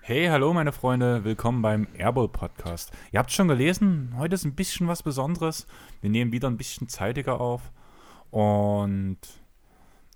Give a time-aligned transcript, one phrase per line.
[0.00, 2.92] Hey, hallo meine Freunde, willkommen beim Airball Podcast.
[3.12, 5.66] Ihr habt schon gelesen, heute ist ein bisschen was Besonderes.
[6.00, 7.60] Wir nehmen wieder ein bisschen zeitiger auf
[8.30, 9.18] und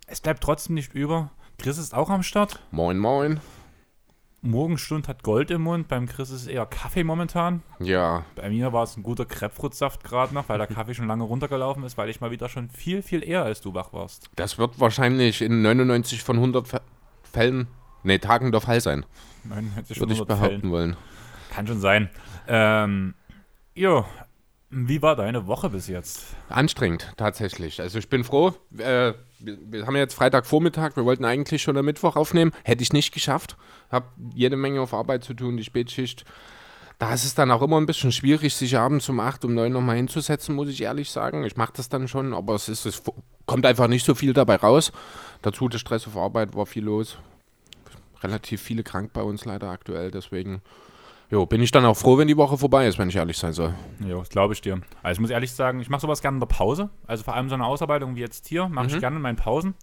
[0.06, 1.30] es bleibt trotzdem nicht über.
[1.58, 2.58] Chris ist auch am Start.
[2.70, 3.40] Moin, moin.
[4.42, 7.62] Morgenstund hat Gold im Mund, beim Chris ist es eher Kaffee momentan.
[7.78, 11.24] Ja, Bei mir war es ein guter Krebfruitsaft gerade noch, weil der Kaffee schon lange
[11.24, 14.30] runtergelaufen ist, weil ich mal wieder schon viel, viel eher als du wach warst.
[14.36, 16.80] das wird wahrscheinlich in 99 von 100 Fä-
[17.22, 17.66] Fällen,
[18.02, 19.04] nee, Tagen der Fall sein,
[19.44, 20.72] 99 würde ich 100 behaupten Fällen.
[20.72, 20.96] wollen.
[21.50, 22.08] Kann schon sein.
[22.48, 23.14] Ähm,
[23.74, 24.04] jo,
[24.70, 26.24] wie war deine Woche bis jetzt?
[26.48, 27.80] Anstrengend, tatsächlich.
[27.80, 28.54] Also ich bin froh.
[28.78, 32.52] Äh, wir, haben jetzt Freitagvormittag, wir wollten eigentlich schon am Mittwoch aufnehmen.
[32.62, 33.56] Hätte ich nicht geschafft.
[33.90, 36.24] Hab jede Menge auf Arbeit zu tun, die Spätschicht.
[37.00, 39.72] Da ist es dann auch immer ein bisschen schwierig, sich abends um 8, um 9
[39.72, 41.44] nochmal hinzusetzen, muss ich ehrlich sagen.
[41.44, 43.02] Ich mache das dann schon, aber es, ist, es
[43.46, 44.92] kommt einfach nicht so viel dabei raus.
[45.42, 47.18] Dazu der Stress auf Arbeit, war viel los.
[48.22, 50.62] Relativ viele krank bei uns leider aktuell, deswegen
[51.30, 53.52] jo, bin ich dann auch froh, wenn die Woche vorbei ist, wenn ich ehrlich sein
[53.52, 53.74] soll.
[54.06, 54.80] Ja, das glaube ich dir.
[55.02, 56.90] Also ich muss ehrlich sagen, ich mache sowas gerne in der Pause.
[57.06, 59.74] Also vor allem so eine Ausarbeitung wie jetzt hier mache ich gerne in meinen Pausen.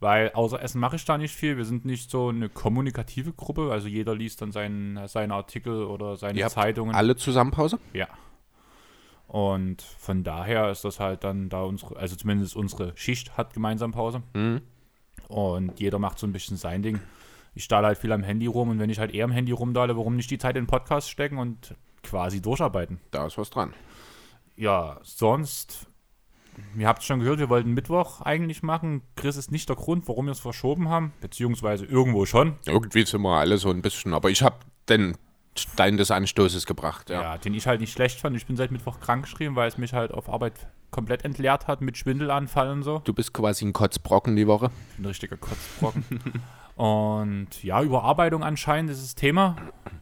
[0.00, 1.56] Weil außer Essen mache ich da nicht viel.
[1.56, 3.72] Wir sind nicht so eine kommunikative Gruppe.
[3.72, 6.94] Also jeder liest dann seinen, seine Artikel oder seine Ihr Zeitungen.
[6.94, 7.80] Alle zusammen Pause?
[7.92, 8.06] Ja.
[9.26, 13.92] Und von daher ist das halt dann da unsere, also zumindest unsere Schicht hat gemeinsam
[13.92, 14.22] Pause.
[14.34, 14.62] Mhm.
[15.26, 17.00] Und jeder macht so ein bisschen sein Ding.
[17.58, 19.96] Ich stahle halt viel am Handy rum und wenn ich halt eher am Handy rumdahle,
[19.96, 23.00] warum nicht die Zeit in Podcast stecken und quasi durcharbeiten?
[23.10, 23.74] Da ist was dran.
[24.54, 25.88] Ja, sonst,
[26.76, 29.02] ihr habt es schon gehört, wir wollten Mittwoch eigentlich machen.
[29.16, 32.54] Chris ist nicht der Grund, warum wir es verschoben haben, beziehungsweise irgendwo schon.
[32.64, 35.16] Irgendwie sind wir alle so ein bisschen, aber ich habe den
[35.56, 37.22] Stein des Anstoßes gebracht, ja.
[37.22, 37.38] Ja.
[37.38, 38.36] den ich halt nicht schlecht fand.
[38.36, 41.80] Ich bin seit Mittwoch krank geschrieben, weil es mich halt auf Arbeit komplett entleert hat
[41.80, 43.00] mit Schwindelanfall und so.
[43.04, 44.70] Du bist quasi ein Kotzbrocken die Woche.
[44.90, 46.02] Ich bin ein richtiger Kotzbrocken.
[46.76, 49.56] und ja, Überarbeitung anscheinend ist das Thema.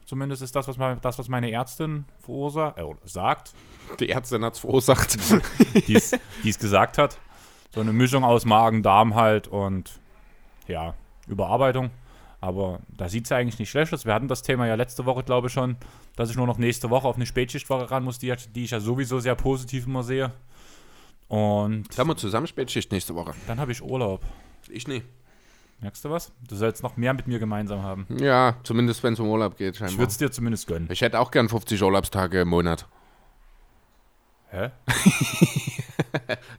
[0.05, 3.55] Zumindest ist das, was, mal, das, was meine Ärztin verursacht, äh, sagt,
[3.99, 5.19] Die Ärztin hat es verursacht.
[5.87, 7.19] die es gesagt hat.
[7.75, 10.01] So eine Mischung aus Magen, Darm halt und
[10.69, 10.95] ja,
[11.27, 11.91] Überarbeitung.
[12.41, 14.05] Aber da sieht es ja eigentlich nicht schlecht aus.
[14.05, 15.77] Wir hatten das Thema ja letzte Woche, glaube ich, schon,
[16.15, 18.81] dass ich nur noch nächste Woche auf eine Spätschichtwoche ran muss, die, die ich ja
[18.81, 20.33] sowieso sehr positiv immer sehe.
[21.29, 23.35] Und Haben wir zusammen Spätschicht nächste Woche?
[23.47, 24.23] dann habe ich Urlaub.
[24.69, 25.03] Ich nie.
[25.81, 26.33] Merkst du was?
[26.49, 28.07] Du sollst noch mehr mit mir gemeinsam haben.
[28.19, 29.99] Ja, zumindest wenn es um Urlaub geht, Ich scheinbar.
[29.99, 30.89] würde es dir zumindest gönnen.
[30.91, 32.87] Ich hätte auch gern 50 Urlaubstage im Monat.
[34.51, 34.71] Hä?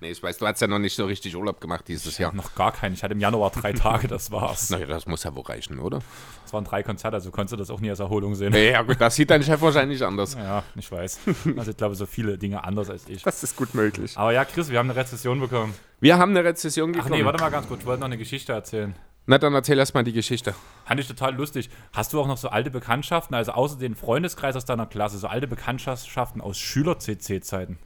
[0.01, 2.33] Nee, ich weiß, du hast ja noch nicht so richtig Urlaub gemacht dieses Jahr.
[2.33, 2.93] Noch gar keinen.
[2.93, 4.69] Ich hatte im Januar drei Tage, das war's.
[4.69, 5.99] Naja, das muss ja wohl reichen, oder?
[6.43, 8.53] Das waren drei Konzerte, also konntest du das auch nie als Erholung sehen.
[8.53, 10.35] Ja, gut, das sieht dein Chef wahrscheinlich anders.
[10.35, 11.19] Ja, ich weiß.
[11.57, 13.23] Also ich glaube, so viele Dinge anders als ich.
[13.23, 14.15] Das ist gut möglich.
[14.17, 15.73] Aber ja, Chris, wir haben eine Rezession bekommen.
[15.99, 17.19] Wir haben eine Rezession Ach bekommen.
[17.19, 18.95] nee, warte mal ganz kurz, ich wollte noch eine Geschichte erzählen.
[19.29, 20.55] Na, dann erzähl erst mal die Geschichte.
[20.85, 21.69] Fand ich total lustig.
[21.91, 25.27] Hast du auch noch so alte Bekanntschaften, also außer den Freundeskreis aus deiner Klasse, so
[25.27, 27.77] alte Bekanntschaften aus Schüler-CC-Zeiten?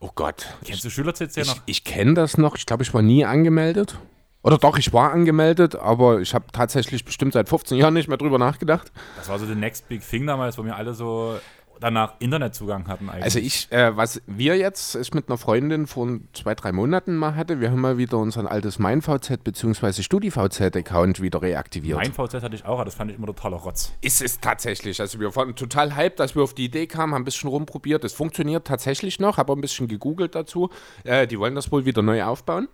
[0.00, 0.48] Oh Gott.
[0.64, 1.62] Kennst du Schüler-CC Ich, noch?
[1.66, 2.56] ich kenne das noch.
[2.56, 3.96] Ich glaube, ich war nie angemeldet.
[4.42, 8.18] Oder doch, ich war angemeldet, aber ich habe tatsächlich bestimmt seit 15 Jahren nicht mehr
[8.18, 8.90] drüber nachgedacht.
[9.16, 11.38] Das war so the next big thing damals, wo wir alle so
[11.82, 13.24] danach Internetzugang hatten eigentlich.
[13.24, 17.34] Also ich, äh, was wir jetzt ich mit einer Freundin vor zwei, drei Monaten mal
[17.34, 20.02] hatte, wir haben mal wieder unser altes MeinVZ bzw.
[20.02, 21.98] StudiVZ-Account wieder reaktiviert.
[21.98, 23.92] mein VZ hatte ich auch, aber das fand ich immer totaler Rotz.
[24.00, 25.00] ist es tatsächlich.
[25.00, 28.04] Also wir waren total hyped, dass wir auf die Idee kamen, haben ein bisschen rumprobiert.
[28.04, 30.70] Es funktioniert tatsächlich noch, habe ein bisschen gegoogelt dazu.
[31.04, 32.68] Äh, die wollen das wohl wieder neu aufbauen.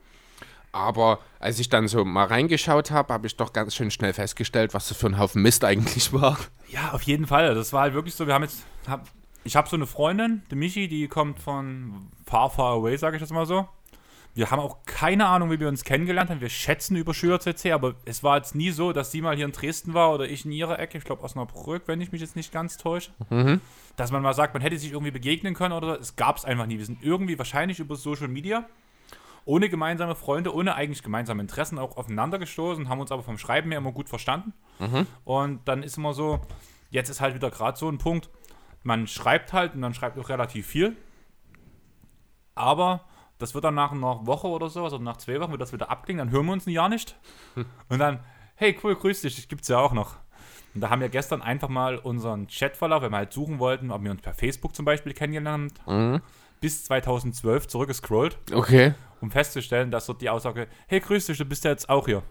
[0.79, 4.75] Aber als ich dann so mal reingeschaut habe, habe ich doch ganz schön schnell festgestellt,
[4.75, 6.39] was das für ein Haufen Mist eigentlich war.
[6.69, 7.55] Ja, auf jeden Fall.
[7.55, 9.09] Das war halt wirklich so, wir haben jetzt, hab,
[9.45, 13.21] ich habe so eine Freundin, die Michi, die kommt von far, far away, sage ich
[13.21, 13.69] das mal so.
[14.35, 16.41] Wir haben auch keine Ahnung, wie wir uns kennengelernt haben.
[16.41, 19.53] Wir schätzen über Schüler-CC, aber es war jetzt nie so, dass sie mal hier in
[19.53, 22.53] Dresden war oder ich in ihrer Ecke, ich glaube Osnabrück, wenn ich mich jetzt nicht
[22.53, 23.11] ganz täusche.
[23.97, 26.67] Dass man mal sagt, man hätte sich irgendwie begegnen können oder es gab es einfach
[26.67, 26.79] nie.
[26.79, 28.65] Wir sind irgendwie wahrscheinlich über Social Media
[29.49, 33.71] ohne gemeinsame Freunde, ohne eigentlich gemeinsame Interessen auch aufeinander gestoßen, haben uns aber vom Schreiben
[33.71, 34.53] her immer gut verstanden.
[35.25, 36.41] Und dann ist immer so,
[36.91, 38.29] jetzt ist halt wieder gerade so ein Punkt,
[38.83, 40.97] man schreibt halt und man schreibt auch relativ viel,
[42.55, 43.05] aber
[43.39, 45.91] das wird dann nach einer Woche oder so, also nach zwei Wochen wird das wieder
[45.91, 47.17] abklingen, dann hören wir uns ein Jahr nicht.
[47.89, 48.21] Und dann,
[48.57, 50.17] hey cool, grüß dich, das gibt's ja auch noch.
[50.75, 54.03] Und da haben wir gestern einfach mal unseren Chatverlauf, weil wir halt suchen wollten, ob
[54.05, 56.21] wir uns per Facebook zum Beispiel kennengelernt haben,
[56.61, 58.95] bis 2012 zurückgescrollt Okay.
[59.21, 62.23] um festzustellen, dass dort die Aussage, hey, grüß dich, du bist ja jetzt auch hier.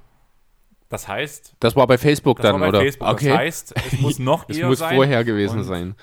[0.90, 2.80] Das heißt, Das war bei Facebook dann, bei oder?
[2.80, 3.10] Facebook.
[3.10, 3.30] Okay.
[3.30, 4.96] Das heißt, es muss noch es eher muss sein.
[4.96, 5.96] vorher gewesen Und sein.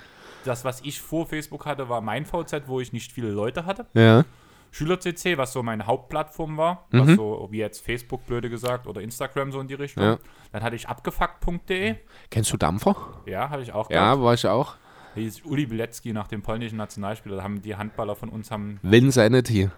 [0.44, 3.86] Das, was ich vor Facebook hatte, war mein VZ, wo ich nicht viele Leute hatte.
[3.94, 4.24] Ja.
[4.72, 7.16] SchülerCC, was so meine Hauptplattform war, was Mhm.
[7.16, 10.02] so wie jetzt Facebook, blöde gesagt, oder Instagram so in die Richtung.
[10.02, 10.18] Ja.
[10.52, 11.94] Dann hatte ich abgefuckt.de,
[12.28, 12.96] Kennst du Dampfer?
[13.24, 14.74] ja, habe ich auch Ja, war ich auch.
[15.14, 17.36] Hieß Uli Bilecki nach dem polnischen Nationalspieler.
[17.36, 18.78] Da haben die Handballer von uns haben.
[18.82, 19.70] Win Sanity.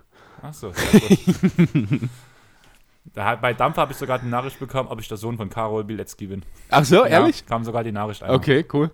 [0.42, 2.00] Achso, sehr gut.
[3.14, 5.84] da, bei Dampfer habe ich sogar die Nachricht bekommen, ob ich der Sohn von Karol
[5.84, 6.42] Bilecki bin.
[6.70, 7.40] Ach so, ehrlich?
[7.40, 8.36] Ja, kam sogar die Nachricht einmal.
[8.36, 8.90] Okay, cool.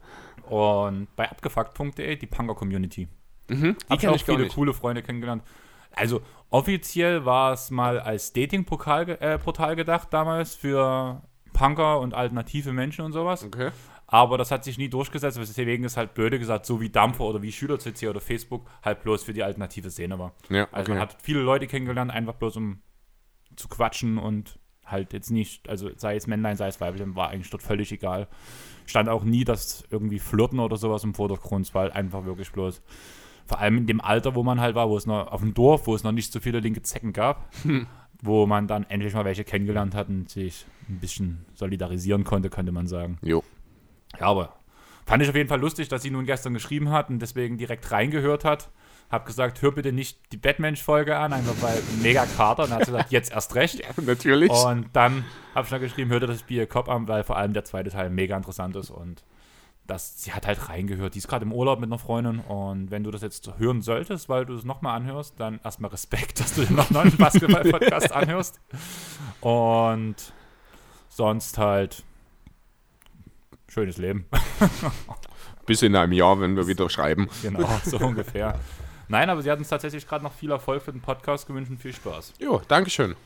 [0.49, 3.09] Und bei abgefuckt.de die Punker Community.
[3.49, 3.77] Mhm.
[3.77, 5.43] Die habe ich auch viele coole Freunde kennengelernt.
[5.95, 11.23] Also offiziell war es mal als Dating-Portal äh, gedacht damals für
[11.53, 13.45] Punker und alternative Menschen und sowas.
[13.45, 13.71] Okay.
[14.13, 17.41] Aber das hat sich nie durchgesetzt, deswegen ist halt blöde gesagt, so wie Dampfer oder
[17.41, 20.35] wie SchülerCC oder Facebook halt bloß für die alternative Szene war.
[20.51, 20.91] Ja, Also okay.
[20.93, 22.83] man hat viele Leute kennengelernt, einfach bloß um
[23.57, 27.49] zu quatschen und halt jetzt nicht, also sei es Männlein, sei es Weibchen, war eigentlich
[27.49, 28.29] dort völlig egal.
[28.85, 32.83] Stand auch nie, dass irgendwie Flirten oder sowas im Vordergrund, war halt einfach wirklich bloß,
[33.47, 35.87] vor allem in dem Alter, wo man halt war, wo es noch auf dem Dorf,
[35.87, 37.49] wo es noch nicht so viele linke Zecken gab,
[38.23, 42.73] wo man dann endlich mal welche kennengelernt hat und sich ein bisschen solidarisieren konnte, könnte
[42.73, 43.17] man sagen.
[43.23, 43.43] Jo.
[44.19, 44.57] Ja, aber
[45.07, 47.91] fand ich auf jeden Fall lustig, dass sie nun gestern geschrieben hat und deswegen direkt
[47.91, 48.71] reingehört hat.
[49.11, 52.65] Hab gesagt, hör bitte nicht die Batman-Folge an, einfach weil mega Kater.
[52.65, 53.83] Und dann hat sie gesagt, jetzt erst recht.
[54.01, 54.51] Natürlich.
[54.51, 55.25] Und dann
[55.55, 57.91] habe ich noch geschrieben, hör dir das Bier Cop an, weil vor allem der zweite
[57.91, 59.23] Teil mega interessant ist und
[59.87, 61.15] das, sie hat halt reingehört.
[61.15, 64.29] Die ist gerade im Urlaub mit einer Freundin und wenn du das jetzt hören solltest,
[64.29, 68.61] weil du es nochmal anhörst, dann erstmal Respekt, dass du den noch einen Basketball-Podcast anhörst.
[69.41, 70.17] Und
[71.09, 72.05] sonst halt
[73.73, 74.27] schönes Leben.
[75.67, 77.29] Bis in einem Jahr, wenn wir wieder schreiben.
[77.41, 78.59] Genau, so ungefähr.
[79.09, 81.79] Nein, aber sie hat uns tatsächlich gerade noch viel Erfolg für den Podcast gewünscht und
[81.79, 82.35] viel Spaß.
[82.39, 83.17] Jo, Dankeschön.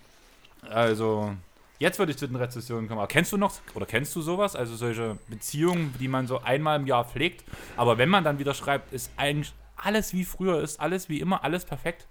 [0.68, 1.34] Also,
[1.78, 3.00] jetzt würde ich zu den Rezessionen kommen.
[3.00, 4.54] Aber kennst du noch, oder kennst du sowas?
[4.54, 7.44] Also solche Beziehungen, die man so einmal im Jahr pflegt,
[7.76, 11.44] aber wenn man dann wieder schreibt, ist eigentlich alles wie früher, ist alles wie immer,
[11.44, 12.06] alles perfekt.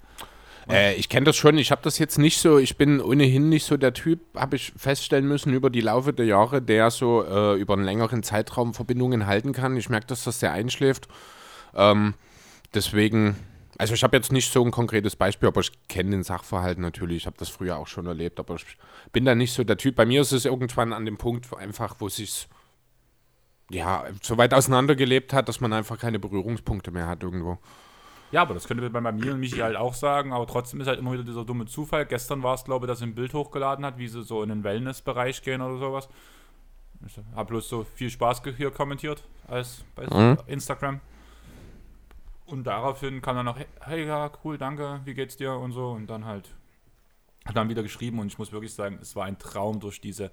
[0.69, 1.57] Äh, ich kenne das schon.
[1.57, 2.57] Ich habe das jetzt nicht so.
[2.57, 6.25] Ich bin ohnehin nicht so der Typ, habe ich feststellen müssen über die Laufe der
[6.25, 9.77] Jahre, der so äh, über einen längeren Zeitraum Verbindungen halten kann.
[9.77, 11.07] Ich merke, dass das sehr einschläft.
[11.75, 12.15] Ähm,
[12.73, 13.35] deswegen,
[13.77, 17.17] also ich habe jetzt nicht so ein konkretes Beispiel, aber ich kenne den Sachverhalt natürlich.
[17.17, 18.65] Ich habe das früher auch schon erlebt, aber ich
[19.11, 19.95] bin da nicht so der Typ.
[19.95, 22.47] Bei mir ist es irgendwann an dem Punkt einfach, wo sich
[23.69, 27.57] ja so weit auseinandergelebt hat, dass man einfach keine Berührungspunkte mehr hat irgendwo.
[28.35, 30.87] Ja, aber das könnte man bei mir und Michi halt auch sagen, aber trotzdem ist
[30.87, 32.05] halt immer wieder dieser dumme Zufall.
[32.05, 34.61] Gestern war es, glaube ich, dass ein Bild hochgeladen hat, wie sie so in den
[34.65, 36.09] Wellness-Bereich gehen oder sowas.
[37.07, 40.37] Ich habe bloß so viel Spaß hier kommentiert als bei Mhm.
[40.47, 40.99] Instagram.
[42.45, 45.91] Und daraufhin kam dann noch, hey, hey, ja, cool, danke, wie geht's dir und so.
[45.91, 46.53] Und dann halt,
[47.45, 50.29] hat dann wieder geschrieben und ich muss wirklich sagen, es war ein Traum durch diese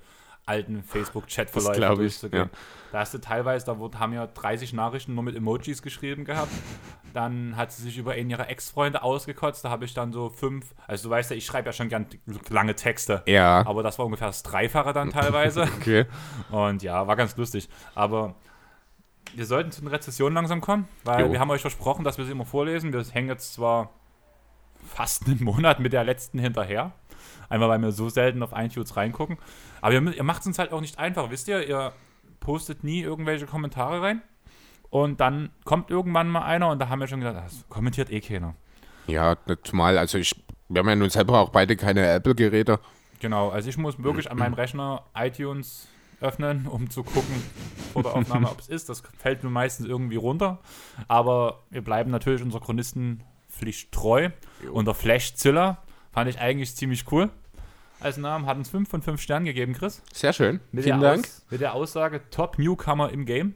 [0.46, 2.50] alten Facebook-Chat-Verläufe glaub ich, durchzugehen.
[2.52, 2.58] ja.
[2.90, 6.50] Da hast du teilweise, da wurde, haben ja 30 Nachrichten nur mit Emojis geschrieben gehabt.
[7.14, 9.64] Dann hat sie sich über einen ihrer Ex-Freunde ausgekotzt.
[9.64, 12.06] Da habe ich dann so fünf, also du weißt ja, ich schreibe ja schon gern
[12.48, 13.22] lange Texte.
[13.26, 13.66] Ja.
[13.66, 15.68] Aber das war ungefähr das Dreifache dann teilweise.
[15.78, 16.06] Okay.
[16.50, 17.68] Und ja, war ganz lustig.
[17.94, 18.34] Aber
[19.34, 21.32] wir sollten zu den Rezessionen langsam kommen, weil Jo.
[21.32, 22.92] wir haben euch versprochen, dass wir sie immer vorlesen.
[22.94, 23.90] Wir hängen jetzt zwar
[24.86, 26.92] fast einen Monat mit der letzten hinterher.
[27.48, 29.38] Einmal, weil wir so selten auf iTunes reingucken.
[29.80, 31.66] Aber ihr, ihr macht es uns halt auch nicht einfach, wisst ihr?
[31.66, 31.92] Ihr
[32.40, 34.22] postet nie irgendwelche Kommentare rein.
[34.90, 38.20] Und dann kommt irgendwann mal einer und da haben wir schon gedacht, das kommentiert eh
[38.20, 38.54] keiner.
[39.06, 40.34] Ja, zumal, also ich,
[40.68, 42.78] wir haben ja nun selber auch beide keine Apple-Geräte.
[43.20, 45.88] Genau, also ich muss wirklich an meinem Rechner iTunes
[46.20, 47.42] öffnen, um zu gucken
[47.92, 48.88] vor der Aufnahme, ob es ist.
[48.88, 50.58] Das fällt mir meistens irgendwie runter.
[51.08, 54.30] Aber wir bleiben natürlich unserer Chronistenpflicht treu.
[54.72, 55.78] Und der Flashzilla
[56.12, 57.30] fand ich eigentlich ziemlich cool.
[58.00, 60.02] Als Namen hat uns 5 von 5 Sternen gegeben, Chris.
[60.12, 60.60] Sehr schön.
[60.72, 61.24] Mit Vielen der Dank.
[61.24, 63.54] Aus, mit der Aussage Top Newcomer im Game.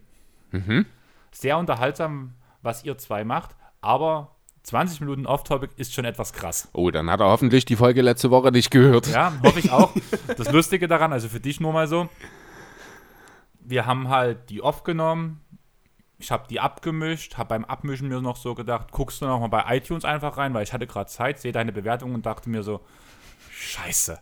[0.52, 0.86] Mhm.
[1.32, 3.56] Sehr unterhaltsam, was ihr zwei macht.
[3.80, 6.68] Aber 20 Minuten Off-Topic ist schon etwas krass.
[6.72, 9.08] Oh, dann hat er hoffentlich die Folge letzte Woche nicht gehört.
[9.08, 9.92] Ja, hoffe ich auch.
[10.36, 12.08] Das Lustige daran, also für dich nur mal so,
[13.60, 15.40] wir haben halt die aufgenommen,
[16.18, 19.48] ich habe die abgemischt, habe beim Abmischen mir noch so gedacht, guckst du noch mal
[19.48, 22.62] bei iTunes einfach rein, weil ich hatte gerade Zeit, sehe deine Bewertung und dachte mir
[22.62, 22.80] so,
[23.50, 24.18] scheiße.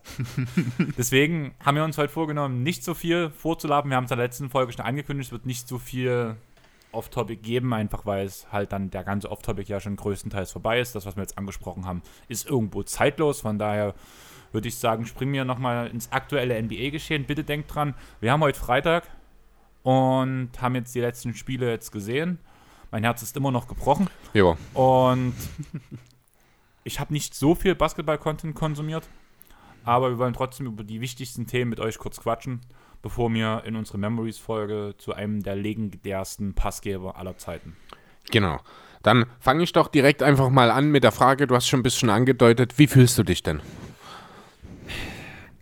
[0.99, 3.91] Deswegen haben wir uns heute vorgenommen, nicht so viel vorzuladen.
[3.91, 6.37] Wir haben es in der letzten Folge schon angekündigt, es wird nicht so viel
[6.91, 10.95] Off-Topic geben, einfach weil es halt dann der ganze Off-Topic ja schon größtenteils vorbei ist.
[10.95, 13.41] Das, was wir jetzt angesprochen haben, ist irgendwo zeitlos.
[13.41, 13.95] Von daher
[14.53, 17.25] würde ich sagen, springen wir nochmal ins aktuelle NBA-Geschehen.
[17.25, 19.05] Bitte denkt dran, wir haben heute Freitag
[19.85, 22.41] und haben jetzt die letzten Spiele jetzt gesehen.
[22.91, 24.09] Mein Herz ist immer noch gebrochen
[24.73, 25.35] und
[26.85, 29.09] ich habe nicht so viel Basketball-Content konsumiert.
[29.85, 32.63] Aber wir wollen trotzdem über die wichtigsten Themen mit euch kurz quatschen,
[33.03, 37.77] bevor wir in unsere Memories-Folge zu einem der legendärsten Passgeber aller Zeiten.
[38.31, 38.61] Genau.
[39.03, 41.83] Dann fange ich doch direkt einfach mal an mit der Frage, du hast schon ein
[41.83, 43.61] bisschen angedeutet, wie fühlst du dich denn?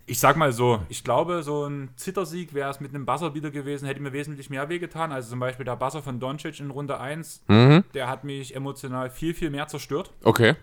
[0.05, 3.51] Ich sag mal so, ich glaube, so ein Zittersieg wäre es mit einem Buzzer wieder
[3.51, 5.13] gewesen, hätte mir wesentlich mehr wehgetan.
[5.13, 7.85] Also zum Beispiel der Buzzer von Doncic in Runde 1, Mhm.
[7.93, 10.11] der hat mich emotional viel, viel mehr zerstört.
[10.23, 10.55] Okay.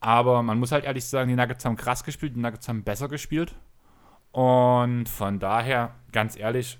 [0.00, 3.08] Aber man muss halt ehrlich sagen, die Nuggets haben krass gespielt, die Nuggets haben besser
[3.08, 3.54] gespielt.
[4.32, 6.78] Und von daher, ganz ehrlich,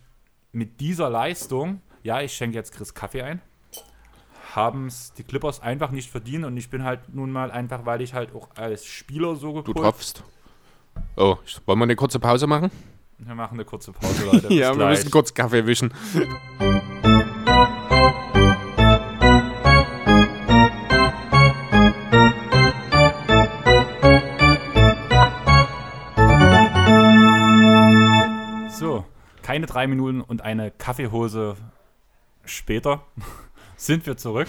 [0.52, 3.40] mit dieser Leistung, ja, ich schenke jetzt Chris Kaffee ein,
[4.54, 6.44] haben es die Clippers einfach nicht verdient.
[6.44, 9.72] Und ich bin halt nun mal einfach, weil ich halt auch als Spieler so Du
[9.72, 10.24] gepolt tropfst.
[11.16, 12.70] Oh, wollen wir eine kurze Pause machen?
[13.18, 14.48] Wir machen eine kurze Pause, Leute.
[14.52, 14.98] Ja, wir gleich.
[14.98, 15.92] müssen kurz Kaffee wischen.
[28.70, 29.04] So,
[29.42, 31.56] keine drei Minuten und eine Kaffeehose
[32.44, 33.02] später
[33.76, 34.48] sind wir zurück.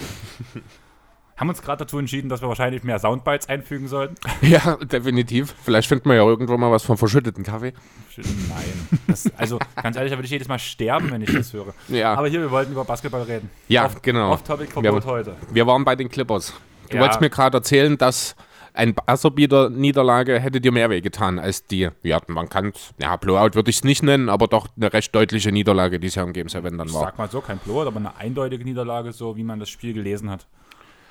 [1.36, 4.14] Haben uns gerade dazu entschieden, dass wir wahrscheinlich mehr Soundbites einfügen sollten.
[4.40, 5.54] Ja, definitiv.
[5.64, 7.72] Vielleicht finden wir ja irgendwann mal was vom verschütteten Kaffee.
[8.16, 8.88] Nein.
[9.08, 11.74] Das, also, ganz ehrlich, da würde ich jedes Mal sterben, wenn ich das höre.
[11.88, 13.50] Ja, Aber hier, wir wollten über Basketball reden.
[13.68, 14.32] ja Off- genau.
[14.32, 15.36] Off-Topic-Verbot Wir- heute.
[15.52, 16.52] Wir waren bei den Clippers.
[16.90, 17.02] Du Ja.
[17.02, 18.36] wolltest mir gerade erzählen, dass
[18.74, 23.76] ein Buzzerbeater-Niederlage hätte dir mehr wehgetan als die, ja, man kann ja, Blowout würde ich
[23.76, 26.76] es nicht nennen, aber doch eine recht deutliche Niederlage, die es ja im Game 7
[26.78, 27.02] dann Ich war.
[27.02, 30.30] sag mal so, kein Blowout, aber eine eindeutige Niederlage, so wie man das Spiel gelesen
[30.30, 30.46] hat.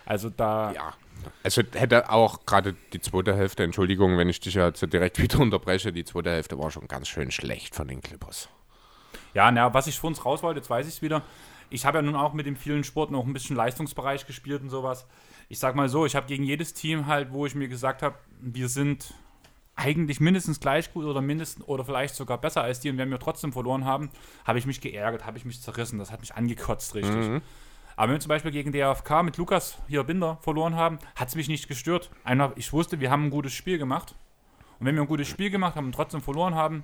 [0.06, 0.94] Also da, Ja.
[1.44, 5.40] Also hätte auch gerade die zweite Hälfte, Entschuldigung, wenn ich dich ja so direkt wieder
[5.40, 8.50] unterbreche, die zweite Hälfte war schon ganz schön schlecht von den Clippers.
[9.34, 11.22] Ja, na, was ich für uns raus wollte, jetzt weiß ich es wieder.
[11.70, 14.70] Ich habe ja nun auch mit dem vielen Sport noch ein bisschen Leistungsbereich gespielt und
[14.70, 15.08] sowas.
[15.50, 18.16] Ich sag mal so, ich habe gegen jedes Team halt, wo ich mir gesagt habe,
[18.40, 19.14] wir sind
[19.76, 23.18] eigentlich mindestens gleich gut oder mindestens oder vielleicht sogar besser als die und wenn wir
[23.18, 24.12] trotzdem verloren haben,
[24.46, 27.42] habe ich mich geärgert, habe ich mich zerrissen, das hat mich angekotzt richtig.
[27.96, 31.36] Aber wenn wir zum Beispiel gegen DFK mit Lukas hier Binder verloren haben, hat es
[31.36, 32.10] mich nicht gestört.
[32.24, 34.16] Einfach, ich wusste, wir haben ein gutes Spiel gemacht.
[34.80, 36.84] Und wenn wir ein gutes Spiel gemacht haben und trotzdem verloren haben,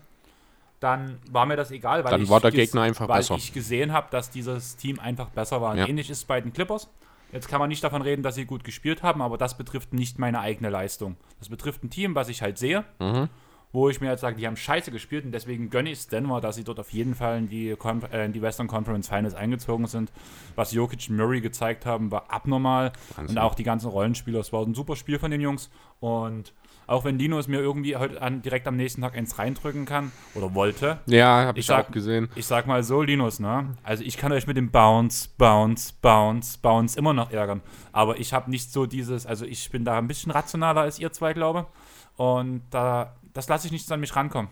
[0.79, 3.35] dann war mir das egal, weil Dann ich war der Gegner einfach weil besser.
[3.35, 5.75] ich gesehen habe, dass dieses Team einfach besser war.
[5.75, 5.87] Ja.
[5.87, 6.89] Ähnlich ist es bei den Clippers.
[7.33, 10.17] Jetzt kann man nicht davon reden, dass sie gut gespielt haben, aber das betrifft nicht
[10.19, 11.17] meine eigene Leistung.
[11.39, 13.27] Das betrifft ein Team, was ich halt sehe, Mhm.
[13.71, 16.41] Wo ich mir jetzt sage, die haben scheiße gespielt und deswegen gönne ich es Denver,
[16.41, 19.85] dass sie dort auf jeden Fall in die, äh, in die Western Conference Finals eingezogen
[19.85, 20.11] sind.
[20.55, 22.91] Was Jokic und Murray gezeigt haben, war abnormal.
[23.15, 23.37] Wahnsinn.
[23.37, 24.39] Und auch die ganzen Rollenspieler.
[24.39, 25.69] Es war ein super Spiel von den Jungs.
[25.99, 26.53] Und
[26.87, 30.11] auch wenn Dino es mir irgendwie heute an, direkt am nächsten Tag eins reindrücken kann
[30.33, 32.29] oder wollte, Ja, habe ich, Ich sag- auch gesehen.
[32.33, 33.77] ich sag mal so, Linus, ne?
[33.83, 37.61] Also ich kann euch mit dem Bounce, Bounce, Bounce, Bounce immer noch ärgern.
[37.91, 41.11] Aber ich habe nicht so dieses, also ich bin da ein bisschen rationaler als ihr
[41.11, 41.67] zwei, glaube.
[42.15, 44.51] Und da, das lasse ich nicht an mich rankommen.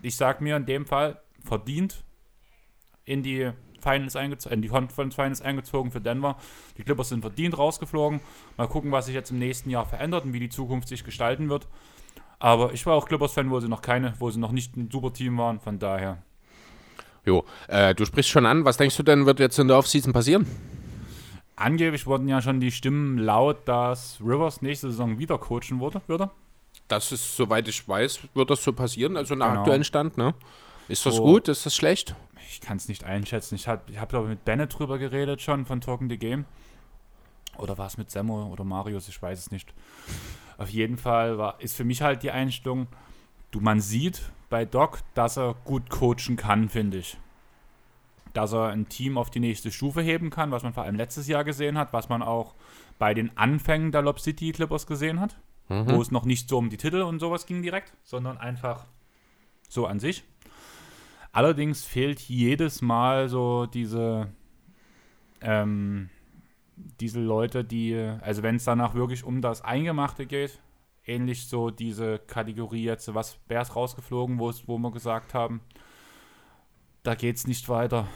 [0.00, 2.04] Ich sag mir in dem Fall, verdient
[3.04, 3.50] in die
[3.80, 6.36] Finals eingezogen, in die Conference Finals eingezogen für Denver.
[6.78, 8.20] Die Clippers sind verdient rausgeflogen.
[8.56, 11.48] Mal gucken, was sich jetzt im nächsten Jahr verändert und wie die Zukunft sich gestalten
[11.48, 11.66] wird.
[12.38, 15.12] Aber ich war auch Clippers-Fan, wo sie noch keine, wo sie noch nicht ein super
[15.12, 15.58] Team waren.
[15.58, 16.22] Von daher
[17.26, 18.64] Jo, äh, du sprichst schon an.
[18.64, 20.46] Was denkst du denn, wird jetzt in der Offseason passieren?
[21.56, 26.30] Angeblich wurden ja schon die Stimmen laut, dass Rivers nächste Saison wieder coachen würde.
[26.92, 29.16] Das ist, soweit ich weiß, wird das so passieren.
[29.16, 29.60] Also nach Genau.
[29.60, 30.34] aktuellen Stand, ne?
[30.88, 31.22] Ist das So.
[31.22, 31.48] gut?
[31.48, 32.14] Ist das schlecht?
[32.50, 33.54] Ich kann es nicht einschätzen.
[33.54, 36.44] Ich habe, ich hab, glaube ich, mit Bennett drüber geredet schon von Talking the Game.
[37.56, 39.08] Oder war es mit Semmo oder Marius?
[39.08, 39.72] Ich weiß es nicht.
[40.58, 42.88] Auf jeden Fall war, ist für mich halt die Einstellung,
[43.52, 44.20] du, man sieht
[44.50, 47.16] bei Doc, dass er gut coachen kann, finde ich.
[48.34, 51.26] Dass er ein Team auf die nächste Stufe heben kann, was man vor allem letztes
[51.26, 52.52] Jahr gesehen hat, was man auch
[52.98, 55.36] bei den Anfängen der Lob City Clippers gesehen hat.
[55.86, 58.86] Wo es noch nicht so um die Titel und sowas ging direkt, sondern einfach
[59.68, 60.24] so an sich.
[61.32, 64.28] Allerdings fehlt jedes Mal so diese,
[65.40, 66.10] ähm,
[67.00, 70.60] diese Leute, die, also wenn es danach wirklich um das Eingemachte geht,
[71.04, 75.60] ähnlich so diese Kategorie jetzt, was wer ist rausgeflogen, wo, es- wir gesagt haben,
[77.02, 78.06] da geht es nicht weiter.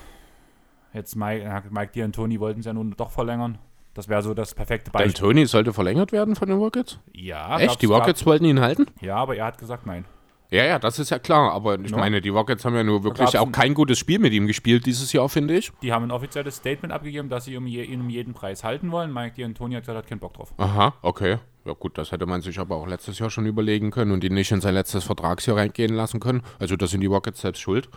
[0.93, 3.59] Jetzt Mike, ja, Mike D'Antoni wollten es ja nun doch verlängern.
[3.97, 5.13] Das wäre so das perfekte Beispiel.
[5.15, 6.99] Tony sollte verlängert werden von den Rockets?
[7.15, 7.81] Ja, Echt?
[7.81, 8.87] Die Rockets wollten ihn halten?
[9.01, 10.05] Ja, aber er hat gesagt nein.
[10.51, 11.51] Ja, ja, das ist ja klar.
[11.53, 11.97] Aber ich Ja.
[11.97, 14.85] meine, die Rockets haben ja nur wirklich auch ein- kein gutes Spiel mit ihm gespielt
[14.85, 15.73] dieses Jahr, finde ich.
[15.83, 18.93] Die haben ein offizielles Statement abgegeben, dass sie um je, ihn um jeden Preis halten
[18.93, 19.13] wollen.
[19.13, 20.53] Mike D'Antoni hat gesagt, hat keinen Bock drauf.
[20.59, 21.39] Aha, okay.
[21.65, 24.35] Ja gut, das hätte man sich aber auch letztes Jahr schon überlegen können und ihn
[24.35, 26.43] nicht in sein letztes Vertragsjahr reingehen lassen können.
[26.61, 27.89] Also das sind die Rockets selbst schuld,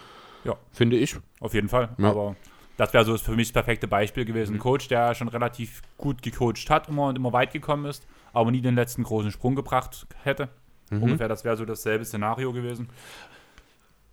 [0.46, 1.18] Ja, finde ich.
[1.42, 1.90] auf jeden Fall.
[2.00, 2.10] Ja.
[2.10, 2.36] Aber
[2.80, 4.56] das wäre so für mich das perfekte Beispiel gewesen.
[4.56, 8.52] Ein Coach, der schon relativ gut gecoacht hat immer und immer weit gekommen ist, aber
[8.52, 10.48] nie den letzten großen Sprung gebracht hätte.
[10.90, 12.90] Ungefähr, das wäre so dasselbe Szenario gewesen.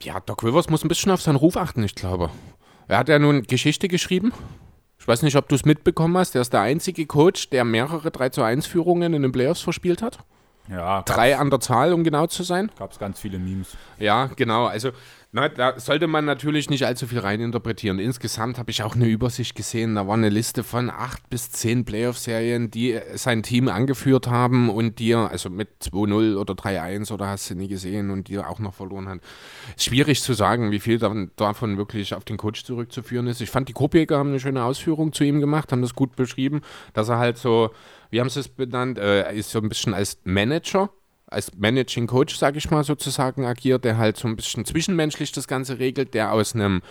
[0.02, 2.30] Ja, Doc Rivers muss ein bisschen auf seinen Ruf achten, ich glaube.
[2.88, 4.32] Er hat ja nun Geschichte geschrieben.
[4.98, 6.34] Ich weiß nicht, ob du es mitbekommen hast.
[6.34, 10.02] Er ist der einzige Coach, der mehrere 3 zu 1 Führungen in den Playoffs verspielt
[10.02, 10.18] hat.
[10.68, 12.72] Ja, Drei an der Zahl, um genau zu sein.
[12.76, 13.76] gab es ganz viele Memes.
[13.98, 14.66] Ja, genau.
[14.66, 14.90] Also,
[15.36, 17.98] na, da sollte man natürlich nicht allzu viel reininterpretieren.
[17.98, 19.94] Insgesamt habe ich auch eine Übersicht gesehen.
[19.94, 24.70] Da war eine Liste von acht bis zehn Playoff-Serien, die äh, sein Team angeführt haben
[24.70, 28.60] und die also mit 2-0 oder 3-1 oder hast du nie gesehen und die auch
[28.60, 29.20] noch verloren hat.
[29.76, 33.42] Schwierig zu sagen, wie viel davon, davon wirklich auf den Coach zurückzuführen ist.
[33.42, 36.62] Ich fand, die Kopieker haben eine schöne Ausführung zu ihm gemacht, haben das gut beschrieben,
[36.94, 37.72] dass er halt so,
[38.08, 40.88] wie haben sie es benannt, äh, ist so ein bisschen als Manager
[41.26, 45.48] als Managing Coach, sage ich mal sozusagen, agiert, der halt so ein bisschen zwischenmenschlich das
[45.48, 46.82] Ganze regelt, der aus einem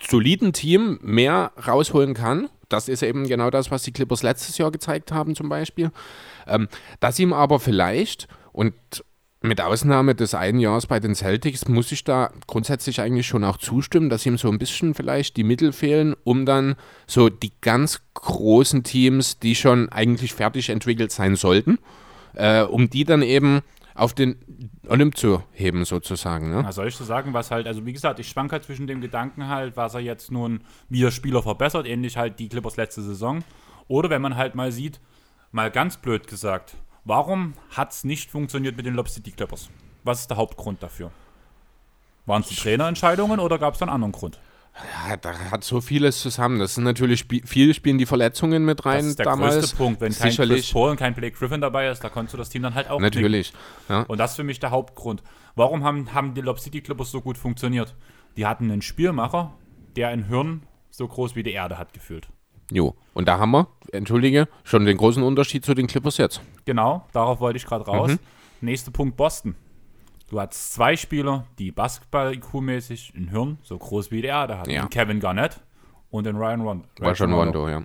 [0.00, 2.48] soliden Team mehr rausholen kann.
[2.68, 5.90] Das ist eben genau das, was die Clippers letztes Jahr gezeigt haben zum Beispiel.
[6.46, 6.68] Ähm,
[7.00, 8.74] dass ihm aber vielleicht, und
[9.42, 13.56] mit Ausnahme des einen Jahres bei den Celtics, muss ich da grundsätzlich eigentlich schon auch
[13.56, 16.76] zustimmen, dass ihm so ein bisschen vielleicht die Mittel fehlen, um dann
[17.06, 21.78] so die ganz großen Teams, die schon eigentlich fertig entwickelt sein sollten,
[22.34, 23.62] äh, um die dann eben
[23.94, 24.36] auf den
[24.88, 26.50] Olymp zu heben, sozusagen.
[26.50, 26.64] Ne?
[26.64, 29.00] Was soll ich so sagen, was halt, also wie gesagt, ich schwank halt zwischen dem
[29.00, 33.02] Gedanken halt, was er jetzt nun, wie er Spieler verbessert, ähnlich halt die Clippers letzte
[33.02, 33.44] Saison.
[33.88, 35.00] Oder wenn man halt mal sieht,
[35.50, 36.74] mal ganz blöd gesagt,
[37.04, 39.68] warum hat es nicht funktioniert mit den Lob City Clippers?
[40.04, 41.10] Was ist der Hauptgrund dafür?
[42.24, 44.40] Waren es die Trainerentscheidungen oder gab es einen anderen Grund?
[44.74, 46.58] Ja, da hat so vieles zusammen.
[46.58, 49.56] Das sind natürlich spi viele spielen die Verletzungen mit rein Das ist der damals.
[49.56, 50.00] größte Punkt.
[50.00, 50.72] Wenn kein Chris Sicherlich.
[50.72, 52.98] Paul und kein Blake Griffin dabei ist, da konntest du das Team dann halt auch.
[52.98, 53.52] Natürlich.
[53.88, 54.02] Ja.
[54.02, 55.22] Und das ist für mich der Hauptgrund.
[55.54, 57.94] Warum haben, haben die Lob City Clippers so gut funktioniert?
[58.36, 59.52] Die hatten einen Spielmacher,
[59.96, 62.28] der ein Hirn so groß wie die Erde hat gefühlt.
[62.70, 62.94] Jo.
[63.12, 66.40] Und da haben wir, entschuldige, schon den großen Unterschied zu den Clippers jetzt.
[66.64, 68.12] Genau, darauf wollte ich gerade raus.
[68.12, 68.18] Mhm.
[68.62, 69.54] Nächster Punkt Boston.
[70.32, 74.70] Du hast zwei Spieler, die Basketball-IQ-mäßig ein Hirn so groß wie die Erde hatten.
[74.70, 74.80] Ja.
[74.86, 75.60] Den Kevin Garnett
[76.10, 77.14] und den Ryan Rondo.
[77.14, 77.82] Schon Rondo, ja.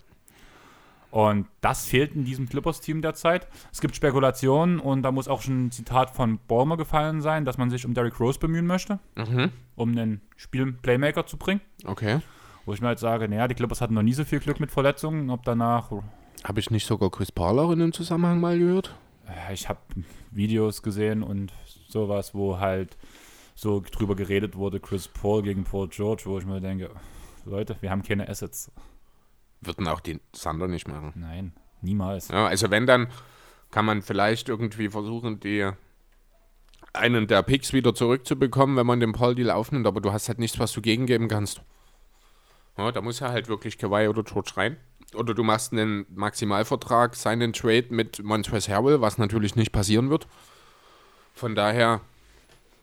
[1.11, 3.47] Und das fehlt in diesem Clippers-Team derzeit.
[3.73, 7.57] Es gibt Spekulationen und da muss auch schon ein Zitat von Ballmer gefallen sein, dass
[7.57, 9.51] man sich um Derrick Rose bemühen möchte, Mhm.
[9.75, 11.59] um einen Spiel-Playmaker zu bringen.
[11.83, 12.21] Okay.
[12.65, 14.71] Wo ich mir halt sage, naja, die Clippers hatten noch nie so viel Glück mit
[14.71, 15.29] Verletzungen.
[15.31, 15.91] Ob danach,
[16.45, 18.95] Habe ich nicht sogar Chris Paul auch in dem Zusammenhang mal gehört?
[19.49, 19.79] äh, ich habe
[20.31, 21.51] Videos gesehen und
[21.87, 22.97] sowas, wo halt
[23.55, 26.91] so drüber geredet wurde, Chris Paul gegen Paul George, wo ich mir denke,
[27.45, 28.71] Leute, wir haben keine Assets.
[29.61, 31.13] Würden auch die Sander nicht machen.
[31.15, 32.27] Nein, niemals.
[32.27, 33.07] Ja, also wenn, dann
[33.71, 35.71] kann man vielleicht irgendwie versuchen, die
[36.93, 40.59] einen der Picks wieder zurückzubekommen, wenn man den Paul-Deal aufnimmt, aber du hast halt nichts,
[40.59, 41.61] was du gegengeben kannst.
[42.77, 44.77] Ja, da muss ja halt wirklich Kawhi oder George rein.
[45.15, 50.27] Oder du machst einen Maximalvertrag, seinen Trade mit Montrezl Harrell, was natürlich nicht passieren wird.
[51.37, 52.01] Von daher,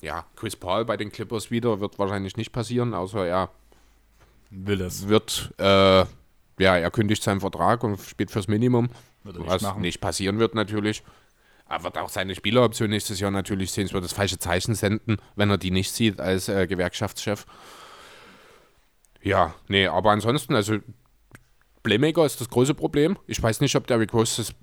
[0.00, 3.50] ja, Chris Paul bei den Clippers wieder wird wahrscheinlich nicht passieren, außer er
[4.50, 5.08] Will es.
[5.08, 6.06] wird, äh, ja,
[6.76, 8.90] er kündigt seinen Vertrag und spielt fürs Minimum.
[9.24, 9.82] Nicht Was machen.
[9.82, 11.02] nicht passieren wird natürlich.
[11.68, 13.86] Er wird auch seine Spieleroption nächstes Jahr natürlich sehen.
[13.86, 17.46] Es wird das falsche Zeichen senden, wenn er die nicht sieht als äh, Gewerkschaftschef.
[19.22, 20.76] Ja, nee, aber ansonsten, also
[21.82, 23.18] Playmaker ist das große Problem.
[23.26, 24.54] Ich weiß nicht, ob Derrick Rose das,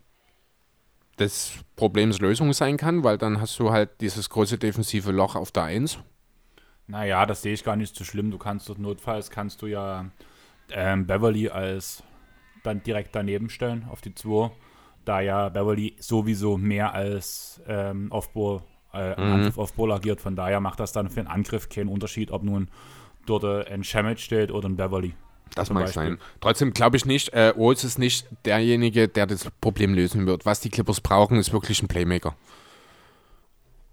[1.19, 5.51] des Problems Lösung sein kann, weil dann hast du halt dieses große defensive Loch auf
[5.51, 5.99] der 1.
[6.87, 8.31] Naja, das sehe ich gar nicht so schlimm.
[8.31, 10.09] Du kannst dort notfalls, kannst du ja
[10.71, 12.03] ähm, Beverly als
[12.63, 14.51] dann direkt daneben stellen auf die 2,
[15.05, 18.61] da ja Beverly sowieso mehr als ähm, Offball,
[18.93, 19.33] äh, Mhm.
[19.33, 20.21] Angriff Offball agiert.
[20.21, 22.69] Von daher macht das dann für einen Angriff keinen Unterschied, ob nun
[23.25, 25.13] dort ein Shamet steht oder ein Beverly.
[25.55, 26.03] Das mag Beispiel.
[26.03, 26.17] sein.
[26.39, 30.45] Trotzdem glaube ich nicht, äh, Rose ist nicht derjenige, der das Problem lösen wird.
[30.45, 32.35] Was die Clippers brauchen, ist wirklich ein Playmaker.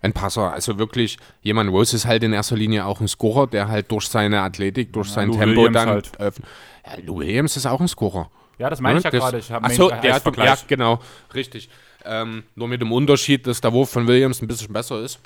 [0.00, 1.70] Ein Passer, also wirklich jemand.
[1.70, 5.08] Rose ist halt in erster Linie auch ein Scorer, der halt durch seine Athletik, durch
[5.08, 5.88] Ja, sein Lou Tempo Williams dann.
[5.88, 6.20] halt.
[6.20, 6.48] öffnet.
[6.86, 8.30] Ja, Lou Williams ist auch ein Scorer.
[8.58, 9.38] Ja, das meine ich ja gerade.
[9.38, 11.00] Ich habe Ach so, als der hat, ja, genau,
[11.34, 11.68] richtig.
[12.04, 15.18] Ähm, nur mit dem Unterschied, dass der Wurf von Williams ein bisschen besser ist.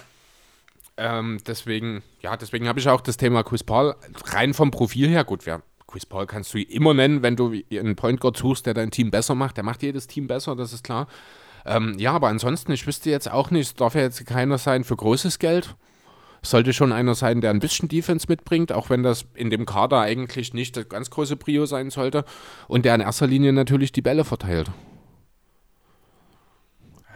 [0.96, 3.94] Ähm, deswegen, ja, deswegen habe ich auch das Thema Chris Paul
[4.26, 5.24] rein vom Profil her.
[5.24, 5.62] Gut, wer,
[5.92, 9.10] Chris Paul kannst du immer nennen, wenn du einen Point Guard suchst, der dein Team
[9.10, 9.58] besser macht.
[9.58, 11.06] Der macht jedes Team besser, das ist klar.
[11.66, 14.84] Ähm, ja, aber ansonsten, ich wüsste jetzt auch nicht, es darf ja jetzt keiner sein
[14.84, 15.76] für großes Geld.
[16.42, 19.66] Es Sollte schon einer sein, der ein bisschen Defense mitbringt, auch wenn das in dem
[19.66, 22.24] Kader eigentlich nicht das ganz große Prio sein sollte.
[22.66, 24.72] Und der in erster Linie natürlich die Bälle verteilt.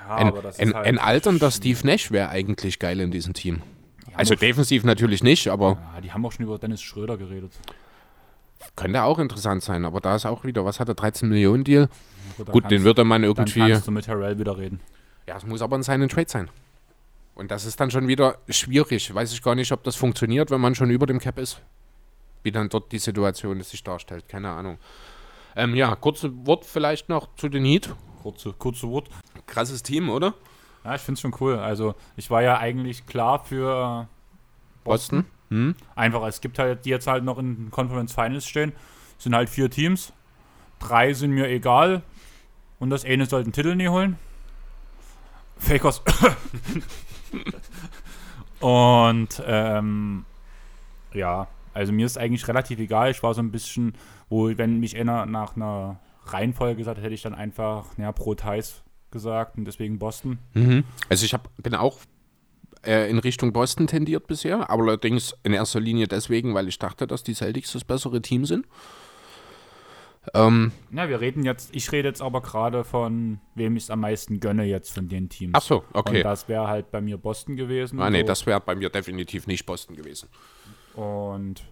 [0.06, 3.10] Ja, Ein, aber das ein, ist halt, ein alternder Steve Nash wäre eigentlich geil in
[3.10, 3.62] diesem Team.
[4.14, 7.52] Also defensiv natürlich nicht, aber Ja, die haben auch schon über Dennis Schröder geredet.
[8.74, 9.84] Könnte auch interessant sein.
[9.84, 11.88] Aber da ist auch wieder, was hat er, 13 Millionen Deal?
[12.36, 13.60] Gut, dann Gut, den würde man Dann irgendwie.
[13.60, 14.80] kannst du mit Harrell wieder reden.
[15.26, 16.50] Ja, es muss aber ein seinen Trade sein.
[17.34, 19.14] Und das ist dann schon wieder schwierig.
[19.14, 21.60] Weiß ich gar nicht, ob das funktioniert, wenn man schon über dem Cap ist.
[22.42, 24.28] Wie dann dort die Situation sich darstellt.
[24.28, 24.78] Keine Ahnung.
[25.54, 27.94] Ähm, ja, kurzes Wort vielleicht noch zu den Heat.
[28.22, 29.08] Kurze, kurze Wort.
[29.46, 30.34] Krasses Team, oder?
[30.84, 31.56] Ja, ich finde es schon cool.
[31.56, 34.08] Also, ich war ja eigentlich klar für
[34.84, 35.24] Boston.
[35.50, 35.74] Hm?
[35.94, 38.72] Einfach, es gibt halt, die jetzt halt noch in Conference Finals stehen.
[39.16, 40.12] Es sind halt vier Teams.
[40.78, 42.02] Drei sind mir egal.
[42.78, 44.18] Und das eine sollte einen Titel nie holen.
[45.56, 46.02] Fakers.
[48.60, 50.24] Und ähm,
[51.12, 53.10] ja, also mir ist eigentlich relativ egal.
[53.10, 53.94] Ich war so ein bisschen,
[54.28, 58.82] wo, wenn mich einer nach einer Reihenfolge gesagt hätte ich dann einfach, ja, pro Thais
[59.10, 60.38] gesagt und deswegen Boston.
[60.54, 60.84] Mhm.
[61.08, 61.98] Also ich hab, bin auch
[62.86, 67.06] äh, in Richtung Boston tendiert bisher, aber allerdings in erster Linie deswegen, weil ich dachte,
[67.06, 68.66] dass die Celtics das bessere Team sind.
[70.34, 74.00] Ähm, Ja, wir reden jetzt, ich rede jetzt aber gerade von, wem ich es am
[74.00, 75.52] meisten gönne jetzt von den Teams.
[75.54, 76.18] ach so, okay.
[76.18, 78.00] Und das wäre halt bei mir Boston gewesen.
[78.00, 78.26] Ah, nee, so.
[78.26, 80.28] das wäre bei mir definitiv nicht Boston gewesen.
[80.94, 81.64] Und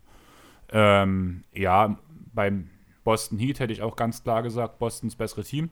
[0.71, 1.99] ähm, ja,
[2.33, 2.71] beim
[3.05, 5.71] Boston Heat hätte ich auch ganz klar gesagt, Bostons bessere Team.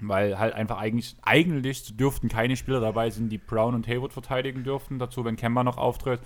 [0.00, 4.64] Weil halt einfach eigentlich, eigentlich dürften keine Spieler dabei sein, die Brown und Hayward verteidigen
[4.64, 4.98] dürften.
[4.98, 6.20] Dazu, wenn Kemba noch auftritt.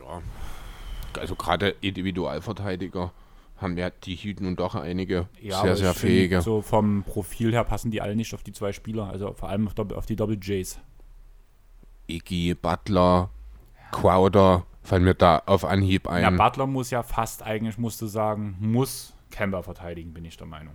[0.00, 0.22] Ja.
[1.18, 3.12] Also gerade Individualverteidiger
[3.56, 6.40] haben ja die Heat nun doch einige Ja, sehr, sehr fähige.
[6.40, 9.10] So vom Profil her passen die alle nicht auf die zwei Spieler.
[9.10, 10.80] Also vor allem auf, auf die Double Js.
[12.06, 13.30] Iggy, Butler,
[13.92, 16.22] Crowder fallen mir da auf Anhieb ein.
[16.22, 20.46] Ja, Butler muss ja fast eigentlich, musst du sagen, muss Kemba verteidigen, bin ich der
[20.46, 20.74] Meinung.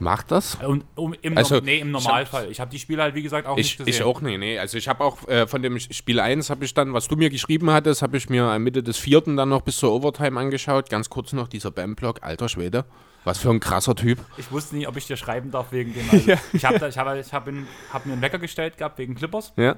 [0.00, 0.56] Macht das?
[0.56, 2.50] Und um, im, Also, Norm- nee, im ich hab- Normalfall.
[2.50, 3.94] Ich habe die Spiele halt, wie gesagt, auch Ich, nicht gesehen.
[3.94, 4.58] ich auch nicht, nee.
[4.58, 7.30] Also ich habe auch äh, von dem Spiel 1 habe ich dann, was du mir
[7.30, 10.90] geschrieben hattest, habe ich mir Mitte des vierten dann noch bis zur Overtime angeschaut.
[10.90, 12.84] Ganz kurz noch dieser Bam-Block, alter Schwede.
[13.24, 14.18] Was für ein krasser Typ.
[14.36, 16.08] Ich wusste nicht, ob ich dir schreiben darf wegen dem.
[16.10, 19.14] Also Ich habe ich hab, ich hab, in- hab mir einen Wecker gestellt gehabt wegen
[19.16, 19.52] Clippers.
[19.56, 19.76] Ja.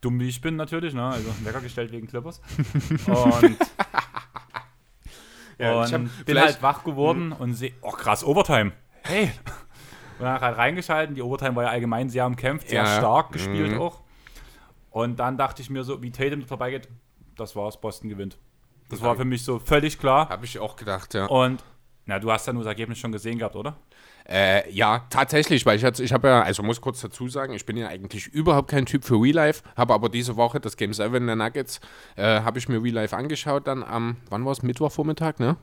[0.00, 1.02] Dumm wie ich bin natürlich, ne?
[1.04, 2.40] Also einen Wecker gestellt wegen Clippers.
[3.06, 3.56] Und,
[5.58, 8.72] Ja, und ich hab bin halt wach geworden und sehe, oh krass, Overtime.
[9.04, 9.30] Hey.
[10.18, 11.14] Und dann halt reingeschalten.
[11.14, 12.98] Die Overtime war ja allgemein sehr umkämpft, sehr Ja.
[12.98, 13.80] stark gespielt Mhm.
[13.80, 14.00] auch.
[14.90, 16.88] Und dann dachte ich mir so, wie Tatum vorbeigeht,
[17.36, 18.38] das war's, Boston gewinnt.
[18.90, 20.28] Das war für mich so völlig klar.
[20.28, 21.26] Habe ich auch gedacht, ja.
[21.26, 21.64] Und
[22.06, 23.76] na, du hast ja nur das Ergebnis schon gesehen gehabt, oder?
[24.28, 27.66] Äh, ja, tatsächlich, weil ich jetzt, ich habe ja, also muss kurz dazu sagen, ich
[27.66, 30.92] bin ja eigentlich überhaupt kein Typ für Real Life, habe aber diese Woche das Game
[30.94, 31.80] 7 der Nuggets,
[32.16, 35.56] äh, habe ich mir Real Life angeschaut, dann am, wann war es, Mittwochvormittag, ne?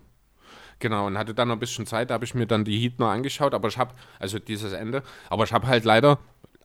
[0.82, 3.00] Genau, und hatte dann noch ein bisschen Zeit, da habe ich mir dann die Heat
[3.00, 6.18] noch angeschaut, aber ich habe, also dieses Ende, aber ich habe halt leider,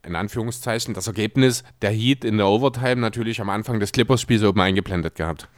[0.02, 4.60] in Anführungszeichen, das Ergebnis der Heat in der Overtime natürlich am Anfang des Clippers-Spiels oben
[4.60, 5.48] eingeblendet gehabt.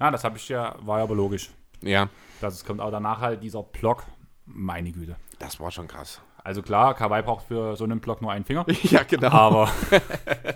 [0.00, 1.50] Ja, das habe ich ja, war ja aber logisch.
[1.82, 2.08] Ja,
[2.40, 4.04] Das es kommt auch danach halt dieser Block.
[4.46, 5.16] Meine Güte.
[5.40, 6.20] das war schon krass.
[6.44, 8.64] Also klar, Kawhi braucht für so einen Block nur einen Finger.
[8.82, 9.28] ja, genau.
[9.30, 9.70] Aber.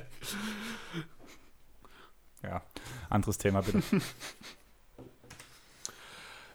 [2.42, 2.62] ja,
[3.10, 3.82] anderes Thema bitte.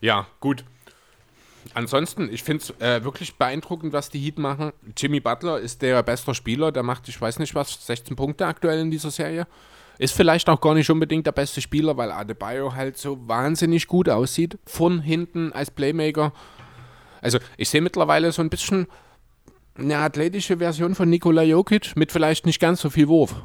[0.01, 0.65] Ja, gut.
[1.73, 4.73] Ansonsten, ich finde es äh, wirklich beeindruckend, was die Heat machen.
[4.97, 8.79] Jimmy Butler ist der beste Spieler, der macht, ich weiß nicht was, 16 Punkte aktuell
[8.79, 9.47] in dieser Serie.
[9.97, 14.09] Ist vielleicht auch gar nicht unbedingt der beste Spieler, weil Adebayo halt so wahnsinnig gut
[14.09, 14.57] aussieht.
[14.65, 16.33] Von hinten als Playmaker.
[17.21, 18.87] Also, ich sehe mittlerweile so ein bisschen
[19.75, 23.35] eine athletische Version von Nikola Jokic mit vielleicht nicht ganz so viel Wurf.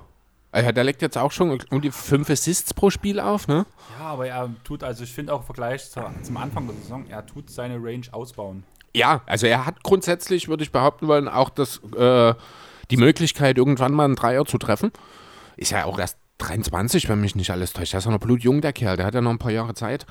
[0.52, 3.66] Also, der legt jetzt auch schon um die 5 Assists pro Spiel auf, ne?
[3.98, 7.06] Ja, aber er tut, also ich finde auch im Vergleich zur, zum Anfang der Saison,
[7.08, 8.64] er tut seine Range ausbauen.
[8.94, 12.34] Ja, also er hat grundsätzlich, würde ich behaupten wollen, auch das, äh,
[12.90, 14.92] die Möglichkeit, irgendwann mal einen Dreier zu treffen.
[15.56, 17.92] Ist ja auch erst 23, wenn mich nicht alles täuscht.
[17.92, 18.96] Der ist ja noch blutjung, der Kerl.
[18.96, 20.06] Der hat ja noch ein paar Jahre Zeit.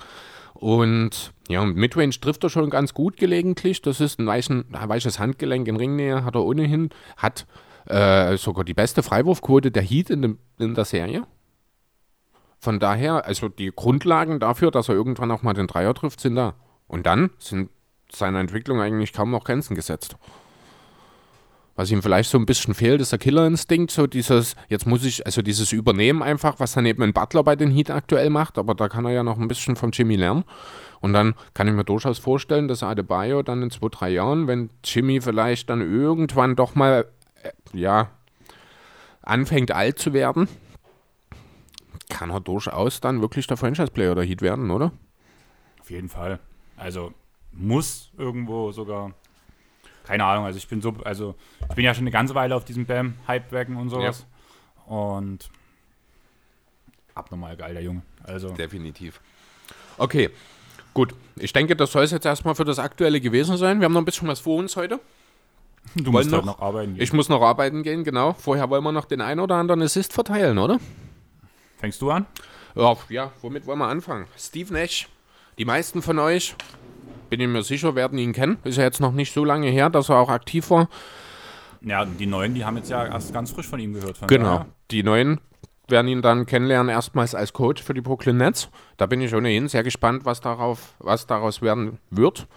[0.53, 3.81] Und ja, Midrange trifft er schon ganz gut gelegentlich.
[3.81, 6.89] Das ist ein, weichen, ein weiches Handgelenk in Ringnähe, hat er ohnehin.
[7.17, 7.45] Hat
[7.85, 11.25] äh, sogar die beste Freiwurfquote der Heat in, dem, in der Serie.
[12.59, 16.35] Von daher, also die Grundlagen dafür, dass er irgendwann auch mal den Dreier trifft, sind
[16.35, 16.55] da.
[16.87, 17.69] Und dann sind
[18.11, 20.15] seiner Entwicklung eigentlich kaum noch Grenzen gesetzt.
[21.77, 25.25] Was ihm vielleicht so ein bisschen fehlt, ist der Killerinstinkt, so dieses, jetzt muss ich,
[25.25, 28.75] also dieses Übernehmen einfach, was dann eben ein Butler bei den Heat aktuell macht, aber
[28.75, 30.45] da kann er ja noch ein bisschen von Jimmy lernen.
[31.01, 34.69] Und dann kann ich mir durchaus vorstellen, dass Adebayo dann in zwei, drei Jahren, wenn
[34.85, 37.07] Jimmy vielleicht dann irgendwann doch mal,
[37.77, 38.09] ja,
[39.21, 40.47] anfängt alt zu werden,
[42.09, 44.91] kann er durchaus dann wirklich der Franchise-Player der Heat werden, oder?
[45.79, 46.39] Auf jeden Fall.
[46.77, 47.13] Also
[47.51, 49.13] muss irgendwo sogar.
[50.03, 51.33] Keine Ahnung, also ich bin so, also
[51.67, 54.27] ich bin ja schon eine ganze Weile auf diesem Bam-Hype-Wagen und sowas.
[54.85, 55.49] Und
[57.15, 58.03] abnormal geil, der Junge.
[58.23, 59.19] Also, Definitiv.
[59.97, 60.29] Okay,
[60.93, 61.15] gut.
[61.37, 63.79] Ich denke, das soll es jetzt erstmal für das Aktuelle gewesen sein.
[63.79, 64.99] Wir haben noch ein bisschen was vor uns heute.
[65.95, 67.03] Du Wollen musst halt noch- noch arbeiten gehen.
[67.03, 68.33] Ich muss noch arbeiten gehen, genau.
[68.33, 70.79] Vorher wollen wir noch den einen oder anderen Assist verteilen, oder?
[71.77, 72.25] Fängst du an?
[72.75, 74.25] Ja, ja, womit wollen wir anfangen?
[74.37, 75.07] Steve Nash.
[75.57, 76.55] Die meisten von euch,
[77.29, 78.57] bin ich mir sicher, werden ihn kennen.
[78.65, 80.89] Ist ja jetzt noch nicht so lange her, dass er auch aktiv war.
[81.81, 84.17] Ja, die Neuen, die haben jetzt ja erst ganz frisch von ihm gehört.
[84.17, 84.45] Von Genau.
[84.57, 85.39] daher- Die Neuen
[85.87, 88.69] werden ihn dann kennenlernen, erstmals als Coach für die Brooklyn Nets.
[88.97, 92.47] Da bin ich ohnehin sehr gespannt, was, darauf, was daraus werden wird.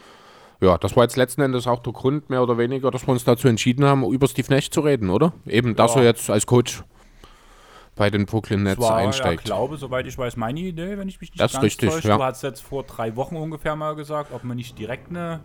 [0.60, 3.24] Ja, das war jetzt letzten Endes auch der Grund, mehr oder weniger, dass wir uns
[3.24, 5.32] dazu entschieden haben, über Steve Nash zu reden, oder?
[5.46, 6.00] Eben, dass Ja.
[6.00, 6.82] er jetzt als Coach
[7.94, 9.44] bei den Brooklyn Nets Das war, ja, einsteigt.
[9.44, 12.08] glaube, soweit ich weiß, meine Idee, wenn ich mich nicht Das ganz richtig, täusche.
[12.08, 12.16] ja.
[12.16, 15.40] Du hast jetzt vor drei Wochen ungefähr mal gesagt, ob man nicht direkt eine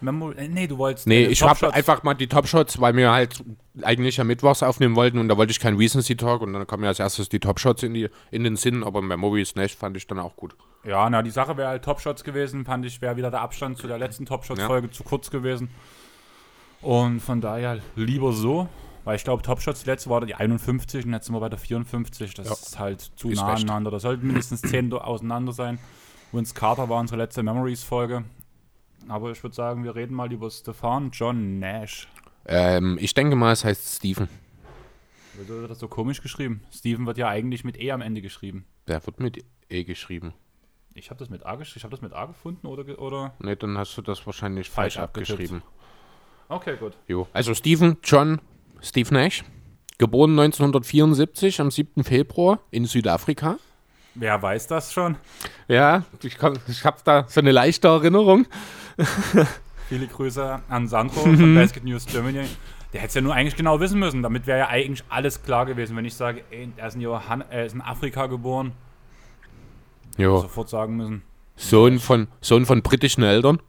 [0.00, 0.30] Memo...
[0.32, 1.06] äh, Nee, du wolltest...
[1.06, 3.42] Nee, ich habe einfach mal die Top-Shots, weil wir halt
[3.82, 6.80] eigentlich am Mittwochs aufnehmen wollten und da wollte ich keinen Recency Talk und dann kam
[6.80, 10.06] mir als erstes die Top-Shots in, die- in den Sinn, aber Memories Nash fand ich
[10.06, 10.54] dann auch gut.
[10.84, 13.86] Ja, na, die Sache wäre halt Top-Shots gewesen, fand ich, wäre wieder der Abstand zu
[13.88, 15.68] der letzten Top-Shots-Folge zu kurz gewesen.
[16.80, 18.68] Und von daher lieber so,
[19.04, 21.58] weil ich glaube, Top-Shots, die letzte war die 51 und jetzt sind wir bei der
[21.58, 22.34] 54.
[22.34, 22.52] Das Ja.
[22.52, 23.64] ist halt zu Ist nah recht.
[23.64, 23.90] aneinander.
[23.90, 25.78] Da sollten mindestens 10 do- auseinander sein.
[26.32, 28.24] Vince Carter war unsere letzte Memories-Folge.
[29.08, 32.08] Aber ich würde sagen, wir reden mal über Stefan John Nash.
[32.46, 34.28] Ähm, ich denke mal, es heißt Steven.
[35.34, 36.62] Wieso wird das so komisch geschrieben?
[36.72, 38.66] Steven wird ja eigentlich mit E am Ende geschrieben.
[38.86, 40.34] Der wird mit E geschrieben.
[40.98, 43.78] Ich habe das mit A ich habe das mit A gefunden oder oder Ne, dann
[43.78, 45.62] hast du das wahrscheinlich Falsch falsch, abgeschrieben.
[46.48, 46.94] Okay, gut.
[47.06, 47.28] Jo.
[47.32, 48.40] Also Steven John
[48.82, 49.44] Steve Nash,
[49.98, 52.02] geboren 1974 am 7.
[52.02, 53.58] Februar in Südafrika.
[54.14, 55.16] Wer weiß das schon?
[55.68, 58.46] Ja, ich, kann- ich habe da so eine leichte Erinnerung.
[59.88, 61.38] Viele Grüße an Sandro Mhm.
[61.38, 62.46] von Basket News Germany.
[62.92, 64.22] Der hätte es ja nur eigentlich genau wissen müssen.
[64.22, 65.96] Damit wäre ja eigentlich alles klar gewesen.
[65.96, 68.72] Wenn ich sage, ey, er ist in, Johann er ist in Afrika geboren,
[70.18, 70.40] Jo.
[70.40, 71.22] sofort sagen müssen.
[71.56, 73.60] Sohn von, Sohn von britischen Eltern.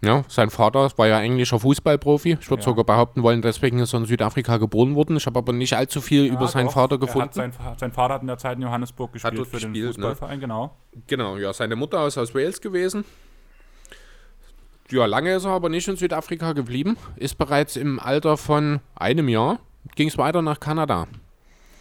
[0.00, 2.36] Ja, sein Vater war ja englischer Fußballprofi.
[2.38, 2.64] Ich würde Ja.
[2.66, 5.16] sogar behaupten wollen, deswegen ist er in Südafrika geboren worden.
[5.16, 6.74] Ich habe aber nicht allzu viel über Ja, seinen doch.
[6.74, 7.32] Vater Er gefunden.
[7.32, 10.08] sein, sein Vater hat in der Zeit in Johannesburg gespielt für den gespielt, ne?
[10.10, 10.76] Fußballverein, genau.
[11.06, 13.04] Genau, ja, seine Mutter ist aus Wales gewesen.
[14.90, 16.98] Ja, lange ist er aber nicht in Südafrika geblieben.
[17.16, 19.58] Ist bereits im Alter von einem Jahr,
[19.96, 21.06] ging es weiter nach Kanada.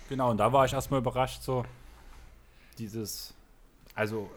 [0.08, 1.66] Genau, und da war ich erstmal überrascht, so
[2.76, 3.34] dieses,
[3.96, 4.30] also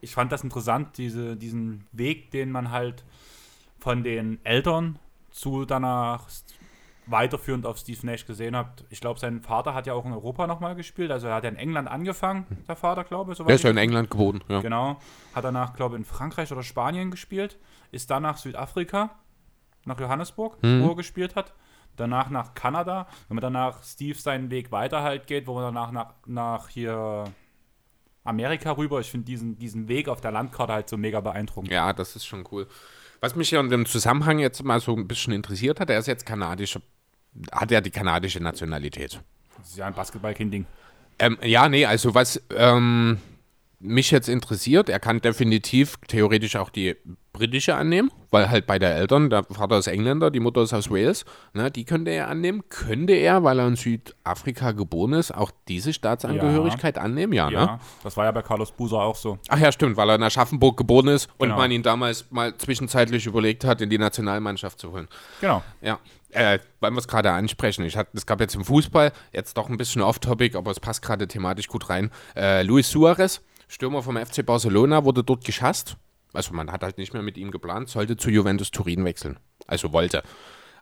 [0.00, 3.04] ich fand das interessant, diese, diesen Weg, den man halt
[3.78, 4.98] von den Eltern
[5.30, 6.26] zu danach
[7.06, 8.84] weiterführend auf Steve Nash gesehen hat.
[8.90, 11.50] Ich glaube, sein Vater hat ja auch in Europa nochmal gespielt, also er hat ja
[11.50, 13.38] in England angefangen, der Vater, glaube ich.
[13.38, 14.60] Der ist ja in England geboren, ja.
[14.60, 14.98] Genau,
[15.34, 17.58] hat danach, glaube ich, in Frankreich oder Spanien gespielt,
[17.92, 19.10] ist dann nach Südafrika,
[19.86, 20.82] nach Johannesburg, Mhm.
[20.82, 21.54] wo er gespielt hat.
[21.96, 25.90] Danach nach Kanada, wenn man danach Steve seinen Weg weiter halt geht, wo man danach
[25.90, 27.24] nach, nach hier
[28.28, 29.00] Amerika rüber.
[29.00, 31.72] Ich finde diesen, diesen Weg auf der Landkarte halt so mega beeindruckend.
[31.72, 32.66] Ja, das ist schon cool.
[33.20, 36.06] Was mich ja in dem Zusammenhang jetzt mal so ein bisschen interessiert hat, er ist
[36.06, 36.80] jetzt kanadischer,
[37.50, 39.20] hat ja die kanadische Nationalität.
[39.58, 40.66] Das ist ja ein Basketballkind-Ding.
[41.18, 43.18] Ähm, ja, nee, also was ähm,
[43.80, 46.96] mich jetzt interessiert, er kann definitiv theoretisch auch die
[47.38, 50.90] britische annehmen, weil halt bei der Eltern, der Vater ist Engländer, die Mutter ist aus
[50.90, 51.24] Wales,
[51.54, 52.62] ne, die könnte er annehmen.
[52.68, 57.32] Könnte er, weil er in Südafrika geboren ist, auch diese Staatsangehörigkeit annehmen?
[57.32, 57.80] Ja, Ja, ne?
[58.02, 59.38] das war ja bei Carlos Buser auch so.
[59.48, 61.56] Ach ja, stimmt, weil er in Aschaffenburg geboren ist und Genau.
[61.56, 65.08] man ihn damals mal zwischenzeitlich überlegt hat, in die Nationalmannschaft zu holen.
[65.40, 65.62] Genau.
[65.80, 65.98] Ja,
[66.30, 67.84] äh, weil wir es gerade ansprechen.
[67.84, 71.02] Ich hatte, es gab jetzt im Fußball, jetzt doch ein bisschen off-topic, aber es passt
[71.02, 72.10] gerade thematisch gut rein.
[72.36, 75.96] Äh, Luis Suarez, Stürmer vom FC Barcelona, wurde dort geschasst.
[76.32, 79.38] Also man hat halt nicht mehr mit ihm geplant, sollte zu Juventus Turin wechseln.
[79.66, 80.22] Also wollte.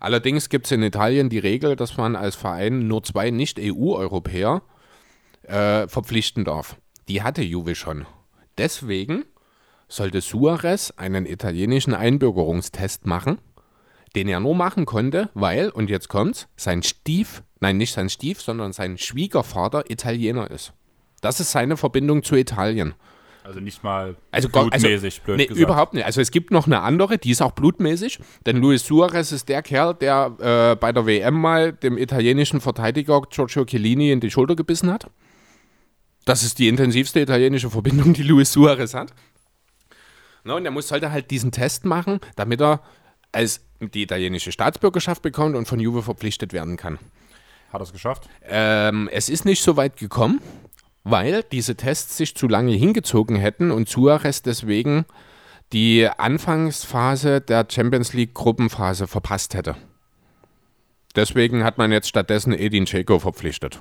[0.01, 4.63] Allerdings gibt es in Italien die Regel, dass man als Verein nur zwei Nicht-EU-Europäer
[5.43, 6.77] äh, verpflichten darf.
[7.09, 8.07] Die hatte Juve schon.
[8.59, 9.25] Deswegen
[9.89, 13.39] sollte Suarez einen italienischen Einbürgerungstest machen
[14.17, 18.41] den er nur machen konnte, weil, und jetzt kommt's, sein Stief, nein, nicht sein Stief,
[18.41, 20.73] sondern sein Schwiegervater Italiener ist.
[21.21, 22.95] Das ist seine Verbindung zu Italien.
[23.47, 25.63] Also nicht mal Also, also blutmäßig, blöd nee, gesagt.
[25.63, 26.05] überhaupt nicht.
[26.05, 29.63] Also es gibt noch eine andere, die ist auch blutmäßig, denn Luis Suarez ist der
[29.63, 34.57] Kerl, der äh, bei der WM mal dem italienischen Verteidiger Giorgio Chiellini in die Schulter
[34.57, 35.09] gebissen hat.
[36.25, 39.15] Das ist die intensivste italienische Verbindung, die Luis Suarez hat.
[40.43, 42.81] Na, und er muss, sollte halt diesen Test machen, damit er
[43.31, 46.99] als die italienische Staatsbürgerschaft bekommt und von Juve verpflichtet werden kann.
[47.73, 48.29] Hat er es geschafft?
[48.43, 50.41] Ähm, es ist nicht so weit gekommen,
[51.09, 55.05] weil diese Tests sich zu lange hingezogen hätten und Suarez deswegen
[55.73, 59.77] die Anfangsphase der Champions League Gruppenphase verpasst hätte.
[61.15, 63.81] Deswegen hat man jetzt stattdessen Edin Dzeko verpflichtet.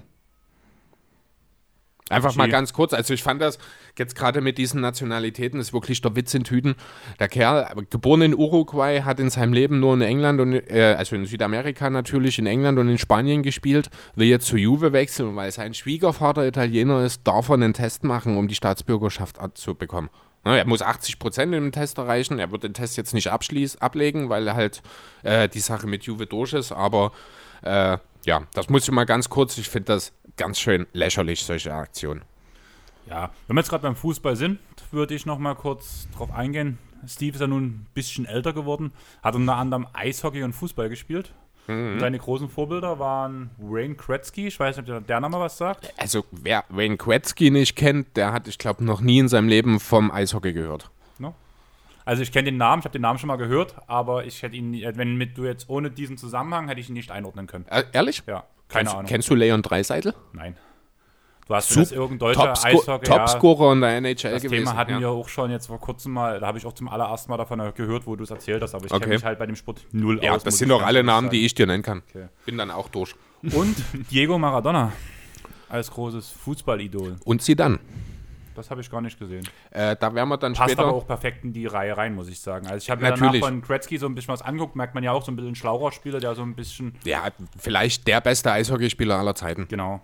[2.10, 3.58] Einfach mal ganz kurz, also ich fand das
[3.98, 6.76] jetzt gerade mit diesen Nationalitäten ist wirklich der Witz in Tüten.
[7.20, 11.16] Der Kerl, geboren in Uruguay, hat in seinem Leben nur in England und äh, also
[11.16, 15.36] in Südamerika natürlich, in England und in Spanien gespielt, will jetzt zu Juve wechseln und
[15.36, 20.10] weil sein Schwiegervater Italiener ist, darf er einen Test machen, um die Staatsbürgerschaft zu bekommen.
[20.44, 22.38] Ne, Er muss 80 Prozent im Test erreichen.
[22.38, 24.84] Er wird den Test jetzt nicht abschließ, ablegen, weil halt
[25.24, 26.72] äh, die Sache mit Juve durch ist.
[26.72, 27.14] Aber
[27.64, 29.58] äh, ja, das muss ich mal ganz kurz.
[29.58, 32.22] Ich finde das ganz schön lächerlich, solche Aktionen.
[33.08, 34.60] Ja, wenn wir jetzt gerade beim Fußball sind,
[34.92, 36.78] würde ich noch mal kurz drauf eingehen.
[37.08, 41.34] Steve ist ja nun ein bisschen älter geworden, hat unter anderem Eishockey und Fußball gespielt.
[41.68, 45.92] Und seine großen Vorbilder waren Wayne Gretzky, ich weiß nicht, ob der Name was sagt.
[45.98, 49.80] Also, wer Wayne Gretzky nicht kennt, der hat, ich glaube, noch nie in seinem Leben
[49.80, 50.92] vom Eishockey gehört.
[52.06, 54.56] Also ich kenne den Namen, ich habe den Namen schon mal gehört, aber ich hätte
[54.56, 57.66] ihn, wenn mit du jetzt ohne diesen Zusammenhang hätte ich ihn nicht einordnen können.
[57.68, 58.22] Äh, ehrlich?
[58.28, 59.06] Ja, keine kennst, Ahnung.
[59.08, 60.14] Kennst du Leon Dreiseitel?
[60.34, 60.58] Nein.
[61.48, 64.66] Du hast mir das irgendein deutscher Topsco Eishockey, ja, Topscorer in der NHL das gewesen.
[64.66, 65.00] Thema hatten ja.
[65.00, 67.60] wir auch schon jetzt vor kurzem mal, da habe ich auch zum allerersten Mal davon
[67.76, 69.02] gehört, wo du es erzählt hast, aber ich Okay.
[69.04, 70.44] kenne mich halt bei dem Sport null Ja, aus.
[70.44, 72.02] das muss sind doch alle Namen, die ich dir nennen kann.
[72.10, 72.30] Okay.
[72.46, 73.14] Bin dann auch durch.
[73.44, 73.76] Und
[74.10, 74.92] Diego Maradona
[75.70, 77.18] als großes Fußballidol.
[77.26, 77.80] Und sie dann.
[78.56, 79.48] Das habe ich gar nicht gesehen.
[79.72, 80.88] Äh, da werden wir dann Passt später.
[80.88, 82.66] aber auch perfekt in die Reihe rein, muss ich sagen.
[82.68, 83.44] Also ich habe mir danach Natürlich.
[83.46, 86.20] von Gretzky so ein bisschen was angeguckt, merkt man ja auch so ein bisschen Schlaurer-Spieler,
[86.20, 89.68] der so ein bisschen, Ja, vielleicht der beste Eishockeyspieler aller Zeiten.
[89.68, 90.02] genau.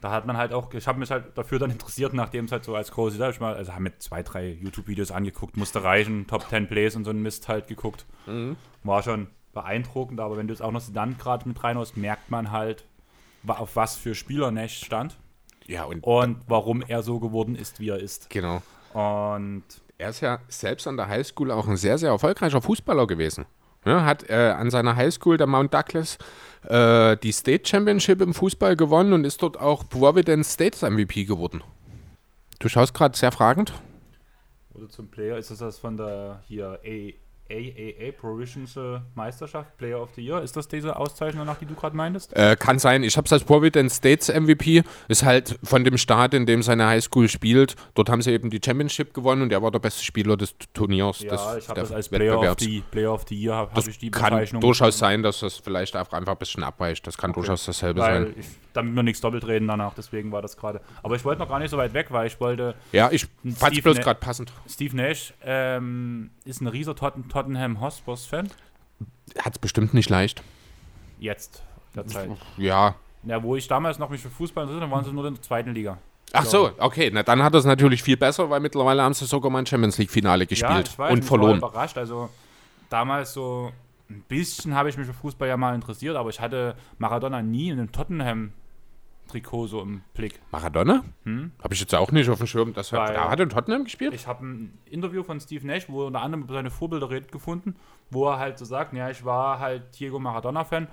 [0.00, 2.62] Da hat man halt auch, ich habe mich halt dafür dann interessiert, nachdem es halt
[2.64, 6.48] so als große, ich mal, also haben mir zwei, drei YouTube-Videos angeguckt, musste reichen, Top
[6.48, 8.06] 10 Plays und so ein Mist halt geguckt.
[8.84, 12.52] War schon beeindruckend, aber wenn du es auch noch dann gerade mit reinhaust, merkt man
[12.52, 12.84] halt,
[13.46, 15.16] auf was für Spieler Nash stand
[15.68, 18.28] Ja, und und warum er so geworden ist, wie er ist.
[18.30, 18.62] genau.
[18.94, 19.62] Und
[19.98, 23.44] Er ist ja selbst an der Highschool auch ein sehr, sehr erfolgreicher Fußballer gewesen.
[23.84, 26.18] Ja, hat äh, an seiner Highschool, der Mount Douglas,
[26.64, 31.62] äh, die State Championship im Fußball gewonnen und ist dort auch Providence States MVP geworden.
[32.58, 33.72] Du schaust gerade sehr fragend.
[34.74, 36.80] Oder zum Player, ist das das von der hier
[37.50, 40.42] AAA Provincial Meisterschaft, Player of the Year?
[40.42, 42.36] Ist das diese Auszeichnung, nach die du gerade meintest?
[42.36, 44.82] Äh, kann sein, ich habe es als Providence States MVP.
[45.08, 47.74] Ist halt von dem Staat, in dem seine Highschool spielt.
[47.94, 51.20] Dort haben sie eben die Championship gewonnen und er war der beste Spieler des Turniers.
[51.20, 53.86] Ja, des, ich habe das als Player of, the, Player of the Year, hab Das
[53.86, 57.06] ich die kann durchaus sein, dass das vielleicht auch einfach ein bisschen abweicht.
[57.06, 58.34] Das kann durchaus dasselbe Weil sein.
[58.38, 60.80] ich, damit wir nichts doppelt reden danach, deswegen war das gerade.
[61.02, 63.26] Aber ich wollte noch gar nicht so weit weg, weil ich wollte, Ja, ich
[63.56, 64.52] fand es bloß Ne- gerade passend.
[64.68, 68.48] Steve Nash ähm, ist ein rieser Totten Tottenham Hotspurs-Fan.
[69.38, 70.42] Hat es bestimmt nicht leicht.
[71.18, 71.62] Jetzt,
[71.94, 72.30] der Zeit.
[72.56, 72.94] Ja.
[73.24, 75.42] Ja, wo ich damals noch mich für Fußball interessiert habe, waren sie nur in der
[75.42, 75.98] zweiten Liga.
[76.32, 77.10] Ach so, okay.
[77.12, 79.66] Na, dann hat er es natürlich viel besser, weil mittlerweile haben sie sogar mal ein
[79.66, 81.60] Champions League-Finale gespielt ich weiß, und ich verloren.
[81.60, 81.96] war überrascht.
[81.98, 82.28] Also
[82.90, 83.72] damals so
[84.10, 87.68] ein bisschen habe ich mich für Fußball ja mal interessiert, aber ich hatte Maradona nie
[87.68, 90.40] in einem Tottenham-Trikot so im Blick.
[90.50, 91.04] Maradona?
[91.62, 92.72] Habe ich jetzt auch nicht auf dem Schirm.
[92.74, 94.14] Das hat, da hat er in Tottenham gespielt?
[94.14, 97.30] Ich habe ein Interview von Steve Nash, wo er unter anderem über seine Vorbilder redet,
[97.32, 97.76] gefunden,
[98.10, 100.88] wo er halt so sagt, ja, ich war halt Diego Maradona-Fan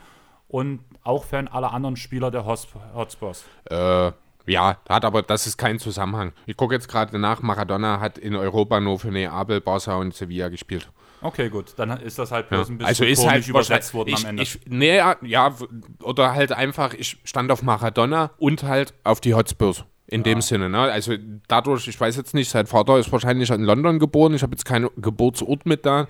[0.47, 3.45] und auch Fan aller anderen Spieler der Hos- Hotspurs.
[3.69, 4.11] Äh,
[4.47, 6.33] ja, hat aber, das ist kein Zusammenhang.
[6.45, 10.49] Ich gucke jetzt gerade nach, Maradona hat in Europa nur für Neapel, Barca und Sevilla
[10.49, 10.91] gespielt.
[11.25, 14.09] Okay, gut, dann ist das halt bloß ein bisschen Also ist komisch halt übersetzt worden
[14.09, 14.43] ich, am Ende.
[14.43, 15.55] Ich, nee, ja, ja,
[16.03, 19.85] oder halt einfach, ich stand auf Maradona und halt auf die Hotspurs.
[20.07, 20.79] In dem Sinne, ne?
[20.79, 21.15] Also
[21.47, 24.35] dadurch, ich weiß jetzt nicht, sein Vater ist wahrscheinlich in London geboren.
[24.35, 26.05] Ich habe jetzt keinen Geburtsort mit da.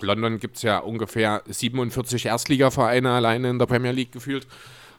[0.00, 4.46] London gibt es ja ungefähr 47 Erstligavereine alleine in der Premier League gefühlt.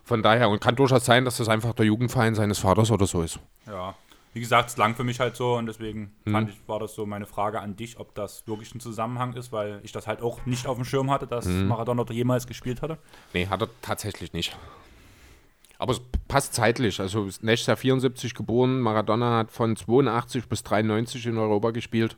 [0.04, 3.24] Von daher, und kann durchaus sein, dass das einfach der Jugendverein seines Vaters oder so
[3.24, 3.40] ist.
[3.66, 3.96] Ja,
[4.38, 6.32] wie gesagt, es lang für mich halt so und deswegen Mhm.
[6.32, 9.52] fand ich, war das so meine Frage an dich, ob das wirklich ein Zusammenhang ist,
[9.52, 11.68] weil ich das halt auch nicht auf dem Schirm hatte, dass Mhm.
[11.70, 13.00] Maradona dort jemals gespielt hatte.
[13.34, 14.56] Nee, hat er tatsächlich nicht.
[15.80, 17.00] Aber es passt zeitlich.
[17.00, 22.16] Also Nash ist ja 74 geboren, Maradona hat von 82 bis 93 in Europa gespielt.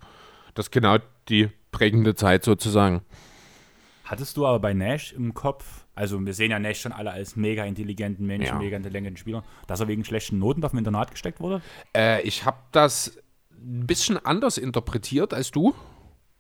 [0.55, 0.97] Das ist genau
[1.29, 3.01] die prägende Zeit sozusagen.
[4.03, 7.35] Hattest du aber bei Nash im Kopf, also wir sehen ja Nash schon alle als
[7.35, 8.59] mega intelligenten Menschen, Ja.
[8.59, 11.61] mega intelligenten Spieler, dass er wegen schlechten Noten auf dem Internat gesteckt wurde?
[11.95, 13.17] Äh, ich habe das
[13.51, 15.75] ein bisschen anders interpretiert als du.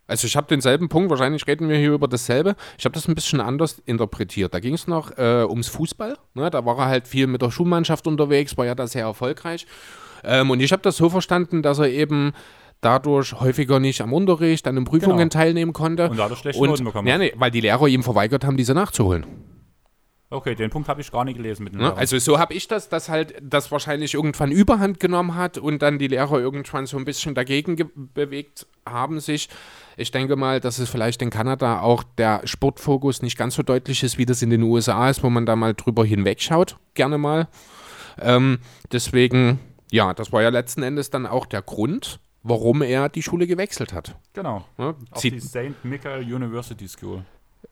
[0.07, 2.55] Also ich habe denselben Punkt, wahrscheinlich reden wir hier über dasselbe.
[2.77, 4.53] Ich habe das ein bisschen anders interpretiert.
[4.53, 6.17] Da ging es noch äh, ums Fußball.
[6.33, 6.49] Ne?
[6.49, 9.67] Da war er halt viel mit der Schulmannschaft unterwegs, war ja da sehr erfolgreich.
[10.23, 12.33] Ähm, und ich habe das so verstanden, dass er eben
[12.81, 15.29] dadurch häufiger nicht am Unterricht, an den Prüfungen Genau.
[15.29, 16.09] teilnehmen konnte.
[16.09, 17.19] Und dadurch schlechte und, Noten bekommen ja, hat.
[17.21, 19.25] nee, weil die Lehrer ihm verweigert haben, diese nachzuholen.
[20.31, 21.87] Okay, den Punkt habe ich gar nicht gelesen mit dem Ne?
[21.87, 21.97] Lehrer.
[21.97, 25.97] Also so habe ich das, dass halt das wahrscheinlich irgendwann Überhand genommen hat und dann
[25.97, 29.49] die Lehrer irgendwann so ein bisschen dagegen ge- bewegt haben sich.
[29.97, 34.03] Ich denke mal, dass es vielleicht in Kanada auch der Sportfokus nicht ganz so deutlich
[34.03, 37.47] ist, wie das in den USA ist, wo man da mal drüber hinwegschaut, gerne mal.
[38.21, 38.59] Ähm,
[38.91, 39.57] deswegen
[39.91, 43.93] Ja, das war ja letzten Endes dann auch der Grund, warum er die Schule gewechselt
[43.93, 44.15] hat.
[44.33, 44.65] Genau.
[44.77, 45.83] Ja, Auf die St.
[45.83, 47.23] Michael University School.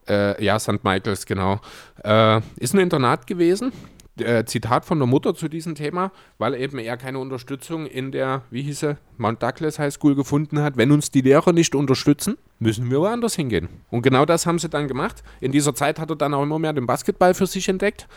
[0.07, 0.84] Äh, ja, St.
[0.84, 1.59] Michaels, genau.
[2.03, 3.72] Äh, ist ein Internat gewesen.
[4.20, 8.41] Äh, Zitat von der Mutter zu diesem Thema, weil eben er keine Unterstützung in der,
[8.49, 10.76] wie hieß er, Mount Douglas High School gefunden hat.
[10.76, 13.70] Wenn uns die Lehrer nicht unterstützen, müssen wir woanders hingehen.
[13.91, 15.24] Und genau das haben sie dann gemacht.
[15.39, 18.07] In dieser Zeit hat er dann auch immer mehr den Basketball für sich entdeckt.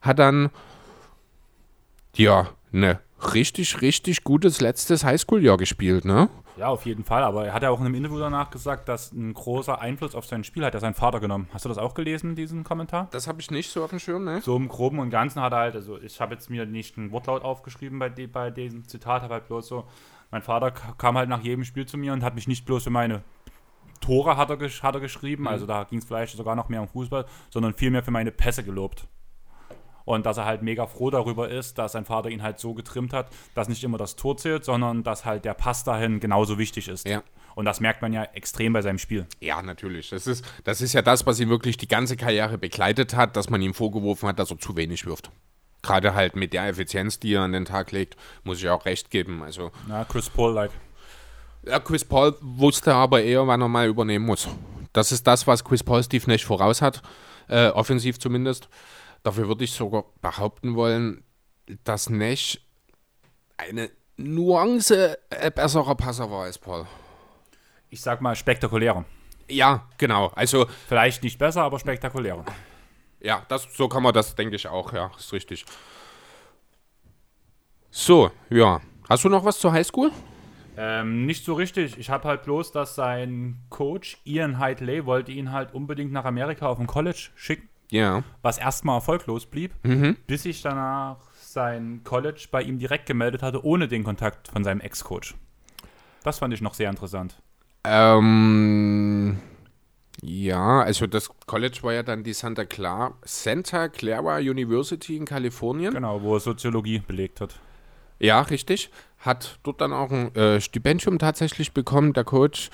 [0.00, 0.48] Hat dann,
[2.14, 3.00] ja, ne
[3.34, 6.28] richtig, richtig gutes letztes Highschool-Jahr gespielt, ne?
[6.56, 7.22] Ja, auf jeden Fall.
[7.22, 10.26] Aber er hat ja auch in einem Interview danach gesagt, dass ein großer Einfluss auf
[10.26, 11.48] sein Spiel hat er sein Vater genommen.
[11.52, 13.08] Hast du das auch gelesen, diesen Kommentar?
[13.10, 14.40] Das habe ich nicht so auf dem Schirm, ne?
[14.40, 17.12] So im Groben und Ganzen hat er halt, also ich habe jetzt mir nicht einen
[17.12, 19.84] Wortlaut aufgeschrieben bei, de, bei diesem Zitat, habe halt bloß so,
[20.30, 22.90] mein Vater kam halt nach jedem Spiel zu mir und hat mich nicht bloß für
[22.90, 23.22] meine
[24.00, 26.80] Tore hat er, gesch hat er geschrieben, also da ging es vielleicht sogar noch mehr
[26.80, 29.08] um Fußball, sondern vielmehr für meine Pässe gelobt.
[30.06, 33.12] Und dass er halt mega froh darüber ist, dass sein Vater ihn halt so getrimmt
[33.12, 36.88] hat, dass nicht immer das Tor zählt, sondern dass halt der Pass dahin genauso wichtig
[36.88, 37.06] ist.
[37.06, 37.22] Ja.
[37.56, 39.26] Und das merkt man ja extrem bei seinem Spiel.
[39.40, 40.10] Ja, natürlich.
[40.10, 43.50] Das ist, das ist ja das, was ihn wirklich die ganze Karriere begleitet hat, dass
[43.50, 45.30] man ihm vorgeworfen hat, dass er zu wenig wirft.
[45.82, 49.10] Gerade halt mit der Effizienz, die er an den Tag legt, muss ich auch recht
[49.10, 49.42] geben.
[49.42, 50.70] Also, Ja, Chris Paul-like.
[51.66, 54.48] ja, Chris Paul wusste aber eher, wann er mal übernehmen muss.
[54.92, 57.02] Das ist das, was Chris Paul Steve Nash voraus hat,
[57.48, 58.68] äh, offensiv zumindest.
[59.26, 61.24] Dafür würde ich sogar behaupten wollen,
[61.82, 62.60] dass Nash
[63.56, 66.86] eine Nuance äh, besserer Passer war als Paul.
[67.90, 69.04] Ich sag mal spektakulärer.
[69.48, 70.28] Ja, genau.
[70.36, 72.44] Also Vielleicht nicht besser, aber spektakulärer.
[73.18, 75.66] Ja, das, so kann man das, denke ich auch, ja, ist richtig.
[77.90, 78.80] So, ja.
[79.08, 80.12] Hast du noch was zur Highschool?
[80.76, 81.98] Ähm, nicht so richtig.
[81.98, 86.68] Ich habe halt bloß, dass sein Coach Ian Heitley wollte ihn halt unbedingt nach Amerika
[86.68, 88.24] auf ein College schicken, Ja.
[88.42, 89.72] was erstmal erfolglos blieb,
[90.26, 94.80] bis sich danach sein College bei ihm direkt gemeldet hatte, ohne den Kontakt von seinem
[94.80, 95.34] Ex-Coach.
[96.22, 97.40] Das fand ich noch sehr interessant.
[97.84, 99.38] Ähm,
[100.22, 105.94] ja, also das College war ja dann die Santa Clara, Santa Clara University in Kalifornien.
[105.94, 107.60] Genau, wo er Soziologie belegt hat.
[108.18, 108.90] Ja, richtig.
[109.18, 112.70] Hat dort dann auch ein äh, Stipendium tatsächlich bekommen, der Coach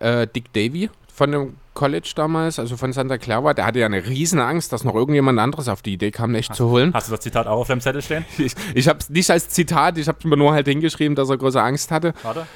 [0.00, 3.54] äh, Dick Davy von dem College damals, also von Santa Clara.
[3.54, 6.52] Der hatte ja eine riesen Angst, dass noch irgendjemand anderes auf die Idee kam, nicht
[6.54, 6.92] zu holen.
[6.92, 8.24] Hast du das Zitat auch auf deinem Zettel stehen?
[8.38, 11.38] Ich, ich habe es nicht als Zitat, ich habe mir nur halt hingeschrieben, dass er
[11.38, 12.14] große Angst hatte.
[12.24, 12.46] Warte,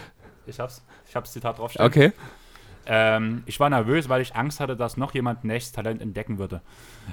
[0.46, 0.82] ich hab's.
[1.08, 1.86] Ich hab's Zitat draufstehen.
[1.86, 2.12] Okay.
[2.84, 6.60] Ähm, ich war nervös, weil ich Angst hatte, dass noch jemand Nashs Talent entdecken würde.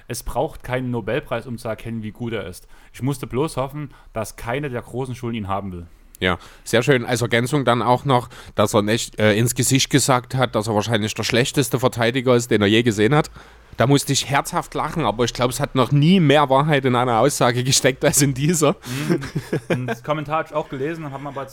[0.07, 2.67] Es braucht keinen Nobelpreis, um zu erkennen, wie gut er ist.
[2.91, 5.85] Ich musste bloß hoffen, dass keine der großen Schulen ihn haben will.
[6.19, 7.05] Ja, sehr schön.
[7.05, 10.75] Als Ergänzung dann auch noch, dass er nicht äh, ins Gesicht gesagt hat, dass er
[10.75, 13.29] wahrscheinlich der schlechteste Verteidiger ist, den er je gesehen hat.
[13.77, 16.95] Da musste ich herzhaft lachen, aber ich glaube, es hat noch nie mehr Wahrheit in
[16.95, 18.77] einer Aussage gesteckt als in dieser.
[19.67, 21.47] Und das Kommentar habe ich auch gelesen und haben aber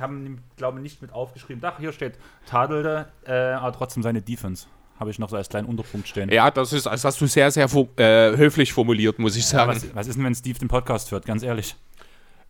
[0.00, 1.62] haben, glaube ich, nicht mit aufgeschrieben.
[1.66, 2.14] Ach, hier steht,
[2.46, 4.66] tadelte, äh, aber trotzdem seine Defense.
[4.98, 6.30] Habe ich noch so als kleinen Unterpunkt stehen.
[6.30, 9.70] Ja, das ist, das hast du sehr, sehr äh, höflich formuliert, muss ich Ja, sagen.
[9.72, 11.24] was, was ist denn, wenn Steve den Podcast hört?
[11.26, 11.76] Ganz ehrlich.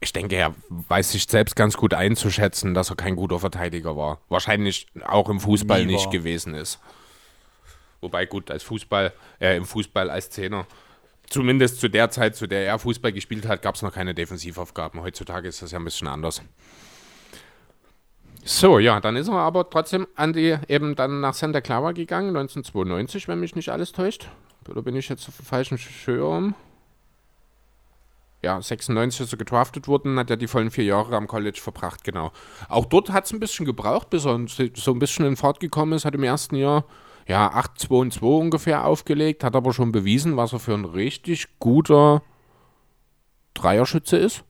[0.01, 4.21] Ich denke, er weiß sich selbst ganz gut einzuschätzen, dass er kein guter Verteidiger war.
[4.29, 6.13] Wahrscheinlich auch im Fußball Nie nicht war.
[6.13, 6.79] gewesen ist.
[8.01, 10.67] Wobei gut, als Fußball, äh, im Fußball als Zehner,
[11.29, 15.03] zumindest zu der Zeit, zu der er Fußball gespielt hat, gab es noch keine Defensivaufgaben.
[15.03, 16.43] Heutzutage ist das ja ein bisschen anders.
[18.45, 22.29] So, ja, dann ist er aber trotzdem an die, eben dann nach Santa Clara gegangen,
[22.29, 24.29] 1992, wenn mich nicht alles täuscht.
[24.69, 26.55] Oder bin ich jetzt auf dem falschen Schirm?
[28.43, 32.05] Ja, 96 ist er gedraftet worden, hat ja die vollen vier Jahre am College verbracht,
[32.05, 32.31] genau.
[32.69, 34.39] Auch dort hat es ein bisschen gebraucht, bis er
[34.75, 36.85] so ein bisschen in Fahrt gekommen ist, hat im ersten Jahr
[37.27, 40.85] ja 8, 2 und 2 ungefähr aufgelegt, hat aber schon bewiesen, was er für ein
[40.85, 42.23] richtig guter
[43.55, 44.45] Dreierschütze ist.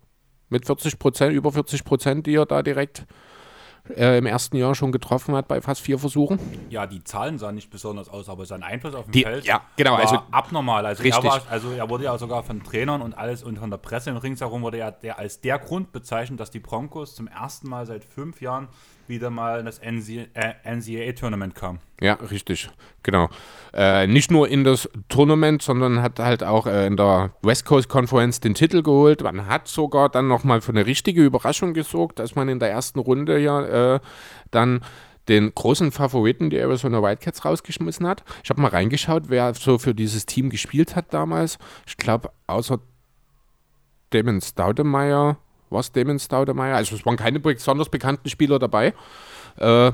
[0.51, 3.07] Mit 40 Prozent, über 40 Prozent, die er da direkt
[3.97, 6.39] äh, im ersten Jahr schon getroffen hat bei fast vier Versuchen.
[6.71, 9.63] Ja, die Zahlen sahen nicht besonders aus, aber sein Einfluss auf dem Die- Feld ja,
[9.77, 10.87] genau, war also- abnormal.
[10.87, 11.25] Also Richtig.
[11.25, 14.11] er, war, also er wurde ja sogar von Trainern und alles und von der Presse
[14.11, 17.87] und ringsherum wurde er der, als der Grund bezeichnet, dass die Broncos zum ersten Mal
[17.87, 18.69] seit fünf Jahren
[19.09, 21.81] wieder mal in das NCAA-Tournament kamen.
[22.01, 22.71] Ja, richtig,
[23.03, 23.29] genau.
[23.73, 27.89] Äh, nicht nur in das Tournament, sondern hat halt auch äh, in der West Coast
[27.89, 29.23] Conference den Titel geholt.
[29.23, 33.01] Man hat sogar dann nochmal für eine richtige Überraschung gesorgt, dass man in der ersten
[33.01, 34.01] Runde ja äh,
[34.51, 34.81] dann
[35.29, 38.25] den großen Favoriten, die Arizona Wildcats, rausgeschmissen hat.
[38.43, 41.59] Ich habe mal reingeschaut, wer so für dieses Team gespielt hat damals.
[41.87, 42.79] Ich glaube, außer
[44.11, 45.37] Damon Staudemeyer,
[45.71, 46.77] was Damon Staudemeyer?
[46.77, 48.95] Also es waren keine besonders bekannten Spieler dabei.
[49.57, 49.93] Äh,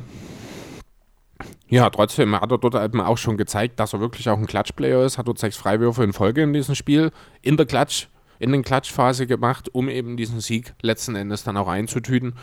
[1.69, 5.05] ja, trotzdem hat er dort eben auch schon gezeigt, dass er wirklich auch ein Klatschplayer
[5.05, 5.19] ist.
[5.19, 7.11] Hat dort sechs Freiwürfe in Folge in diesem Spiel
[7.43, 8.07] in der Klatsch
[8.39, 12.35] in den Klatschphase gemacht, um eben diesen Sieg letzten Endes dann auch einzutüten.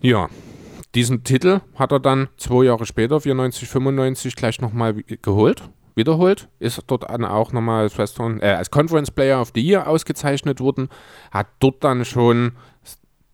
[0.00, 0.28] Ja,
[0.94, 5.62] diesen Titel hat er dann zwei Jahre später, 94, 95, gleich nochmal geholt,
[5.96, 6.48] wiederholt.
[6.60, 10.88] Ist dort dann auch nochmal als, äh, als Conference Player of the Year ausgezeichnet worden.
[11.32, 12.52] Hat dort dann schon,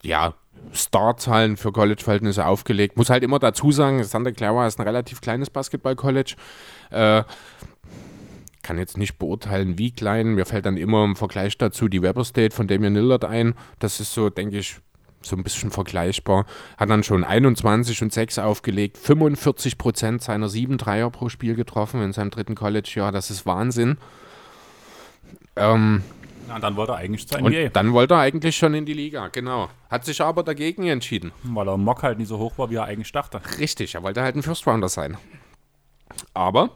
[0.02, 0.34] ja,
[0.72, 2.96] Starzahlen für College-Verhältnisse aufgelegt.
[2.96, 6.36] Muss halt immer dazu sagen, Santa Clara ist ein relativ kleines Basketball-College.
[6.90, 7.24] Äh,
[8.62, 10.34] kann jetzt nicht beurteilen, wie klein.
[10.34, 13.54] Mir fällt dann immer im Vergleich dazu die Weber State von Damian Lillard ein.
[13.80, 14.76] Das ist so, denke ich,
[15.26, 16.46] so ein bisschen vergleichbar.
[16.76, 22.02] Hat dann schon 21 und 6 aufgelegt, 45 Prozent seiner 7 Dreier pro Spiel getroffen
[22.02, 23.12] in seinem dritten College-Jahr.
[23.12, 23.98] Das ist Wahnsinn.
[25.56, 26.02] Ähm,
[26.48, 27.66] ja, dann wollte er eigentlich zur NBA.
[27.66, 29.68] Und dann wollte er eigentlich schon in die Liga, genau.
[29.90, 31.32] Hat sich aber dagegen entschieden.
[31.44, 33.40] Weil er Mock halt nicht so hoch war, wie er eigentlich dachte.
[33.58, 35.16] Richtig, er wollte halt ein First Rounder sein.
[36.34, 36.70] Aber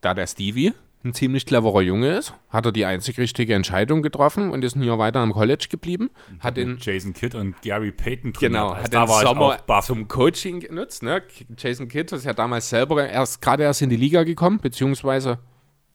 [0.00, 0.72] da der Stevie
[1.04, 4.98] ein ziemlich cleverer Junge ist, hat er die einzig richtige Entscheidung getroffen und ist hier
[4.98, 6.10] weiter am College geblieben.
[6.40, 11.02] Hat den Jason Kidd und Gary Payton Genau, also hat den Sommer zum Coaching genutzt.
[11.02, 11.22] Ne?
[11.58, 15.38] Jason Kidd ist ja damals selber erst gerade erst in die Liga gekommen, beziehungsweise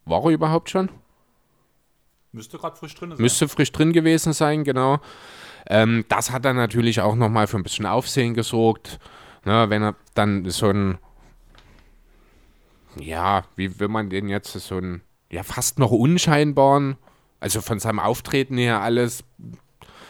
[0.06, 0.90] war er überhaupt schon?
[2.32, 3.22] Müsste gerade frisch drin sein.
[3.22, 5.00] Müsste frisch drin gewesen sein, genau.
[5.68, 9.00] Ähm, das hat dann natürlich auch nochmal für ein bisschen Aufsehen gesorgt.
[9.46, 10.98] Ne, wenn er dann so ein
[13.02, 16.98] ja, wie will man den jetzt so einen, ja, fast noch unscheinbaren,
[17.40, 19.24] also von seinem Auftreten her alles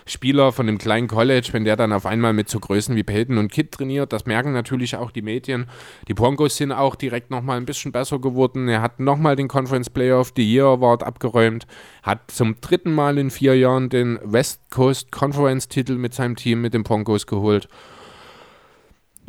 [0.05, 3.37] Spieler von dem kleinen College, wenn der dann auf einmal mit so Größen wie Peyton
[3.37, 5.67] und Kid trainiert, das merken natürlich auch die Medien.
[6.07, 8.67] Die Broncos sind auch direkt nochmal ein bisschen besser geworden.
[8.67, 11.67] Er hat nochmal den Conference Player of the Year Award abgeräumt,
[12.01, 16.61] hat zum dritten Mal in vier Jahren den West Coast Conference Titel mit seinem Team,
[16.61, 17.69] mit den Broncos geholt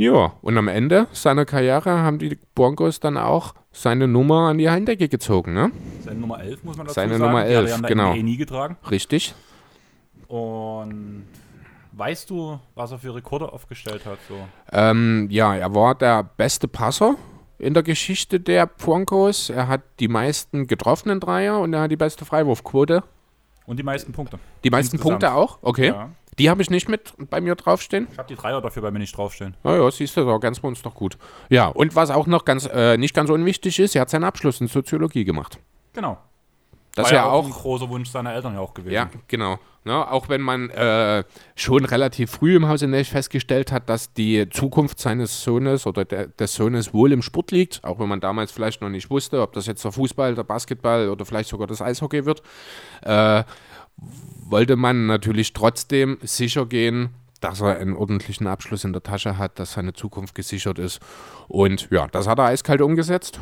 [0.01, 4.71] ja, und am Ende seiner Karriere haben die Broncos dann auch seine Nummer an die
[4.71, 5.71] Heimdecke gezogen, ne?
[6.03, 7.21] Seine Nummer 11, muss man dazu seine sagen.
[7.21, 8.15] Seine Nummer 11, die genau.
[8.15, 8.79] nie getragen.
[8.91, 9.35] Richtig.
[10.27, 11.27] Und
[11.93, 14.19] weißt du, was er für Rekorde aufgestellt hat?
[14.27, 14.37] So?
[14.73, 17.17] Ähm, ja, er war der beste Passer
[17.59, 19.51] in der Geschichte der Broncos.
[19.51, 23.03] Er hat die meisten getroffenen Dreier und er hat die beste Freiwurfquote.
[23.67, 24.39] Und die meisten Punkte.
[24.65, 25.21] Die meisten Insgesamt.
[25.21, 25.59] Punkte auch?
[25.61, 25.89] Okay.
[25.89, 26.11] Ja.
[26.41, 28.09] Die habe ich nicht mit bei mir draufstehen.
[28.11, 29.55] Ich habe die Dreier dafür bei mir nicht draufstehen.
[29.63, 31.19] Naja, ja, siehst du, da ganz bei uns doch gut.
[31.51, 34.59] Ja, und was auch noch ganz äh, nicht ganz unwichtig ist, er hat seinen Abschluss
[34.63, 35.59] in Soziologie gemacht.
[35.93, 36.17] Genau.
[36.95, 38.95] Das ist ja auch, ein großer Wunsch seiner Eltern ja auch gewesen.
[38.95, 39.59] Ja, genau.
[39.85, 41.25] Ja, auch wenn man äh,
[41.57, 46.29] schon relativ früh im Hause Nech festgestellt hat, dass die Zukunft seines Sohnes oder der,
[46.29, 49.53] des Sohnes wohl im Sport liegt, auch wenn man damals vielleicht noch nicht wusste, ob
[49.53, 52.43] das jetzt der Fußball, der Basketball oder vielleicht sogar das Eishockey wird,
[53.03, 53.45] äh,
[54.51, 59.59] wollte man natürlich trotzdem sicher gehen, dass er einen ordentlichen Abschluss in der Tasche hat,
[59.59, 61.01] dass seine Zukunft gesichert ist.
[61.49, 63.41] Und ja, das hat er eiskalt umgesetzt.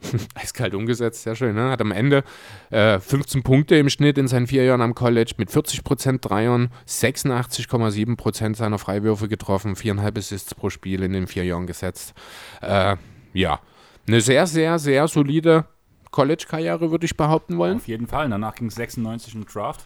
[0.34, 1.54] eiskalt umgesetzt, sehr schön.
[1.54, 1.70] Ne?
[1.70, 2.24] Hat am Ende
[2.70, 8.56] äh, 15 Punkte im Schnitt in seinen vier Jahren am College mit 40% Dreiern, 86,7%
[8.56, 12.14] seiner Freiwürfe getroffen, viereinhalb Assists pro Spiel in den vier Jahren gesetzt.
[12.62, 12.96] Äh,
[13.34, 13.60] ja,
[14.06, 15.66] eine sehr, sehr, sehr solide
[16.10, 17.76] College-Karriere, würde ich behaupten wollen.
[17.76, 18.28] Auf jeden Fall.
[18.28, 19.84] Danach ging es 96 im Draft.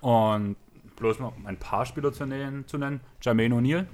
[0.00, 0.56] Und
[0.96, 3.00] bloß mal ein paar Spieler zu nennen, zu nennen.
[3.20, 3.86] Jermaine O'Neal.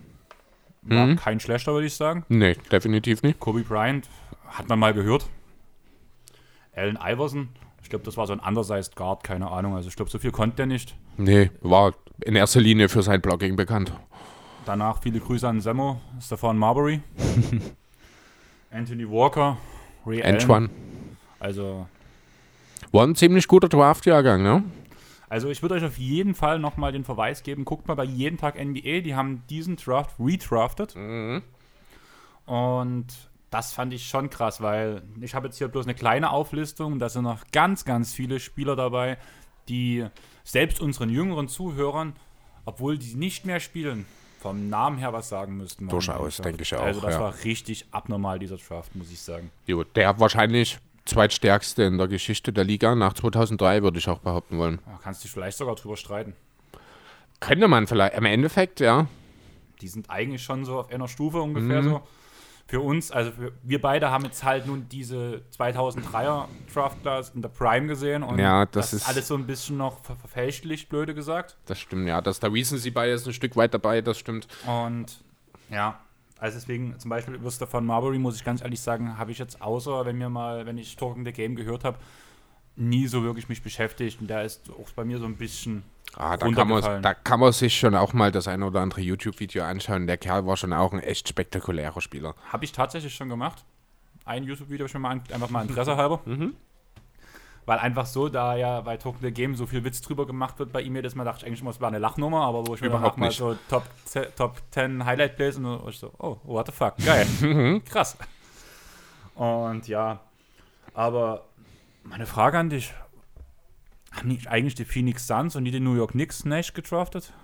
[0.82, 1.16] War mhm.
[1.16, 2.24] kein schlechter, würde ich sagen.
[2.28, 3.40] Nee, definitiv nicht.
[3.40, 4.08] Kobe Bryant
[4.46, 5.28] hat man mal gehört.
[6.74, 7.48] Allen Iverson.
[7.82, 9.74] Ich glaube, das war so ein undersized Guard, keine Ahnung.
[9.74, 10.94] Also ich glaube, so viel konnte der nicht.
[11.16, 13.92] Nee, war in erster Linie für sein Blogging bekannt.
[14.64, 17.00] Danach viele Grüße an Semmo, Stefan Marbury,
[18.70, 19.56] Anthony Walker,
[20.04, 20.68] Ray Antoine.
[21.40, 21.86] Also.
[22.92, 24.64] War ein ziemlich guter Draft-Jahrgang, ne?
[25.28, 28.38] Also ich würde euch auf jeden Fall nochmal den Verweis geben, guckt mal bei jeden
[28.38, 30.96] Tag NBA, die haben diesen Draft redraftet.
[30.96, 31.42] Mhm.
[32.46, 33.06] Und
[33.50, 37.08] das fand ich schon krass, weil ich habe jetzt hier bloß eine kleine Auflistung, da
[37.08, 39.18] sind noch ganz, ganz viele Spieler dabei,
[39.68, 40.06] die
[40.44, 42.14] selbst unseren jüngeren Zuhörern,
[42.64, 44.06] obwohl die nicht mehr spielen,
[44.40, 45.88] vom Namen her was sagen müssten.
[45.88, 46.82] Durchaus, denke ich auch.
[46.82, 47.20] Also das ja.
[47.20, 49.50] war richtig abnormal, dieser Draft, muss ich sagen.
[49.66, 50.78] Jo, der wahrscheinlich
[51.08, 54.80] zweitstärkste in der Geschichte der Liga nach 2003, würde ich auch behaupten wollen.
[54.86, 56.34] Ja, kannst dich vielleicht sogar drüber streiten.
[57.40, 59.06] Könnte man vielleicht, im Endeffekt, ja.
[59.80, 61.88] Die sind eigentlich schon so auf einer Stufe ungefähr mhm.
[61.90, 62.02] so.
[62.66, 67.40] Für uns, also für, wir beide haben jetzt halt nun diese 2003er Draft Class in
[67.40, 70.90] der Prime gesehen und ja, das, das ist alles so ein bisschen noch ver verfälschlich,
[70.90, 71.56] blöde gesagt.
[71.64, 72.20] Das stimmt, ja.
[72.20, 74.48] Das, da wiesen sie bei ist ein Stück weit dabei, das stimmt.
[74.66, 75.24] Und
[75.70, 75.98] ja,
[76.38, 79.60] also deswegen, zum Beispiel über Stefan Marbury, muss ich ganz ehrlich sagen, habe ich jetzt
[79.60, 81.98] außer, wenn mir mal, wenn ich Talking the Game gehört habe,
[82.76, 84.20] nie so wirklich mich beschäftigt.
[84.20, 85.82] Und der ist auch bei mir so ein bisschen.
[86.14, 89.00] Ah, da kann, man, da kann man sich schon auch mal das ein oder andere
[89.00, 90.06] YouTube-Video anschauen.
[90.06, 92.34] Der Kerl war schon auch ein echt spektakulärer Spieler.
[92.50, 93.64] Habe ich tatsächlich schon gemacht.
[94.24, 96.20] Ein YouTube-Video schon mal einfach mal Interesse halber.
[96.24, 96.54] mhm.
[97.68, 100.72] Weil einfach so, da ja bei Talking the Game so viel Witz drüber gemacht wird
[100.72, 102.80] bei ihm jedes Mal, dachte ich eigentlich immer, es war eine Lachnummer, aber wo ich
[102.80, 103.84] mir Überhaupt mal so Top,
[104.36, 107.26] Top 10 Highlight Plays und dann ich so, oh, what the fuck, geil,
[107.84, 108.16] krass.
[109.34, 110.20] Und ja,
[110.94, 111.44] aber
[112.04, 112.94] meine Frage an dich,
[114.12, 117.34] haben nicht eigentlich die Phoenix Suns und die die New York Knicks Nash gedraftet?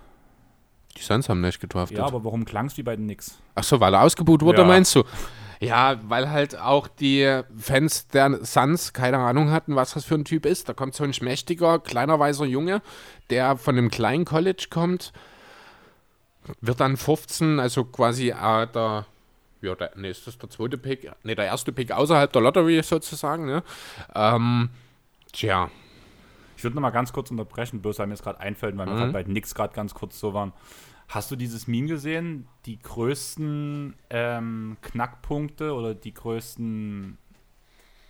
[0.97, 1.99] Die Suns haben nicht gedraftet.
[1.99, 3.37] Ja, aber warum klang es wie bei den Knicks?
[3.53, 4.67] Ach so, weil er ausgebucht wurde, Ja.
[4.67, 5.03] meinst du?
[5.59, 10.25] Ja, weil halt auch die Fans der Suns keine Ahnung hatten, was das für ein
[10.25, 10.67] Typ ist.
[10.69, 12.81] Da kommt so ein schmächtiger, kleiner, weißer Junge,
[13.29, 15.13] der von einem kleinen College kommt,
[16.61, 19.05] wird dann 15, also quasi äh, der,
[19.61, 21.11] ja, der, nee, ist das der zweite Pick?
[21.23, 23.63] Nee, der erste Pick außerhalb der Lottery sozusagen, ne?
[24.13, 24.69] Ähm,
[25.33, 25.69] tja,
[26.57, 28.93] Ich würde noch mal ganz kurz unterbrechen, bloß weil mir es gerade einfällt, weil wir
[28.93, 28.97] Mhm.
[28.99, 30.53] gerade bei Knicks gerade ganz kurz so waren.
[31.07, 32.47] Hast du dieses Meme gesehen?
[32.65, 37.17] Die größten ähm, Knackpunkte oder die größten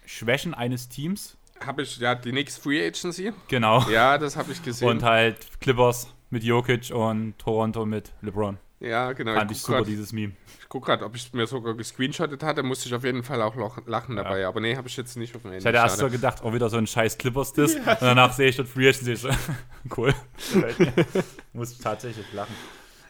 [0.06, 1.38] Schwächen eines Teams?
[1.66, 3.32] habe ich, ja, die Knicks Free Agency.
[3.48, 3.82] Genau.
[3.89, 4.89] Ja, das habe ich gesehen.
[4.89, 8.58] Und halt Clippers mit Jokic und Toronto mit LeBron.
[8.82, 9.36] ja, genau.
[9.36, 10.34] Fand ich guck super, grad- dieses Meme.
[10.60, 13.56] Ich guck gerade, ob ich mir sogar gescreenshottet hatte, musste ich auf jeden Fall auch
[13.88, 14.46] lachen dabei.
[14.46, 15.60] Aber nee, habe ich jetzt nicht auf dem Handy.
[15.60, 17.76] Ich hatte erst so gedacht, oh, wieder so ein scheiß Clippers-Diss.
[17.86, 19.14] Und danach sehe ich dort Free Agency.
[19.14, 19.26] Ich
[19.98, 20.14] cool.
[21.54, 22.54] Muss ich tatsächlich lachen.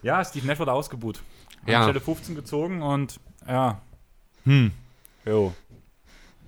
[0.05, 1.19] Ja, Steve Nash wurde ausgebuht.
[1.63, 1.81] Hat Ja.
[1.81, 3.81] Stelle 15 gezogen und ja.
[4.43, 4.71] Hm.
[5.25, 5.51] Jo.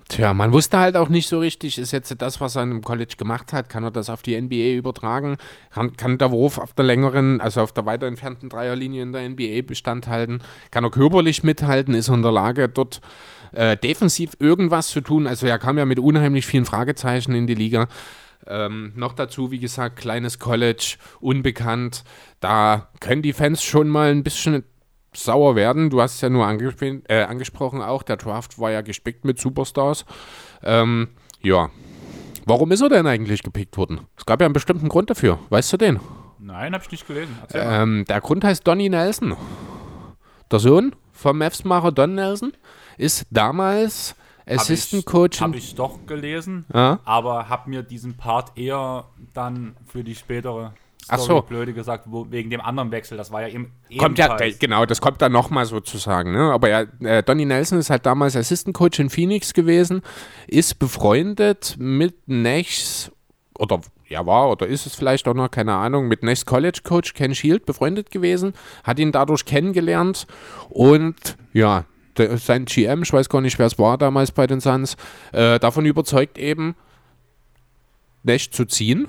[0.08, 3.14] Tja, man wusste halt auch nicht so richtig, ist jetzt das, was er im College
[3.18, 5.38] gemacht hat, kann er das auf die NBA übertragen?
[5.70, 9.28] Kann, kann der Wurf auf der längeren, also auf der weiter entfernten Dreierlinie in der
[9.28, 10.38] NBA Bestand halten?
[10.70, 11.94] Kann er körperlich mithalten?
[11.94, 13.00] Ist er in der Lage, dort
[13.50, 15.26] äh, defensiv irgendwas zu tun?
[15.26, 17.88] Also er kam ja mit unheimlich vielen Fragezeichen in die Liga.
[18.46, 22.04] Ähm, noch dazu, wie gesagt, kleines College, unbekannt.
[22.40, 24.64] Da können die Fans schon mal ein bisschen
[25.14, 25.90] sauer werden.
[25.90, 28.02] Du hast es ja nur angesp äh, angesprochen auch.
[28.02, 30.04] Der Draft war ja gespickt mit Superstars.
[30.62, 31.08] Ähm,
[31.40, 31.70] ja.
[32.46, 34.00] Warum ist er denn eigentlich gepickt worden?
[34.16, 35.38] Es gab ja einen bestimmten Grund dafür.
[35.50, 36.00] Weißt du den?
[36.38, 37.36] Nein, habe ich nicht gelesen.
[37.52, 39.36] Ähm, der Grund heißt Donny Nelson.
[40.50, 42.52] Der Sohn vom Mavs-Macher Don Nelson
[42.96, 44.14] ist damals
[44.48, 45.40] Assistant Coach.
[45.40, 47.00] Habe ich doch gelesen, Ja?
[47.04, 50.72] aber habe mir diesen Part eher dann für die spätere
[51.10, 51.42] Ach Story so.
[51.42, 53.16] blöde gesagt, wo, wegen dem anderen Wechsel.
[53.16, 56.32] Das war ja eben Kommt ja, genau, das kommt dann nochmal sozusagen.
[56.32, 56.52] Ne?
[56.52, 60.02] Aber ja, äh, Donny Nelson ist halt damals Assistant Coach in Phoenix gewesen,
[60.46, 63.10] ist befreundet mit Nechs,
[63.58, 67.14] oder ja war, oder ist es vielleicht auch noch, keine Ahnung, mit Nechs College Coach
[67.14, 68.52] Ken Shield befreundet gewesen,
[68.84, 70.26] hat ihn dadurch kennengelernt
[70.68, 71.84] und ja,
[72.18, 74.96] der, sein GM, ich weiß gar nicht, wer es war damals bei den Suns,
[75.32, 76.74] äh, davon überzeugt eben,
[78.22, 79.06] Nash zu ziehen,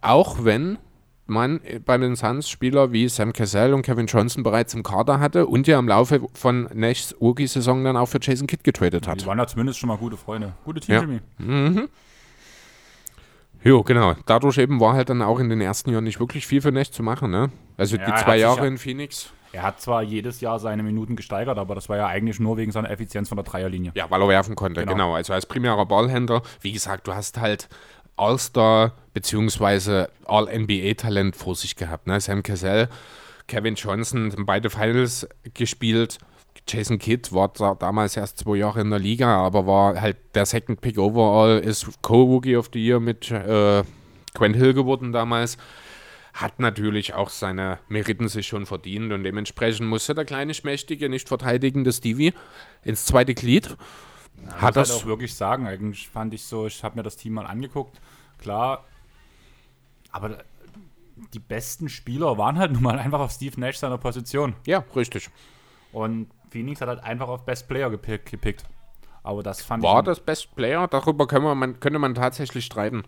[0.00, 0.78] auch wenn
[1.26, 5.46] man bei den Suns Spieler wie Sam Cassell und Kevin Johnson bereits im Kader hatte
[5.46, 9.24] und ja im Laufe von Nashs Rookie-Saison dann auch für Jason Kidd getradet Die hat.
[9.26, 10.52] waren ja zumindest schon mal gute Freunde.
[10.66, 11.00] Gute Ja.
[11.00, 11.88] Teamchemie.
[13.62, 14.14] Jo, genau.
[14.26, 16.90] Dadurch eben war halt dann auch in den ersten Jahren nicht wirklich viel für Nash
[16.90, 17.50] zu machen, ne?
[17.78, 19.30] Also Ja, die zwei Jahre ja- in Phoenix.
[19.54, 22.72] Er hat zwar jedes Jahr seine Minuten gesteigert, aber das war ja eigentlich nur wegen
[22.72, 23.92] seiner Effizienz von der Dreierlinie.
[23.94, 24.92] Ja, weil er werfen konnte, Genau.
[24.92, 25.14] genau.
[25.14, 27.68] Also als primärer Ballhändler, wie gesagt, du hast halt
[28.16, 30.06] All-Star bzw.
[30.24, 32.08] All-NBA-Talent vor sich gehabt.
[32.08, 32.20] Ne?
[32.20, 32.88] Sam Cassell,
[33.46, 36.18] Kevin Johnson, haben beide Finals gespielt.
[36.68, 40.46] Jason Kidd war da, damals erst zwei Jahre in der Liga, aber war halt der
[40.46, 43.82] Second Pick overall, ist Co-Rookie of the Year mit äh,
[44.34, 45.58] Quinn Hill geworden damals.
[46.34, 51.28] Hat natürlich auch seine Meriten sich schon verdient und dementsprechend musste der kleine Schmächtige, nicht
[51.28, 52.34] verteidigende Stevie
[52.82, 53.76] ins zweite Glied.
[54.42, 55.68] Ja, hat muss halt das auch wirklich sagen.
[55.68, 58.00] Eigentlich fand ich so, ich habe mir das Team mal angeguckt.
[58.38, 58.84] Klar,
[60.10, 60.42] aber
[61.32, 64.56] die besten Spieler waren halt nun mal einfach auf Steve Nash seiner Position.
[64.66, 65.30] Ja, richtig.
[65.92, 68.64] Und Phoenix hat halt einfach auf Best Player gepick, gepickt.
[69.22, 70.06] Aber das fand War ich.
[70.06, 70.88] das Best Player?
[70.88, 73.04] Darüber man, könnte man tatsächlich streiten.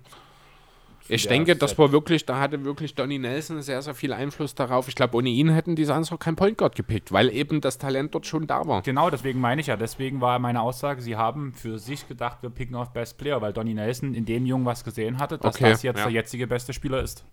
[1.09, 4.89] Ich denke, das war wirklich, da hatte wirklich Donny Nelson sehr, sehr viel Einfluss darauf.
[4.89, 7.79] Ich glaube, ohne ihn hätten die Suns auch keinen Point Guard gepickt, weil eben das
[7.79, 8.83] Talent dort schon da war.
[8.83, 9.77] Genau, deswegen meine ich ja.
[9.77, 13.53] Deswegen war meine Aussage, sie haben für sich gedacht, wir picken auf Best Player, weil
[13.53, 16.05] Donny Nelson in dem Jungen was gesehen hatte, dass Okay, das jetzt ja.
[16.05, 17.25] der jetzige beste Spieler ist.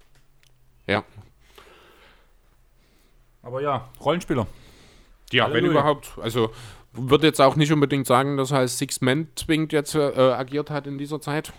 [0.87, 1.03] Ja.
[3.41, 4.47] Aber ja, Rollenspieler.
[5.31, 5.79] Ja, wenn Halleluja.
[5.79, 6.11] überhaupt.
[6.21, 6.51] Also
[6.93, 10.87] würde jetzt auch nicht unbedingt sagen, dass er als Six-Man zwingend jetzt äh, agiert hat
[10.87, 11.51] in dieser Zeit.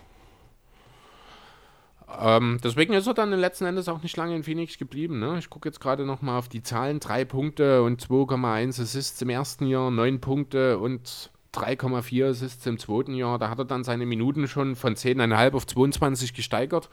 [2.20, 5.18] Ähm, deswegen ist er dann letzten Endes auch nicht lange in Phoenix geblieben.
[5.18, 5.38] Ne?
[5.38, 7.00] Ich gucke jetzt gerade nochmal auf die Zahlen.
[7.00, 13.14] Drei Punkte und 2,1 Assists im ersten Jahr, neun Punkte und 3,4 Assists im zweiten
[13.14, 13.38] Jahr.
[13.38, 16.90] Da hat er dann seine Minuten schon von 10,5 auf 22 gesteigert.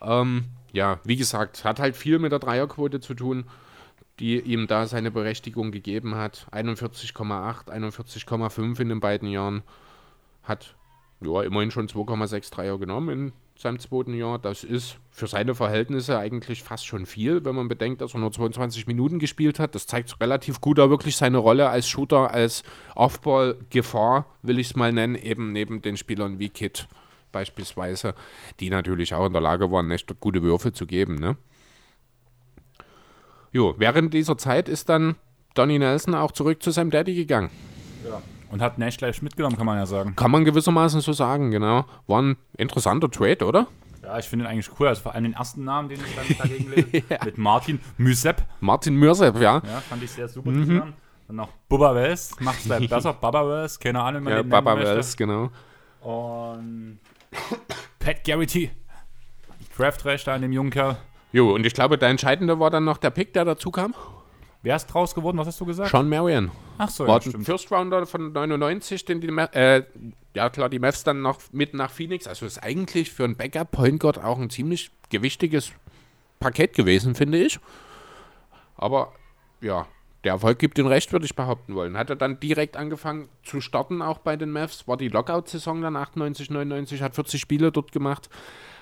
[0.00, 3.44] Ähm, ja, wie gesagt, hat halt viel mit der Dreierquote zu tun
[4.20, 6.46] die ihm da seine Berechtigung gegeben hat.
[6.52, 9.62] 41,8, 41,5 in den beiden Jahren.
[10.42, 10.76] Hat
[11.20, 14.38] ja, immerhin schon 2,6 Dreier genommen in seinem zweiten Jahr.
[14.38, 18.32] Das ist für seine Verhältnisse eigentlich fast schon viel, wenn man bedenkt, dass er nur
[18.32, 19.74] 22 Minuten gespielt hat.
[19.74, 22.62] Das zeigt relativ gut auch wirklich seine Rolle als Shooter, als
[22.94, 26.88] Offball-Gefahr, will ich es mal nennen, eben neben den Spielern wie Kit
[27.30, 28.14] beispielsweise,
[28.60, 31.16] die natürlich auch in der Lage waren, echt gute Würfe zu geben.
[31.16, 31.36] Ne?
[33.52, 35.16] Jo, während dieser Zeit ist dann
[35.54, 37.50] Donny Nelson auch zurück zu seinem Daddy gegangen.
[38.04, 38.22] Ja.
[38.54, 40.14] Und hat Nash gleich mitgenommen, kann man ja sagen.
[40.14, 41.86] Kann man gewissermaßen so sagen, genau.
[42.06, 43.66] War ein interessanter Trade, oder?
[44.00, 44.86] Ja, ich finde ihn eigentlich cool.
[44.86, 47.24] Also vor allem den ersten Namen, den ich dann dagegen lese, ja.
[47.24, 48.44] mit Martin Müsep.
[48.60, 49.54] Martin Müsep, ja.
[49.54, 50.52] Ja, fand ich sehr super.
[50.52, 50.94] Mhm.
[51.26, 53.12] Dann noch Bubba Wells, macht es halt besser.
[53.14, 55.50] Bubba Wells, keine Ahnung, wie man ja, den Bubba Wells, genau.
[56.00, 57.00] Und
[57.98, 58.70] Pat Garrity.
[59.76, 60.96] Draft-Rechte an dem jungen Kerl.
[61.32, 63.96] Jo, und ich glaube, der entscheidende war dann noch der Pick, der dazu kam.
[64.64, 65.36] Wer ist draus geworden?
[65.36, 65.90] Was hast du gesagt?
[65.90, 66.50] Sean Marion.
[66.78, 69.84] Ach so, War ja, ein First Rounder von 99, den die, äh,
[70.34, 72.26] ja klar, die Mavs dann noch mit nach Phoenix.
[72.26, 75.72] Also ist eigentlich für einen Backup Point Guard auch ein ziemlich gewichtiges
[76.40, 77.60] Paket gewesen, finde ich.
[78.76, 79.12] Aber
[79.60, 79.86] ja,
[80.24, 81.98] der Erfolg gibt ihn recht, würde ich behaupten wollen.
[81.98, 84.88] Hat er dann direkt angefangen zu starten, auch bei den Mavs.
[84.88, 88.30] War die Lockout-Saison dann 98, 99, hat 40 Spiele dort gemacht.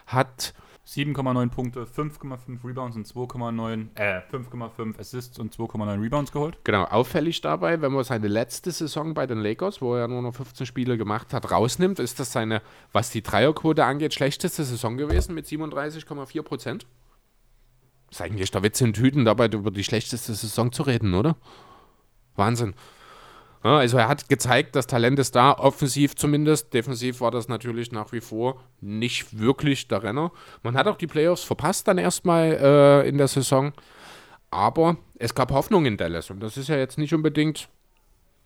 [0.06, 0.54] Hat
[0.86, 6.58] 7,9 Punkte, 5,5 Rebounds und 2,9, äh, 5,5 Assists und 2,9 Rebounds geholt.
[6.64, 10.34] Genau, auffällig dabei, wenn man seine letzte Saison bei den Lakers, wo er nur noch
[10.34, 12.62] 15 Spiele gemacht hat, rausnimmt, ist das seine,
[12.92, 16.86] was die Dreierquote angeht, schlechteste Saison gewesen mit 37,4 Prozent.
[18.10, 21.36] Ist eigentlich der Witz in Tüten, dabei über die schlechteste Saison zu reden, oder?
[22.34, 22.74] Wahnsinn.
[23.64, 26.74] Ja, also er hat gezeigt, das Talent ist da, offensiv zumindest.
[26.74, 30.32] Defensiv war das natürlich nach wie vor nicht wirklich der Renner.
[30.62, 33.72] Man hat auch die Playoffs verpasst dann erstmal äh, in der Saison.
[34.50, 37.68] Aber es gab Hoffnung in Dallas und das ist ja jetzt nicht unbedingt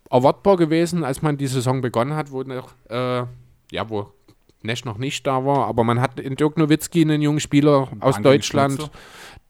[0.09, 3.23] erwartbar gewesen, als man die Saison begonnen hat, wo noch, äh,
[3.71, 4.13] ja, wo
[4.61, 8.21] Nash noch nicht da war, aber man hat in Dirk Nowitzki einen jungen Spieler aus
[8.21, 8.89] Deutschland,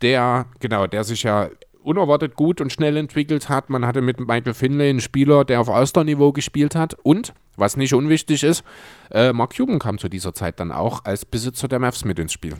[0.01, 1.49] der, genau, der sich ja
[1.88, 3.70] unerwartet gut und schnell entwickelt hat.
[3.70, 6.96] Man hatte mit Michael Finlay einen Spieler, der auf Austerniveau gespielt hat.
[7.02, 8.64] Und, was nicht unwichtig ist,
[9.10, 12.34] äh, Mark Cuban kam zu dieser Zeit dann auch als Besitzer der Mavs mit ins
[12.34, 12.56] Spiel.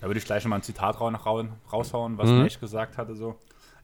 [0.00, 2.42] Da würde ich gleich nochmal ein Zitat raushauen, was mhm.
[2.42, 3.16] Nash gesagt hatte.
[3.16, 3.36] So.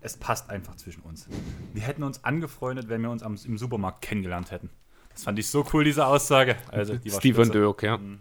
[0.02, 1.26] Es passt einfach zwischen uns.
[1.72, 4.68] Wir hätten uns angefreundet, wenn wir uns am, im Supermarkt kennengelernt hätten.
[5.12, 6.56] Das fand ich so cool, diese Aussage.
[6.70, 7.98] Also, die Steve und Dirk, ja.
[7.98, 8.20] Mhm.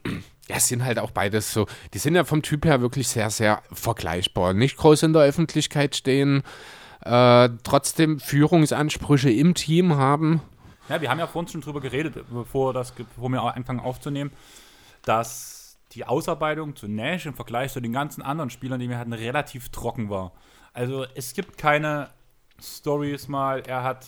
[0.51, 1.65] Ja, sind halt auch beides so.
[1.93, 4.53] Die sind ja vom Typ her wirklich sehr, sehr vergleichbar.
[4.53, 6.43] Nicht groß in der Öffentlichkeit stehen,
[7.05, 10.41] äh, trotzdem Führungsansprüche im Team haben.
[10.89, 14.31] Ja, wir haben ja vorhin schon drüber geredet, bevor, das, bevor wir anfangen aufzunehmen,
[15.03, 19.13] dass die Ausarbeitung zu Nash im Vergleich zu den ganzen anderen Spielern, die wir hatten,
[19.13, 20.33] relativ trocken war.
[20.73, 22.09] Also es gibt keine
[22.61, 24.05] Stories mal, er hat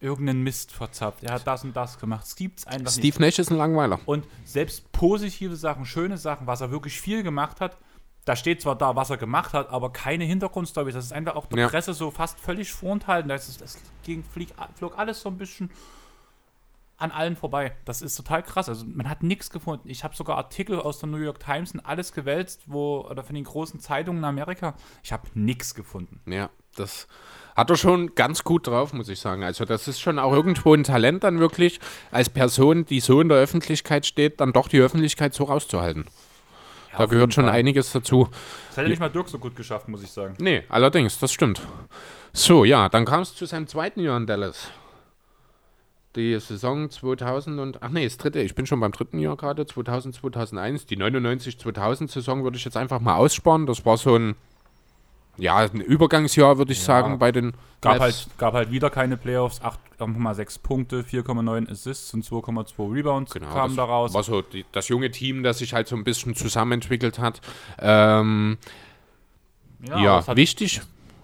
[0.00, 1.24] irgendeinen Mist verzapft.
[1.24, 2.24] Er hat das und das gemacht.
[2.24, 3.20] Es gibt's einfach Steve nicht.
[3.20, 3.98] Nash ist ein Langweiler.
[4.06, 7.76] Und selbst positive Sachen, schöne Sachen, was er wirklich viel gemacht hat,
[8.24, 10.94] da steht zwar da, was er gemacht hat, aber keine Hintergrundstories.
[10.94, 11.68] Das ist einfach auch der ja.
[11.68, 13.28] Presse so fast völlig vorenthalten.
[13.28, 15.70] Das, ist, das ging, flieg, flog alles so ein bisschen
[16.98, 17.74] an allen vorbei.
[17.84, 18.68] Das ist total krass.
[18.68, 19.88] Also man hat nichts gefunden.
[19.88, 23.34] Ich habe sogar Artikel aus der New York Times und alles gewälzt, wo, oder von
[23.34, 24.74] den großen Zeitungen in Amerika.
[25.02, 26.20] Ich habe nichts gefunden.
[26.26, 27.06] Ja, das
[27.58, 29.42] hat er schon ganz gut drauf, muss ich sagen.
[29.42, 31.80] Also das ist schon auch irgendwo ein Talent dann wirklich,
[32.12, 36.04] als Person, die so in der Öffentlichkeit steht, dann doch die Öffentlichkeit so rauszuhalten.
[36.92, 37.54] Ja, da gehört schon Fall.
[37.54, 38.28] einiges dazu.
[38.68, 40.34] Das hätte nicht mal Dirk so gut geschafft, muss ich sagen.
[40.38, 41.60] Nee, allerdings, das stimmt.
[42.32, 44.70] So, ja, dann kam es zu seinem zweiten Jahr in Dallas.
[46.14, 49.66] Die Saison 2000 und, ach nee, das dritte, ich bin schon beim dritten Jahr gerade,
[49.66, 50.86] 2000, 2001.
[50.86, 53.66] Die 99-2000 Saison würde ich jetzt einfach mal aussparen.
[53.66, 54.36] Das war so ein
[55.38, 56.84] ja, ein Übergangsjahr, würde ich ja.
[56.84, 62.24] sagen, bei den gab halt, gab halt wieder keine Playoffs, 8,6 Punkte, 4,9 Assists und
[62.24, 64.12] 2,2 Rebounds genau, kamen daraus.
[64.14, 67.40] War so die, das junge Team, das sich halt so ein bisschen zusammenentwickelt hat.
[67.78, 68.58] Ähm,
[69.86, 70.80] ja, ja hat, wichtig.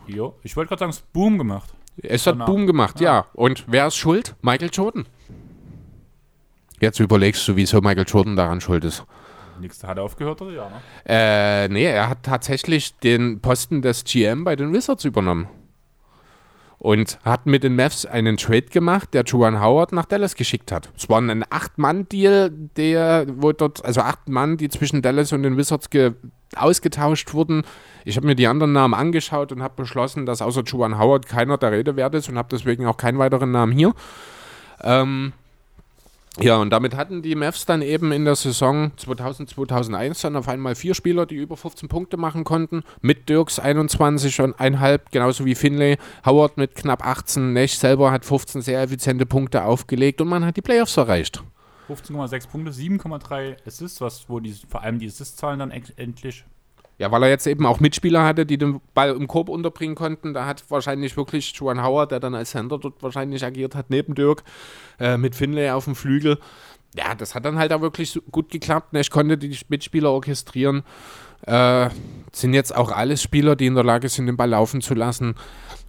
[0.06, 1.74] Ja, ich wollte gerade sagen, es hat Boom gemacht.
[1.96, 3.14] Es hat Boom gemacht, ja.
[3.18, 3.26] ja.
[3.34, 4.36] Und wer ist schuld?
[4.42, 5.06] Michael Jordan.
[6.80, 9.04] Jetzt überlegst du, wieso Michael Jordan daran schuld ist.
[9.60, 10.68] Nächste hat er aufgehört oder ja?
[10.68, 10.80] Ne?
[11.06, 15.48] Äh, nee, er hat tatsächlich den Posten des GM bei den Wizards übernommen.
[16.78, 20.90] Und hat mit den Mavs einen Trade gemacht, der Juan Howard nach Dallas geschickt hat.
[20.94, 25.56] Es war ein Acht-Mann-Deal, der, wo dort, also acht Mann, die zwischen Dallas und den
[25.56, 25.88] Wizards
[26.56, 27.62] ausgetauscht wurden.
[28.04, 31.56] Ich habe mir die anderen Namen angeschaut und habe beschlossen, dass außer Juan Howard keiner
[31.56, 33.94] der Rede wert ist und habe deswegen auch keinen weiteren Namen hier.
[34.82, 35.32] Ähm,
[36.40, 40.48] ja, und damit hatten die Mavs dann eben in der Saison 2000, 2001 dann auf
[40.48, 42.82] einmal vier Spieler, die über 15 Punkte machen konnten.
[43.00, 45.96] Mit Dirks 21 und einhalb, genauso wie Finlay.
[46.26, 47.52] Howard mit knapp 18.
[47.52, 51.42] Nash selber hat 15 sehr effiziente Punkte aufgelegt und man hat die Playoffs erreicht.
[51.88, 56.44] 15,6 Punkte, 7,3 Assists, was, wo die, vor allem die Assist-Zahlen dann endlich.
[56.98, 60.32] Ja, weil er jetzt eben auch Mitspieler hatte, die den Ball im Korb unterbringen konnten.
[60.32, 64.14] Da hat wahrscheinlich wirklich Juan Howard, der dann als Center dort wahrscheinlich agiert hat, neben
[64.14, 64.44] Dirk,
[65.00, 66.38] äh, mit Finlay auf dem Flügel.
[66.96, 68.92] Ja, das hat dann halt auch wirklich gut geklappt.
[68.92, 69.00] Ne?
[69.00, 70.84] Ich konnte die Mitspieler orchestrieren.
[71.42, 71.90] Äh,
[72.32, 75.34] sind jetzt auch alles Spieler, die in der Lage sind, den Ball laufen zu lassen.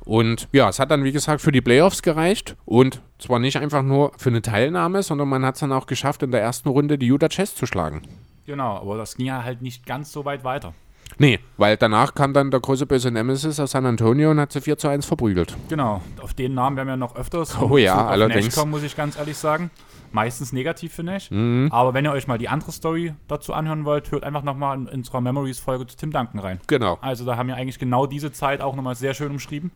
[0.04, 2.56] Und ja, es hat dann, wie gesagt, für die Playoffs gereicht.
[2.66, 6.24] Und zwar nicht einfach nur für eine Teilnahme, sondern man hat es dann auch geschafft,
[6.24, 8.02] in der ersten Runde die Utah Jazz zu schlagen.
[8.46, 10.74] Genau, aber das ging ja halt nicht ganz so weit weiter.
[11.18, 14.62] Nee, weil danach kam dann der große böse Nemesis aus San Antonio und hat sie
[14.62, 15.56] 4 zu 1 verprügelt.
[15.70, 18.48] Genau, auf den Namen werden wir noch öfters Oh ja, allerdings.
[18.48, 19.72] Nash kommen, muss ich ganz ehrlich sagen.
[20.12, 21.30] Meistens negativ für Nash.
[21.32, 21.70] Mhm.
[21.72, 24.88] Aber wenn ihr euch mal die andere Story dazu anhören wollt, hört einfach nochmal in
[24.88, 26.60] unserer Memories-Folge zu Tim Duncan rein.
[26.68, 26.98] Genau.
[27.02, 29.72] Also da haben wir eigentlich genau diese Zeit auch nochmal sehr schön umschrieben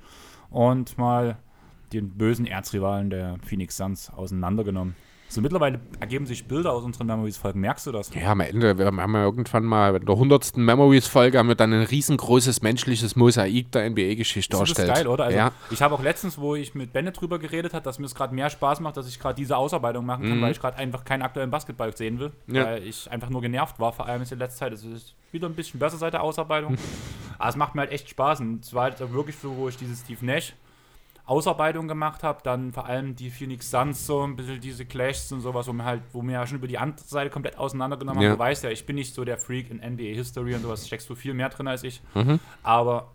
[0.49, 1.37] und mal
[1.93, 4.95] den bösen Erzrivalen der Phoenix Suns auseinandergenommen.
[5.31, 7.61] So mittlerweile ergeben sich Bilder aus unseren Memories-Folgen.
[7.61, 8.11] Merkst du das?
[8.15, 10.57] Ja, am Ende, wir haben ja irgendwann mal in der 100.
[10.57, 15.25] Memories-Folge haben wir dann ein riesengroßes menschliches Mosaik der NBA-Geschichte Das ist geil, oder?
[15.25, 15.51] Also ja.
[15.69, 18.33] Ich habe auch letztens, wo ich mit Bennett drüber geredet habe, dass mir es gerade
[18.33, 21.21] mehr Spaß macht, dass ich gerade diese Ausarbeitung machen kann, weil ich gerade einfach keinen
[21.21, 22.31] aktuellen Basketball sehen will.
[22.47, 22.55] Mhm.
[22.55, 22.65] Ja.
[22.65, 24.73] Weil ich einfach nur genervt war, vor allem in letzter Zeit.
[24.73, 26.75] Es ist wieder ein bisschen besser seit der Ausarbeitung.
[27.37, 28.39] Aber es macht mir halt echt Spaß.
[28.39, 30.55] Und es war halt wirklich so, wo ich diese Steve Nash
[31.29, 35.41] Ausarbeitung gemacht habe, dann vor allem die Phoenix Suns so ein bisschen diese Clashs und
[35.41, 38.29] sowas, wo mir halt, wo mir ja schon über die andere Seite komplett auseinandergenommen Ja.
[38.29, 38.37] haben.
[38.37, 41.09] Du weißt ja, ich bin nicht so der Freak in NBA History und sowas, steckst
[41.09, 42.01] du viel mehr drin als ich.
[42.15, 42.39] Mhm.
[42.63, 43.11] Aber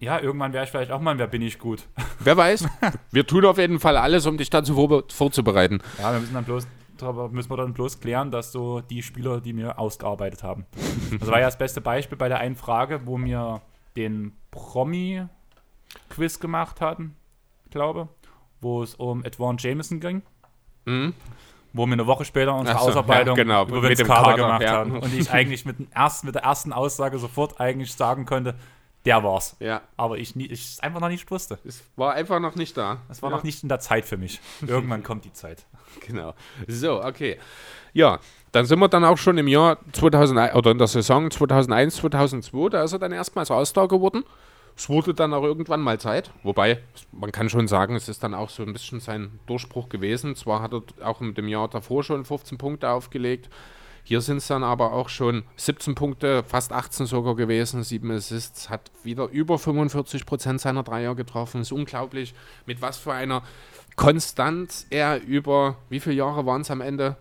[0.00, 1.86] ja, irgendwann wäre ich vielleicht auch mal, ein wer bin ich gut.
[2.20, 2.66] Wer weiß.
[3.12, 5.80] wir tun auf jeden Fall alles, um dich dazu vor vorzubereiten.
[5.98, 6.66] Ja, wir müssen dann bloß
[7.30, 10.64] müssen wir dann bloß klären, dass so die Spieler, die mir ausgearbeitet haben.
[11.20, 13.60] Das war ja das beste Beispiel bei der einen Frage, wo wir
[13.96, 17.14] den Promi-Quiz gemacht hatten,
[17.76, 18.08] glaube,
[18.60, 20.22] wo es um Edwan Jameson ging.
[20.86, 21.14] Mhm.
[21.72, 24.62] Wo wir eine Woche später unsere so, Ausarbeitung ja, genau, über Vince Carter Kader, gemacht
[24.62, 24.72] ja.
[24.72, 24.98] haben.
[24.98, 28.54] Und ich eigentlich mit, dem ersten, mit der ersten Aussage sofort eigentlich sagen konnte,
[29.04, 29.56] der war's.
[29.60, 29.82] Ja.
[29.96, 31.58] Aber ich es einfach noch nicht wusste.
[31.64, 32.98] Es war einfach noch nicht da.
[33.10, 33.36] Es war ja.
[33.36, 34.40] noch nicht in der Zeit für mich.
[34.66, 35.64] Irgendwann kommt die Zeit.
[36.06, 36.34] Genau.
[36.66, 37.38] So, okay.
[37.94, 38.18] Ja,
[38.52, 42.68] dann sind wir dann auch schon im Jahr 2001 oder in der Saison 2001, 2002.
[42.68, 44.24] Da ist er dann erstmals All-Star geworden.
[44.76, 46.30] Es wurde dann auch irgendwann mal Zeit.
[46.42, 50.36] Wobei, man kann schon sagen, es ist dann auch so ein bisschen sein Durchbruch gewesen.
[50.36, 53.48] Zwar hat er auch in dem Jahr davor schon 15 Punkte aufgelegt.
[54.04, 58.70] Hier sind es dann aber auch schon 17 Punkte, fast 18 sogar gewesen, 7 Assists,
[58.70, 61.62] hat wieder über 45 Prozent seiner Dreier getroffen.
[61.62, 62.32] Ist unglaublich,
[62.66, 63.42] mit was für einer
[63.96, 67.16] Konstanz er über, wie viele Jahre waren es am Ende?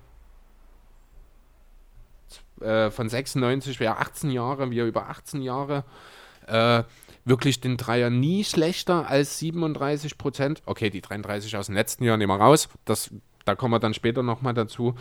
[2.62, 5.86] Äh, von 96 wäre 18 Jahre, wir über 18 Jahre.
[6.46, 6.84] Äh,
[7.26, 10.62] wirklich den Dreier nie schlechter als 37 Prozent.
[10.66, 12.70] Okay, die 33 aus dem letzten Jahr nehmen wir raus.
[12.86, 13.10] Das,
[13.44, 14.96] da kommen wir dann später nochmal dazu.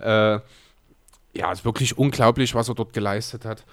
[0.00, 0.40] Äh,
[1.34, 3.64] ja, ist wirklich unglaublich, was er dort geleistet hat.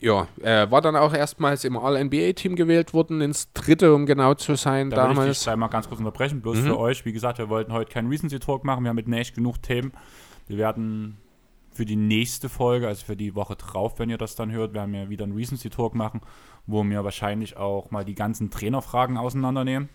[0.00, 4.54] Ja, äh, war dann auch erstmals im All-NBA-Team gewählt worden, ins dritte, um genau zu
[4.54, 5.46] sein, Da will ich dich damals.
[5.46, 5.52] Mhm.
[5.52, 7.04] einmal ganz kurz unterbrechen, bloß für euch.
[7.04, 8.84] Wie gesagt, wir wollten heute keinen Recency Talk machen.
[8.84, 9.92] Wir haben mit Nash genug Themen.
[10.46, 11.18] Wir werden
[11.78, 14.92] für die nächste Folge, also für die Woche drauf, wenn ihr das dann hört, werden
[14.92, 16.20] wir wieder einen Recency Talk machen,
[16.66, 19.88] wo wir wahrscheinlich auch mal die ganzen Trainerfragen auseinandernehmen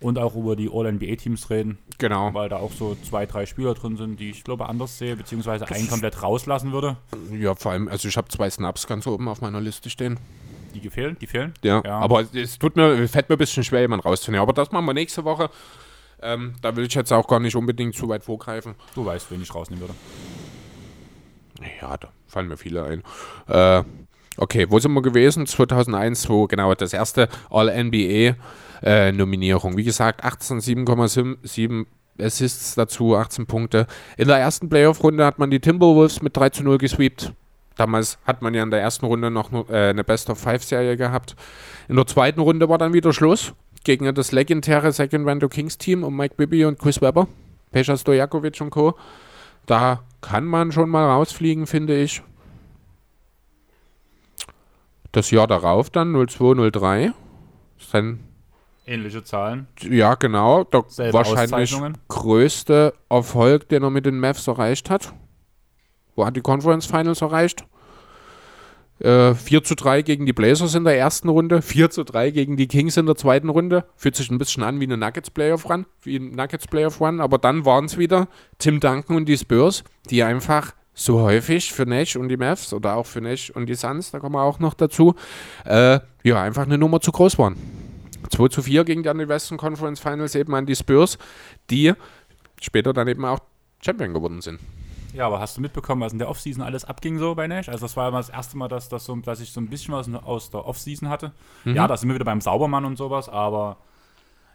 [0.00, 2.34] und auch über die All-NBA-Teams reden, Genau.
[2.34, 5.64] weil da auch so zwei, drei Spieler drin sind, die ich glaube anders sehe, beziehungsweise
[5.68, 6.96] einen komplett rauslassen würde.
[7.30, 10.18] Ja, vor allem, also ich habe zwei Snaps ganz oben auf meiner Liste stehen.
[10.74, 11.54] Die gefehlen, die fehlen.
[11.62, 12.00] Ja, Ja.
[12.00, 14.42] aber es tut mir, fällt mir ein bisschen schwer, jemanden rauszunehmen.
[14.42, 15.50] Aber das machen wir nächste Woche.
[16.20, 18.74] Ähm, da will ich jetzt auch gar nicht unbedingt zu weit vorgreifen.
[18.96, 19.94] Du weißt, wen ich rausnehmen würde.
[21.80, 23.02] Ja, da fallen mir viele ein.
[23.48, 23.84] Äh,
[24.36, 25.46] okay, wo sind wir gewesen?
[25.46, 29.76] 2001, wo genau das erste All-NBA-Nominierung.
[29.76, 31.86] Wie gesagt, 18, 7,7
[32.20, 33.86] Assists dazu, 18 Punkte.
[34.16, 37.32] In der ersten Playoff-Runde hat man die Timberwolves mit 3 zu 0 gesweept.
[37.76, 41.36] Damals hat man ja in der ersten Runde noch äh, eine Best-of-Five-Serie gehabt.
[41.88, 43.54] In der zweiten Runde war dann wieder Schluss
[43.84, 47.26] gegen das legendäre Sacramento Kings-Team um Mike Bibby und Chris Webber,
[47.72, 48.94] Peja Stojakovic und Co.
[49.66, 52.22] Da kann man schon mal rausfliegen, finde ich.
[55.10, 57.12] Das Jahr darauf dann 0203.
[57.78, 58.20] Sein,
[58.86, 60.64] Ähnliche Zahlen, ja, genau.
[60.64, 61.76] Der selbe wahrscheinlich
[62.08, 65.12] größte Erfolg, den er mit den Mavs erreicht hat.
[66.16, 67.64] Wo hat die Conference Finals erreicht?
[69.02, 72.56] Äh, 4 zu 3 gegen die Blazers in der ersten Runde, 4 zu 3 gegen
[72.56, 73.84] die Kings in der zweiten Runde.
[73.96, 77.20] Fühlt sich ein bisschen an wie eine Nuggets Playoff Run, wie ein Nuggets Playoff Run,
[77.20, 78.28] aber dann waren es wieder
[78.58, 82.94] Tim Duncan und die Spurs, die einfach so häufig für Nash und die Mavs oder
[82.94, 85.16] auch für Nash und die Suns, da kommen wir auch noch dazu,
[85.64, 87.56] äh, ja, einfach eine Nummer zu groß waren.
[88.30, 91.18] 2 zu 4 gegen dann die Western Conference Finals eben an die Spurs,
[91.70, 91.92] die
[92.60, 93.40] später dann eben auch
[93.84, 94.60] Champion geworden sind.
[95.12, 97.68] Ja, aber hast du mitbekommen, was in der Offseason alles abging so bei Nash?
[97.68, 99.94] Also das war immer das erste Mal, dass, dass, so, dass ich so ein bisschen
[99.94, 101.32] was aus der Offseason hatte.
[101.64, 103.76] Ja, da sind wir wieder beim Saubermann und sowas, aber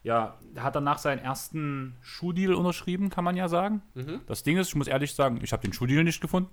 [0.03, 3.81] ja, er hat danach seinen ersten Schuhdeal unterschrieben, kann man ja sagen.
[4.27, 6.49] Das Ding ist, ich muss ehrlich sagen, ich habe den Schuhdeal nicht gefunden.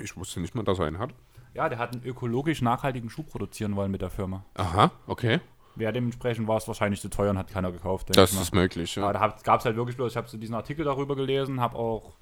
[0.00, 1.14] Ich wusste nicht mal, dass er einen hat.
[1.54, 4.44] Ja, der hat einen ökologisch nachhaltigen Schuh produzieren wollen mit der Firma.
[4.54, 5.40] Aha, okay.
[5.76, 8.08] Ja, dementsprechend war es wahrscheinlich zu teuer und hat keiner gekauft.
[8.16, 9.28] Das ist möglich, Aber ja.
[9.28, 12.14] da gab es halt wirklich bloß, ich habe so diesen Artikel darüber gelesen, habe auch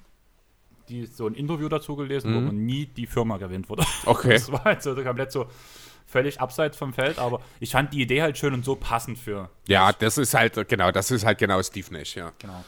[0.89, 3.83] die, so ein Interview dazu gelesen, wo man nie die Firma gewinnt wurde.
[3.83, 3.87] Mhm.
[4.05, 4.33] Okay.
[4.33, 5.47] Das war halt so komplett so
[6.05, 9.49] völlig abseits vom Feld, aber ich fand die Idee halt schön und so passend für.
[9.67, 12.31] Ja, das ist halt, genau, das ist halt genau Steve Nash, ja.
[12.39, 12.63] Genau.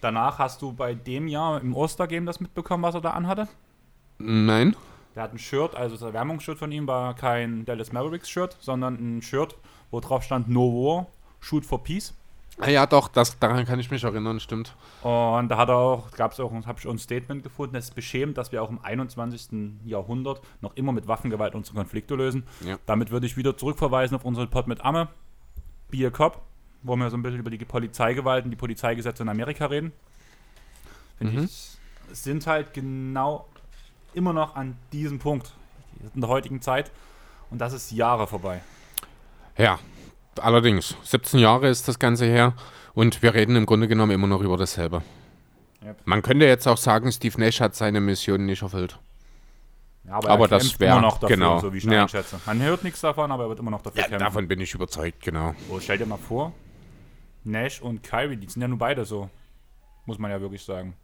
[0.00, 3.48] Danach hast du bei dem Jahr im Ostergame das mitbekommen, was er da anhatte.
[4.18, 4.74] Nein?
[5.14, 8.94] Der hat ein Shirt, also das Erwärmungsshirt von ihm war kein Dallas Mavericks Shirt, sondern
[8.94, 9.56] ein Shirt,
[9.90, 11.06] wo drauf stand No War,
[11.40, 12.14] Shoot for Peace.
[12.60, 14.76] Ah, ja, doch, das, daran kann ich mich erinnern, stimmt.
[15.02, 17.86] Und da hat er auch, gab es auch, habe ich auch ein Statement gefunden, es
[17.86, 19.48] ist beschämend, dass wir auch im 21.
[19.86, 22.46] Jahrhundert noch immer mit Waffengewalt unsere Konflikte lösen.
[22.64, 22.78] Ja.
[22.84, 25.08] Damit würde ich wieder zurückverweisen auf unseren Pod mit Amme,
[25.90, 26.42] Be a Cop,
[26.82, 29.92] wo wir so ein bisschen über die Polizeigewalt und die Polizeigesetze in Amerika reden.
[31.16, 31.78] Finde ich,
[32.12, 33.46] sind halt genau
[34.12, 35.54] immer noch an diesem Punkt
[36.14, 36.90] in der heutigen Zeit.
[37.50, 38.60] Und das ist Jahre vorbei.
[39.56, 39.78] Ja,
[40.40, 40.96] allerdings.
[41.04, 42.54] 17 Jahre ist das Ganze her
[42.94, 45.02] und wir reden im Grunde genommen immer noch über dasselbe.
[45.84, 45.96] Yep.
[46.04, 48.98] Man könnte jetzt auch sagen, Steve Nash hat seine Mission nicht erfüllt.
[50.04, 52.02] Ja, aber, Aber er das kämpft wär- immer noch dafür, genau, so wie ich ja.
[52.02, 52.38] einschätze.
[52.46, 54.24] Man hört nichts davon, aber er wird immer noch dafür Ja, kämpfen.
[54.24, 55.54] davon bin ich überzeugt, genau.
[55.70, 56.52] Oh, stell dir mal vor,
[57.44, 59.28] Nash und Kyrie, die sind ja nun beide so.
[60.06, 60.94] Muss man ja wirklich sagen.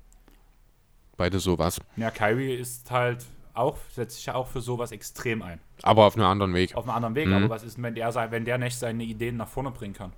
[1.16, 1.80] Beide sowas.
[1.96, 3.24] Ja, Kyrie ist halt
[3.56, 5.60] auch, setzt sich ja auch für sowas extrem ein.
[5.82, 6.74] Aber auf einem anderen Weg.
[6.74, 7.16] Auf einem anderen Mhm.
[7.16, 7.28] Weg.
[7.44, 10.12] Aber was ist, wenn der, wenn der Nash seine Ideen nach vorne bringen kann?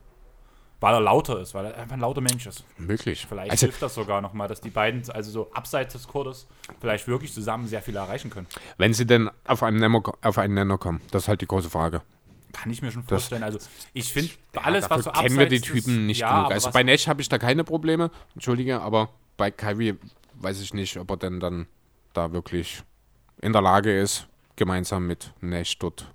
[0.81, 2.65] Weil er lauter ist, weil er einfach ein lauter Mensch ist.
[2.79, 3.27] Möglich.
[3.29, 6.47] Vielleicht Also, hilft das sogar nochmal, dass die beiden, also so abseits des Courtes,
[6.81, 8.47] vielleicht wirklich zusammen sehr viel erreichen können.
[8.77, 11.69] wenn sie denn auf einen, Nenner, auf einen Nenner kommen, das ist halt die große
[11.69, 12.03] Frage.
[12.53, 13.43] Kann ich mir schon vorstellen.
[13.43, 13.59] Also
[13.93, 14.31] ich finde,
[14.63, 16.53] alles, Dafür was so kennen wir die abseits Typen ist, nicht ja, genug.
[16.53, 19.97] Also bei Nash habe ich da keine Probleme, entschuldige, aber bei Kyrie
[20.35, 21.67] weiß ich nicht, ob er denn dann
[22.15, 22.83] da wirklich
[23.41, 24.27] in der Lage ist,
[24.57, 26.07] gemeinsam mit Nash dort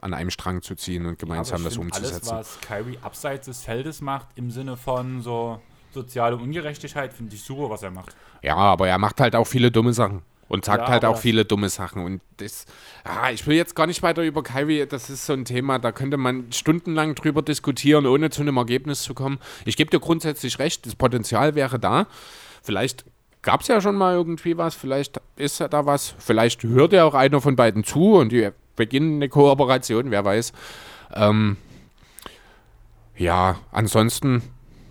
[0.00, 2.30] an einem Strang zu ziehen und gemeinsam Aber das umzusetzen.
[2.30, 5.60] Alles, was Kyrie abseits des Feldes macht, im Sinne von so
[5.92, 8.14] soziale Ungerechtigkeit, finde ich super, was er macht.
[8.42, 10.22] Ja, aber er macht halt auch viele dumme Sachen.
[10.48, 12.02] Und sagt Ja, halt auch viele dumme Sachen.
[12.02, 12.64] Und das,
[13.04, 15.92] ah, ich will jetzt gar nicht weiter über Kyrie, das ist so ein Thema, da
[15.92, 19.38] könnte man stundenlang drüber diskutieren, ohne zu einem Ergebnis zu kommen.
[19.66, 22.06] Ich gebe dir grundsätzlich recht, das Potenzial wäre da.
[22.62, 23.04] Vielleicht
[23.42, 27.14] gab es ja schon mal irgendwie was, vielleicht ist da was, vielleicht hört ja auch
[27.14, 30.52] einer von beiden zu und die beginnen eine Kooperation, wer weiß.
[31.14, 31.56] Ähm,
[33.16, 34.42] ja, ansonsten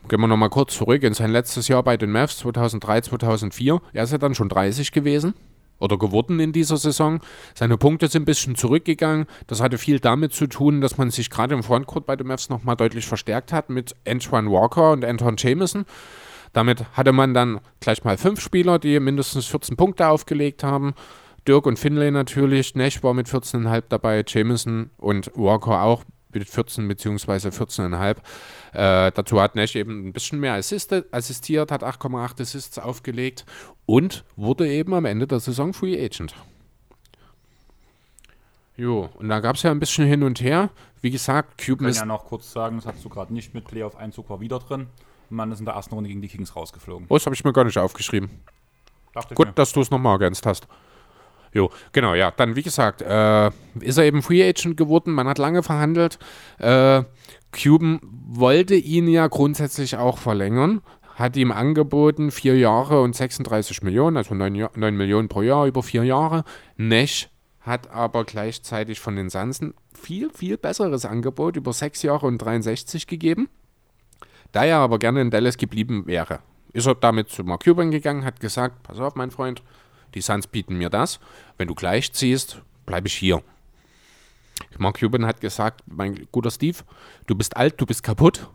[0.08, 3.82] gehen wir nochmal kurz zurück in sein letztes Jahr bei den Mavs 2003, 2004.
[3.94, 5.34] Er ist ja dann schon 30 gewesen
[5.80, 7.20] oder geworden in dieser Saison.
[7.54, 9.26] Seine Punkte sind ein bisschen zurückgegangen.
[9.48, 12.50] Das hatte viel damit zu tun, dass man sich gerade im Frontcourt bei den Mavs
[12.50, 15.86] nochmal deutlich verstärkt hat mit Antoine Walker und Anton Jameson.
[16.54, 20.94] Damit hatte man dann gleich mal fünf Spieler, die mindestens 14 Punkte aufgelegt haben.
[21.48, 26.88] Dirk und Finlay natürlich, Nash war mit 14,5 dabei, Jameson und Walker auch mit 14
[26.88, 27.50] bzw.
[27.50, 28.18] 14,5.
[28.74, 33.46] Äh, dazu hat Nash eben ein bisschen mehr assiste, assistiert, hat 8,8 Assists aufgelegt
[33.86, 36.34] und wurde eben am Ende der Saison Free Agent.
[38.76, 40.70] Jo, und da gab es ja ein bisschen hin und her.
[41.02, 43.54] Wie gesagt, Ich Cuban kann ist ja noch kurz sagen, das hast du gerade nicht
[43.54, 44.88] mit Playoff-Einzug war wieder drin.
[45.30, 47.08] Man ist in der ersten Runde gegen die Kings rausgeflogen.
[47.10, 48.30] Oh, das habe ich mir gar nicht aufgeschrieben.
[49.14, 50.68] Dachte Gut, dass du es nochmal ergänzt hast.
[51.54, 52.32] Jo, genau, ja.
[52.32, 53.48] Dann, wie gesagt, äh,
[53.80, 55.12] ist er eben Free Agent geworden.
[55.14, 56.20] Man hat lange verhandelt.
[56.60, 57.04] Äh,
[57.52, 60.82] Cuban wollte ihn ja grundsätzlich auch verlängern.
[61.16, 65.66] Hat ihm angeboten, vier Jahre und 36 Millionen, also 9, Ja- 9 Millionen pro Jahr
[65.66, 66.44] über vier Jahre.
[66.76, 67.30] Nash
[67.62, 73.08] hat aber gleichzeitig von den Sansen viel, viel besseres Angebot über sechs Jahre und 63
[73.08, 73.50] gegeben.
[74.52, 76.40] Da er aber gerne in Dallas geblieben wäre,
[76.74, 79.62] ist er damit zu Mark Cuban gegangen, hat gesagt, pass auf, mein Freund,
[80.14, 81.20] die Suns bieten mir das.
[81.58, 83.44] Wenn du gleich ziehst, bleibe ich hier.
[84.78, 86.78] Mark Cuban hat gesagt, mein guter Steve,
[87.26, 88.50] du bist alt, du bist kaputt,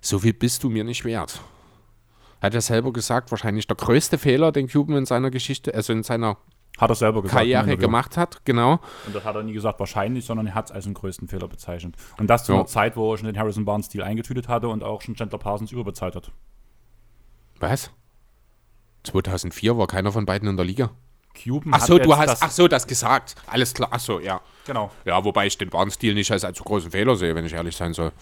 [0.00, 1.40] so viel bist du mir nicht wert.
[2.40, 6.02] Hat er selber gesagt, wahrscheinlich der größte Fehler, den Cuban in seiner Geschichte, also in
[6.02, 6.36] seiner
[6.78, 7.38] Hat er selber gesagt.
[7.38, 7.86] Karriere Interview.
[7.86, 8.80] gemacht hat, genau.
[9.06, 11.48] Und das hat er nie gesagt wahrscheinlich, sondern er hat es als den größten Fehler
[11.48, 11.94] bezeichnet.
[12.18, 12.58] Und das zu Ja.
[12.58, 15.72] einer Zeit, wo er schon den Harrison Barnes-Deal eingetütet hatte und auch schon Chandler Parsons
[15.72, 16.30] überbezahlt hat.
[17.60, 17.90] Was?
[19.04, 20.90] 2004 war keiner von beiden in der Liga.
[21.34, 23.34] Cuban Ach so, du hast, das, ach so, das gesagt.
[23.46, 24.40] Alles klar, ach so, ja.
[24.66, 24.90] Genau.
[25.04, 27.92] Ja, wobei ich den Barnes-Deal nicht als allzu großen Fehler sehe, wenn ich ehrlich sein
[27.92, 28.12] soll.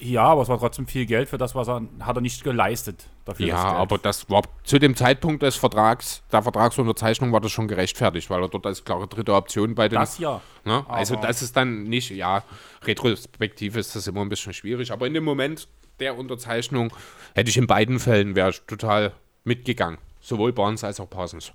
[0.00, 3.08] Ja, aber es war trotzdem viel Geld für das, was er hat er nicht geleistet.
[3.24, 7.50] Dafür Ja, das aber das war zu dem Zeitpunkt des Vertrags, der Vertragsunterzeichnung war das
[7.50, 9.98] schon gerechtfertigt, weil er dort als klare dritte Option bei den.
[9.98, 10.40] das ja.
[10.64, 10.84] ne?
[10.88, 12.44] Also das ist dann nicht, ja,
[12.84, 15.68] retrospektiv ist das immer ein bisschen schwierig, aber in dem Moment
[15.98, 16.92] der Unterzeichnung
[17.34, 19.12] hätte ich in beiden Fällen wäre total
[19.44, 19.98] mitgegangen.
[20.20, 21.52] Sowohl Barnes als auch Parsons.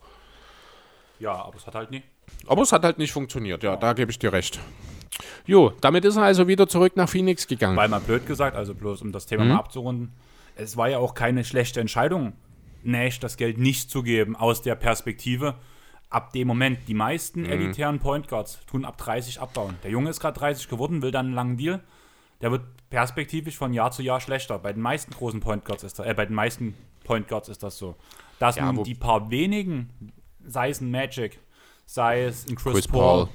[1.20, 2.04] Ja, aber es hat halt nie.
[2.48, 4.60] Aber es hat halt nicht funktioniert, ja, da gebe ich dir recht.
[5.46, 7.78] Jo, damit ist er also wieder zurück nach Phoenix gegangen.
[7.78, 9.30] Weil mal blöd gesagt, also bloß um das Mhm.
[9.30, 10.12] Thema mal abzurunden,
[10.56, 12.34] es war ja auch keine schlechte Entscheidung,
[12.84, 15.56] Nash das Geld nicht zu geben aus der Perspektive.
[16.10, 16.98] Ab dem Moment, die Mhm.
[17.00, 19.76] meisten elitären Point Guards tun ab 30 abbauen.
[19.84, 21.80] Der Junge ist gerade 30 geworden, will dann einen langen Deal.
[22.42, 24.60] Der wird perspektivisch von Jahr zu Jahr schlechter.
[24.60, 27.64] Bei den meisten großen Point Guards ist das, äh, bei den meisten Point Guards ist
[27.64, 27.96] das so.
[28.38, 29.90] Dass Ja, nun die paar wenigen,
[30.46, 31.40] sei es ein Magic,
[31.86, 33.30] sei es ein Chris, Chris Paul, Paul.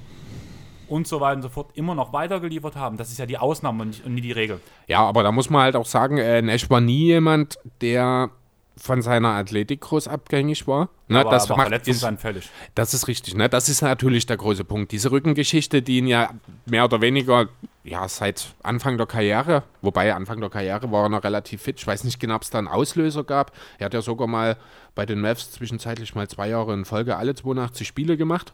[0.89, 2.97] Und so weiter und so fort, immer noch weitergeliefert haben.
[2.97, 4.59] Das ist ja die Ausnahme und nie die Regel.
[4.87, 8.31] Ja, aber da muss man halt auch sagen, äh, Nash war nie jemand, der
[8.79, 10.89] von seiner Athletik groß abhängig war.
[11.07, 12.49] Ne, aber, das, aber macht, ist, verletzungsanfällig.
[12.75, 13.35] das ist richtig.
[13.35, 13.49] Ne?
[13.49, 14.91] Das ist natürlich der große Punkt.
[14.91, 16.31] Diese Rückengeschichte, die ihn ja
[16.65, 17.49] mehr oder weniger
[17.83, 21.79] ja, seit Anfang der Karriere, wobei Anfang der Karriere war er noch relativ fit.
[21.79, 23.51] Ich weiß nicht genau, ob es da einen Auslöser gab.
[23.79, 24.57] Er hat ja sogar mal
[24.95, 28.53] bei den Mavs zwischenzeitlich mal zwei Jahre in Folge alle 82 Spiele gemacht.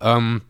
[0.00, 0.42] Ähm,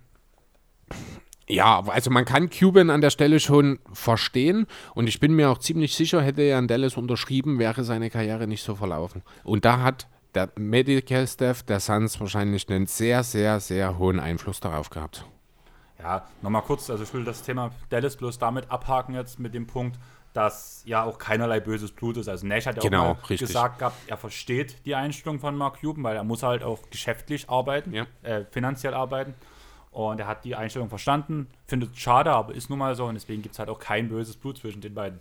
[1.49, 5.59] ja, also man kann Cuban an der Stelle schon verstehen und ich bin mir auch
[5.59, 9.22] ziemlich sicher, hätte er in Dallas unterschrieben, wäre seine Karriere nicht so verlaufen.
[9.45, 14.61] Und da hat der Medical Staff der Suns wahrscheinlich einen sehr, sehr, sehr hohen Einfluss
[14.61, 15.24] darauf gehabt.
[15.99, 19.66] Ja, nochmal kurz, also ich will das Thema Dallas bloß damit abhaken jetzt mit dem
[19.66, 19.99] Punkt,
[20.34, 22.28] dass ja auch keinerlei böses Blut ist.
[22.28, 26.05] Also Nash hat ja Genau, auch gesagt gehabt, er versteht die Einstellung von Mark Cuban,
[26.05, 28.07] weil er muss halt auch geschäftlich arbeiten, Ja.
[28.22, 29.34] äh, finanziell arbeiten.
[29.91, 33.14] Und er hat die Einstellung verstanden, findet es schade, aber ist nun mal so und
[33.14, 35.20] deswegen gibt es halt auch kein böses Blut zwischen den beiden.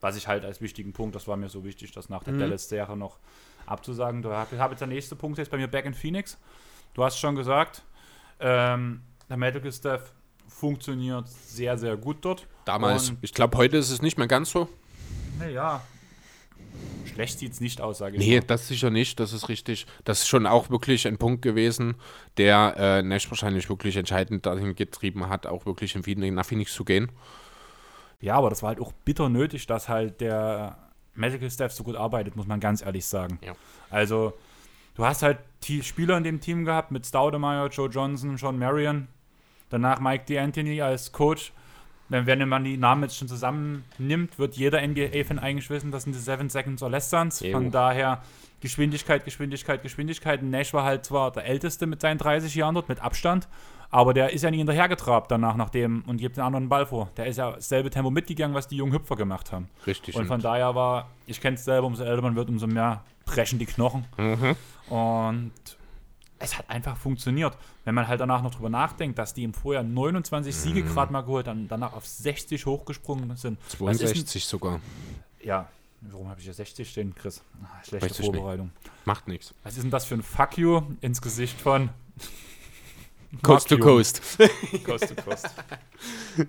[0.00, 2.38] Was ich halt als wichtigen Punkt, das war mir so wichtig, das nach der Mhm.
[2.40, 3.18] Dallas-Serie noch
[3.66, 4.22] abzusagen.
[4.22, 6.38] Du habe jetzt der nächste Punkt jetzt bei mir Back in Phoenix.
[6.94, 7.82] Du hast schon gesagt,
[8.40, 10.12] ähm, der Medical Staff
[10.48, 12.46] funktioniert sehr, sehr gut dort.
[12.64, 14.68] Damals, Und, ich glaube, heute ist es nicht mehr ganz so.
[15.38, 15.80] naja,
[17.20, 18.46] schlecht sieht es nicht aus, sage ich Nee, mal.
[18.46, 19.86] das sicher nicht, das ist richtig.
[20.04, 21.96] Das ist schon auch wirklich ein Punkt gewesen,
[22.38, 26.72] der äh, Nash wahrscheinlich wirklich entscheidend dahin getrieben hat, auch wirklich in Phoenix, nach Phoenix
[26.72, 27.10] zu gehen.
[28.22, 30.78] Ja, aber das war halt auch bitter nötig, dass halt der
[31.14, 33.38] Medical Staff so gut arbeitet, muss man ganz ehrlich sagen.
[33.44, 33.52] Ja.
[33.90, 34.32] Also,
[34.94, 39.08] du hast halt die Spieler in dem Team gehabt mit Staudemeyer, Joe Johnson, Sean Marion,
[39.68, 41.52] danach Mike D'Antoni als Coach.
[42.10, 46.14] Wenn, wenn man die Namen jetzt schon zusammennimmt, wird jeder NBA-Fan eigentlich wissen, das sind
[46.14, 47.40] die Seven Seconds or Less Sons.
[47.40, 47.52] Jo.
[47.52, 48.20] Von daher
[48.60, 50.42] Geschwindigkeit, Geschwindigkeit, Geschwindigkeit.
[50.42, 53.48] Nash war halt zwar der Älteste mit seinen 30 Jahren dort, mit Abstand,
[53.90, 57.10] aber der ist ja nicht hinterhergetrabt danach, nachdem und gibt den anderen Ball vor.
[57.16, 59.68] Der ist ja dasselbe Tempo mitgegangen, was die jungen Hüpfer gemacht haben.
[59.86, 60.16] Richtig.
[60.16, 63.58] Und von daher war, ich kenne es selber, umso älter man wird, umso mehr brechen
[63.58, 64.04] die Knochen.
[64.18, 64.56] Mhm.
[64.92, 65.52] Und
[66.40, 67.56] es hat einfach funktioniert.
[67.84, 71.20] Wenn man halt danach noch drüber nachdenkt, dass die im Vorjahr 29 Siege gerade mal
[71.20, 73.58] geholt haben, danach auf 60 hochgesprungen sind.
[73.78, 74.80] Was ist 62 sogar.
[75.42, 75.68] ja,
[76.00, 77.42] warum habe ich hier 60 stehen, Chris?
[77.62, 78.34] Ah, schlechte Weiß ich nicht.
[78.34, 78.72] Vorbereitung.
[79.04, 79.54] Macht nichts.
[79.62, 81.90] Was ist denn das für ein Fuck you ins Gesicht von
[83.42, 83.78] Coast to?
[83.78, 84.22] Coast.
[84.84, 85.50] Coast to Coast.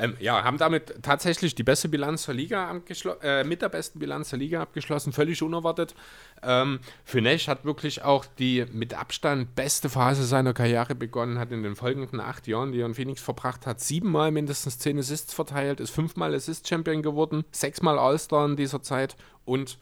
[0.00, 2.80] Ähm, ja, haben damit tatsächlich die beste Bilanz der Liga
[3.20, 5.96] äh, mit der besten Bilanz der Liga abgeschlossen, völlig unerwartet.
[6.40, 11.64] Ähm, für hat wirklich auch die mit Abstand beste Phase seiner Karriere begonnen, hat in
[11.64, 15.80] den folgenden acht Jahren, die er in Phoenix verbracht hat, siebenmal mindestens zehn Assists verteilt,
[15.80, 19.78] ist fünfmal Assist-Champion geworden, sechsmal All-Star in dieser Zeit und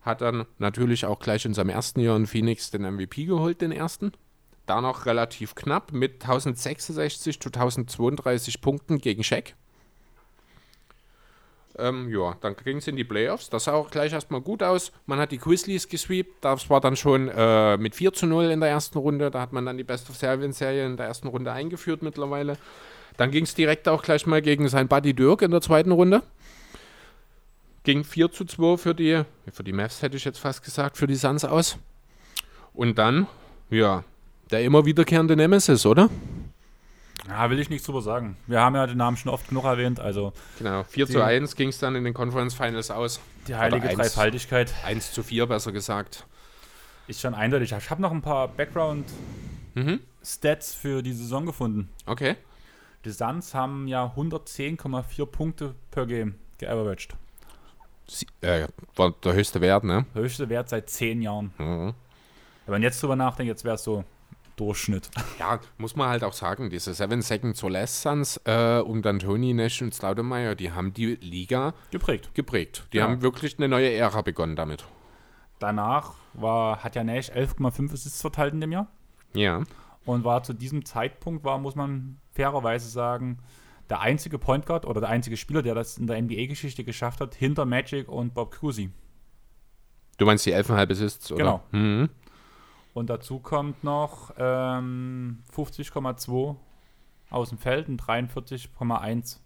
[0.00, 3.72] hat dann natürlich auch gleich in seinem ersten Jahr in Phoenix den MVP geholt, den
[3.72, 4.12] ersten.
[4.66, 9.54] Da noch relativ knapp mit 1066 zu 1032 Punkten gegen Shaq.
[11.78, 13.48] Ähm, ja, dann ging es in die Playoffs.
[13.48, 14.92] Das sah auch gleich erstmal gut aus.
[15.06, 16.44] Man hat die Grizzlies gesweept.
[16.44, 19.30] Das war dann schon äh, mit 4 zu 0 in der ersten Runde.
[19.30, 22.58] Da hat man dann die Best of Seven-Serie in der ersten Runde eingeführt mittlerweile.
[23.16, 26.22] Dann ging es direkt auch gleich mal gegen sein Buddy Dirk in der zweiten Runde.
[27.84, 31.06] Ging 4 zu 2 für die, für die Mavs hätte ich jetzt fast gesagt, für
[31.06, 31.78] die Suns aus.
[32.74, 33.26] Und dann,
[33.70, 34.04] ja,
[34.52, 36.10] der immer wiederkehrende Nemesis, oder?
[37.28, 38.36] Ja, will ich nichts drüber sagen.
[38.46, 41.56] Wir haben ja den Namen schon oft genug erwähnt, also Genau, 4 Die- zu 1
[41.56, 43.20] ging es dann in den Conference Finals aus.
[43.48, 43.96] die heilige eins.
[43.98, 46.26] Dreifaltigkeit 1 zu 4 besser gesagt.
[47.08, 47.72] ist schon eindeutig.
[47.76, 49.14] Ich habe noch ein paar Background-Stats
[49.74, 50.80] Mhm.
[50.80, 51.88] für die Saison gefunden.
[52.06, 52.36] Okay.
[53.04, 57.14] Die Suns haben ja 110,4 Punkte per Game geaveraged.
[58.06, 58.66] Sie, äh,
[58.96, 60.06] war der höchste Wert, ne?
[60.14, 61.52] Höchste Wert seit 10 Jahren.
[61.58, 61.94] Mhm.
[62.66, 64.04] Wenn man jetzt drüber nachdenkt, jetzt wäre es so
[64.56, 65.10] Durchschnitt.
[65.38, 69.18] Ja, muss man halt auch sagen, diese Seven Seconds or Less Suns äh, und dann
[69.18, 72.30] Tony Nash und Staudemeyer, die haben die Liga Geprägt.
[72.34, 72.86] geprägt.
[72.92, 73.04] Die Ja.
[73.04, 74.84] haben wirklich eine neue Ära begonnen damit.
[75.58, 78.88] Danach war, hat ja Nash 11,5 Assists verteilt in dem Jahr.
[79.34, 79.62] Ja.
[80.04, 83.38] und war zu diesem Zeitpunkt, war, muss man fairerweise sagen,
[83.88, 87.34] der einzige Point Guard oder der einzige Spieler, der das in der NBA-Geschichte geschafft hat,
[87.34, 88.90] hinter Magic und Bob Cousy.
[90.18, 91.38] Du meinst die 11,5 Assists, oder?
[91.44, 91.62] Genau.
[91.70, 92.08] Mhm.
[92.94, 96.56] Und dazu kommt noch ähm, 50,2
[97.30, 99.38] aus dem Feld und 43,1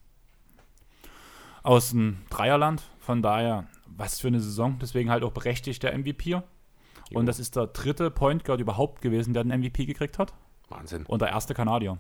[1.62, 2.82] aus dem Dreierland.
[2.98, 4.78] Von daher, was für eine Saison.
[4.80, 6.40] Deswegen halt auch berechtigt der MVP.
[7.14, 10.34] Und das ist der dritte Point Guard überhaupt gewesen, der den MVP gekriegt hat.
[10.68, 11.06] Wahnsinn.
[11.06, 11.98] Und der erste Kanadier.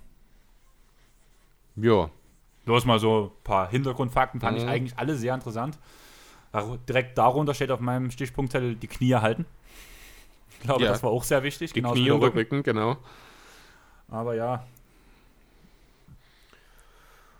[1.76, 2.10] Ja.
[2.64, 4.70] Bloß mal so ein paar Hintergrundfakten fand ich Mhm.
[4.70, 5.78] eigentlich alle sehr interessant.
[6.88, 9.44] Direkt darunter steht auf meinem Stichpunktzettel die Knie halten.
[10.58, 10.90] Ich glaube, Ja.
[10.90, 11.72] das war auch sehr wichtig.
[11.72, 12.62] Die Knie wie der Rücken.
[12.62, 12.96] Genau.
[14.08, 14.64] Aber ja.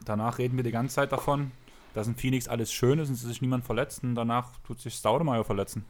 [0.05, 1.51] Danach reden wir die ganze Zeit davon,
[1.95, 4.03] dass in Phoenix alles schön ist und sich niemand verletzt.
[4.05, 5.85] Und danach tut sich Staudemeyer verletzen.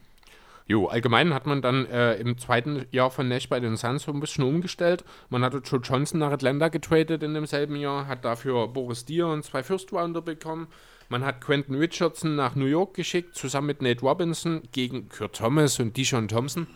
[0.69, 4.13] Jo, allgemein hat man dann äh, im zweiten Jahr von Nash bei den Suns so
[4.13, 5.05] ein bisschen umgestellt.
[5.29, 9.45] Man hatte Joe Johnson nach Atlanta getradet in demselben Jahr, hat dafür Boris Dier und
[9.45, 10.67] zwei First Rounder bekommen.
[11.09, 15.79] Man hat Quentin Richardson nach New York geschickt, zusammen mit Nate Robinson gegen Kurt Thomas
[15.79, 16.67] und Deshaun Thompson.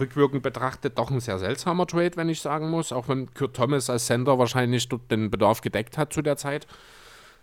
[0.00, 3.90] Rückwirkend betrachtet doch ein sehr seltsamer Trade, wenn ich sagen muss, auch wenn Kurt Thomas
[3.90, 6.66] als Center wahrscheinlich dort den Bedarf gedeckt hat zu der Zeit.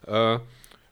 [0.07, 0.39] Äh,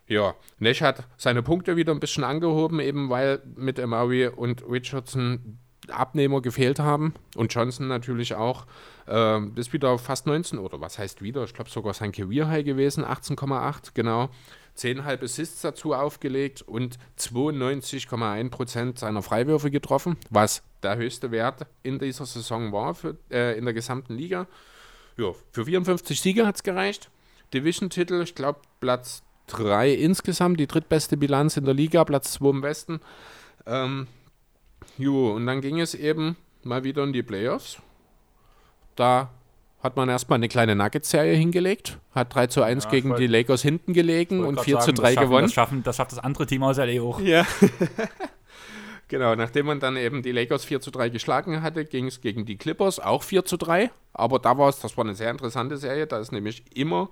[0.07, 5.59] ja, Nash hat seine Punkte wieder ein bisschen angehoben, eben weil mit Emery und Richardson
[5.89, 8.65] Abnehmer gefehlt haben und Johnson natürlich auch.
[9.07, 11.43] Ähm, ist wieder fast 19 oder was heißt wieder?
[11.43, 14.29] Ich glaube sogar sein Career High gewesen, 18,8, genau.
[14.77, 22.25] 10,5 Assists dazu aufgelegt und 92,1% seiner Freiwürfe getroffen, was der höchste Wert in dieser
[22.25, 24.47] Saison war für, äh, in der gesamten Liga.
[25.17, 27.09] Ja, für 54 Siege hat es gereicht.
[27.53, 32.61] Division-Titel, ich glaube, Platz 3 insgesamt, die drittbeste Bilanz in der Liga, Platz 2 im
[32.61, 32.99] Westen.
[33.65, 34.07] Ähm,
[34.97, 37.77] jo, und dann ging es eben mal wieder in die Playoffs.
[38.95, 39.29] Da
[39.79, 43.27] hat man erstmal eine kleine Nuggets-Serie hingelegt, hat 3 zu 1 Ja, gegen wollt- die
[43.27, 45.43] Lakers hinten gelegen und grad 4 zu sagen, 3 das schaffen, gewonnen.
[45.45, 47.19] Das, schaffen, das schafft das andere Team aus LA auch.
[47.21, 47.45] Ja.
[49.07, 52.45] genau, nachdem man dann eben die Lakers 4 zu 3 geschlagen hatte, ging es gegen
[52.45, 53.91] die Clippers auch 4 zu 3.
[54.13, 57.09] Aber da war es, das war eine sehr interessante Serie, da ist nämlich immer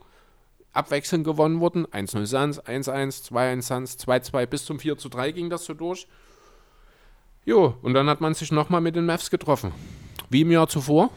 [0.74, 1.86] abwechselnd gewonnen worden.
[1.88, 6.08] 1-0 Suns, 1-1, 2-1 Suns, 2-2 bis zum 4 zu 3 ging das so durch.
[7.46, 9.72] Jo, und dann hat man sich nochmal mit den Mavs getroffen.
[10.30, 11.12] Wie im Jahr zuvor.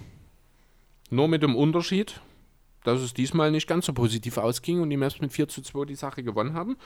[1.11, 2.21] Nur mit dem Unterschied,
[2.85, 5.85] dass es diesmal nicht ganz so positiv ausging und die Mavs mit 4 zu 2
[5.87, 6.77] die Sache gewonnen haben.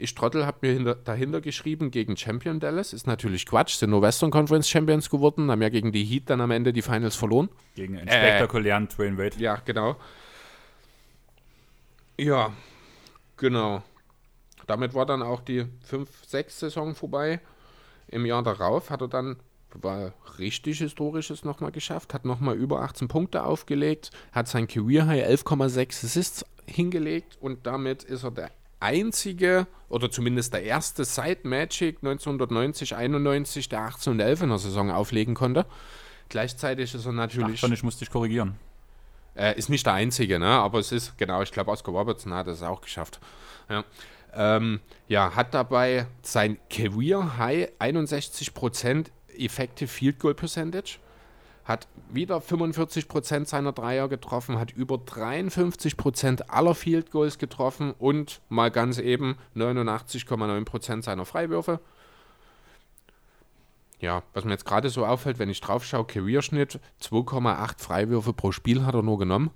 [0.00, 2.92] Ich Trottel habe mir hinter, dahinter geschrieben gegen Champion Dallas.
[2.92, 6.40] Ist natürlich Quatsch, sind nur Western Conference Champions geworden, haben ja gegen die Heat dann
[6.40, 7.48] am Ende die Finals verloren.
[7.74, 8.12] Gegen einen Äh.
[8.12, 9.36] spektakulären Dwayne Wade.
[9.38, 9.96] Ja, genau.
[12.16, 12.52] Ja,
[13.36, 13.82] genau.
[14.68, 17.40] Damit war dann auch die 5-6-Saison vorbei.
[18.06, 19.36] Im Jahr darauf hat er dann,
[19.74, 25.26] war richtig Historisches nochmal geschafft, hat nochmal über 18 Punkte aufgelegt, hat sein Career High
[25.26, 28.50] 11,6 Assists hingelegt und damit ist er der
[28.80, 34.58] einzige oder zumindest der erste seit Magic 1990, 91, der 18 und 11 in der
[34.58, 35.66] Saison auflegen konnte.
[36.28, 37.60] Gleichzeitig ist er Ach, natürlich.
[37.60, 38.56] schon, ich musste dich korrigieren.
[39.34, 40.46] Äh, ist nicht der einzige, ne?
[40.46, 43.20] aber es ist, genau, ich glaube, Oscar Robertson hat es auch geschafft.
[43.68, 43.84] Ja.
[44.34, 49.06] Ähm, ja, hat dabei sein Career High 61%
[49.38, 50.98] Effective Field Goal Percentage,
[51.64, 58.70] hat wieder 45% seiner Dreier getroffen, hat über 53% aller Field Goals getroffen und mal
[58.70, 61.80] ganz eben 89,9% seiner Freiwürfe.
[64.00, 68.52] Ja, was mir jetzt gerade so auffällt, wenn ich drauf schaue, Career-Schnitt 2,8 Freiwürfe pro
[68.52, 69.50] Spiel hat er nur genommen.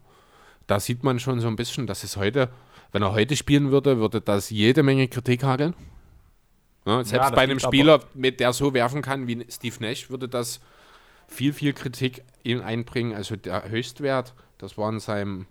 [0.67, 2.51] Da sieht man schon so ein bisschen, dass es heute,
[2.91, 5.75] wenn er heute spielen würde, würde das jede Menge Kritik hageln.
[6.85, 10.29] Ja, selbst das bei einem Spieler, mit der so werfen kann wie Steve Nash, würde
[10.29, 10.61] das
[11.29, 13.15] viel, viel Kritik ihm einbringen.
[13.15, 15.47] Also der Höchstwert, das war in seinem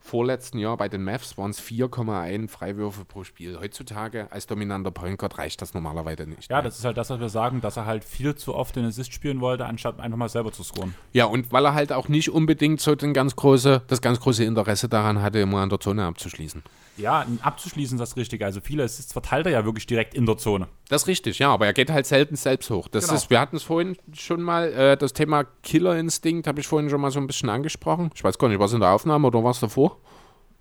[0.00, 3.58] vorletzten Jahr bei den Mavs, waren es 4,1 Freiwürfe pro Spiel.
[3.60, 6.50] Heutzutage als dominanter Point Guard reicht das normalerweise nicht.
[6.50, 8.84] Ja, das ist halt das, was wir sagen, dass er halt viel zu oft den
[8.86, 10.94] Assist spielen wollte, anstatt einfach mal selber zu scoren.
[11.12, 14.42] Ja, und weil er halt auch nicht unbedingt so den ganz große, das ganz große
[14.44, 16.62] Interesse daran hatte, immer an der Zone abzuschließen.
[16.96, 18.44] Ja, abzuschließen ist das Richtige.
[18.44, 20.66] Also viele Assists verteilt er ja wirklich direkt in der Zone.
[20.88, 22.88] Das ist richtig, ja, aber er geht halt selten selbst hoch.
[22.88, 23.16] Das Genau.
[23.16, 27.00] ist, wir hatten es vorhin schon mal, äh, das Thema Killerinstinkt habe ich vorhin schon
[27.00, 28.10] mal so ein bisschen angesprochen.
[28.14, 29.89] Ich weiß gar nicht, was in der Aufnahme oder was davor?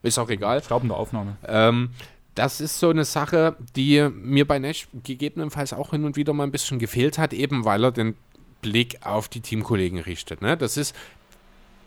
[0.01, 0.61] Ist auch egal.
[0.61, 1.37] Der Aufnahme.
[1.45, 1.89] Ähm,
[2.35, 6.43] das ist so eine Sache, die mir bei Nash gegebenenfalls auch hin und wieder mal
[6.43, 8.15] ein bisschen gefehlt hat, eben weil er den
[8.61, 10.41] Blick auf die Teamkollegen richtet.
[10.41, 10.55] Ne?
[10.55, 10.95] Das ist,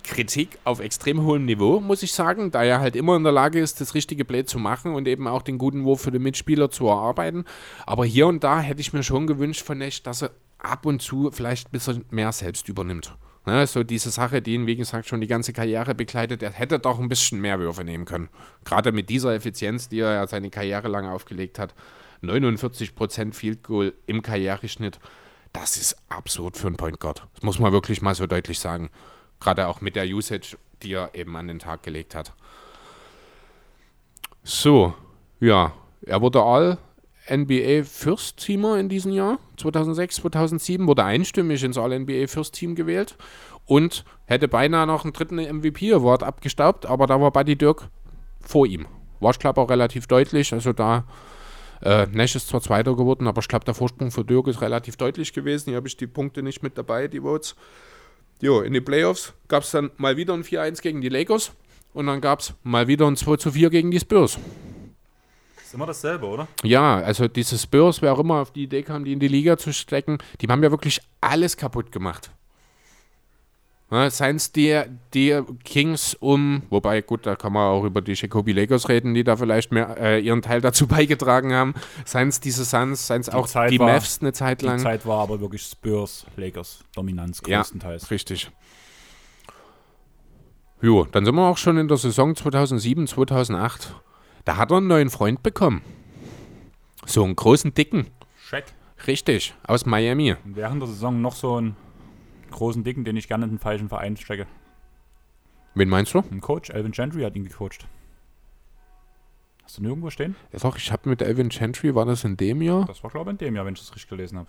[0.03, 3.61] Kritik auf extrem hohem Niveau, muss ich sagen, da er halt immer in der Lage
[3.61, 6.71] ist, das richtige Play zu machen und eben auch den guten Wurf für den Mitspieler
[6.71, 7.45] zu erarbeiten.
[7.87, 11.03] Aber hier und da hätte ich mir schon gewünscht von Nash, dass er ab und
[11.03, 13.15] zu vielleicht ein bisschen mehr selbst übernimmt.
[13.45, 16.79] Ne, so diese Sache, die ihn, wie gesagt, schon die ganze Karriere begleitet, er hätte
[16.79, 18.29] doch ein bisschen mehr Würfe nehmen können.
[18.65, 21.75] Gerade mit dieser Effizienz, die er ja seine Karriere lang aufgelegt hat.
[22.23, 25.01] 49% Field Goal im Karriereschnitt.
[25.53, 27.27] Das ist absurd für einen Point Guard.
[27.35, 28.91] Das muss man wirklich mal so deutlich sagen.
[29.41, 32.33] Gerade auch mit der Usage, die er eben an den Tag gelegt hat.
[34.45, 34.95] So,
[35.41, 35.73] ja,
[36.07, 36.79] er wurde All
[37.31, 39.39] NBA First Teamer in diesem Jahr.
[39.57, 43.17] 2006, 2007 wurde einstimmig ins All NBA First Team gewählt
[43.67, 47.89] und hätte beinahe noch einen dritten MVP Award abgestaubt, aber da war Buddy Dirk
[48.41, 48.87] vor ihm.
[49.21, 50.53] War, ich glaube, auch relativ deutlich.
[50.53, 51.05] Also da
[51.83, 54.97] äh, Nash ist zwar Zweiter geworden, aber ich glaube, der Vorsprung für Dirk ist relativ
[54.97, 55.71] deutlich gewesen.
[55.71, 57.55] Hier habe ich die Punkte nicht mit dabei, die Votes.
[58.41, 61.53] Jo, in den Playoffs gab es dann mal wieder ein 4-1 gegen die Lakers
[61.95, 64.39] und dann gab es mal wieder ein 2-4 gegen die Spurs.
[65.73, 66.49] Ist immer dasselbe, oder?
[66.63, 69.57] Ja, also diese Spurs, wer auch immer auf die Idee kam, die in die Liga
[69.57, 72.31] zu stecken, die haben ja wirklich alles kaputt gemacht.
[73.91, 74.83] Ja, Seien es die,
[75.15, 79.25] die Kings um, wobei gut, da kann man auch über die Jacoby Lakers reden, die
[79.25, 81.73] da vielleicht mehr äh, ihren Teil dazu beigetragen haben.
[82.05, 84.79] Seien es diese Suns, seien es auch Zeit die war- Mavs eine Zeit Die lang.
[84.79, 87.61] Zeit war aber wirklich Spurs, Lakers, Dominanz Ja.
[87.61, 88.11] größtenteils.
[88.11, 88.51] Richtig.
[90.83, 93.95] Jo, dann sind wir auch schon in der Saison 2007, 2008.
[94.45, 95.83] Da hat er einen neuen Freund bekommen.
[97.07, 98.09] So einen großen Dicken.
[98.49, 98.65] Check.
[99.07, 100.37] Richtig, aus Miami.
[100.45, 101.77] Und während der Saison noch so einen
[102.51, 104.47] großen Dicken, den ich gerne in den falschen Verein stecke.
[105.75, 106.23] Wen meinst du?
[106.31, 107.87] Ein Coach, Alvin Gentry, hat ihn gecoacht.
[109.65, 110.37] Hast du nirgendwo stehen?
[110.53, 112.85] Ja, doch, ich habe mit Elvin Gentry, war das in dem Jahr?
[112.85, 114.49] Das war, glaube ich, in dem Jahr, wenn ich das richtig gelesen habe.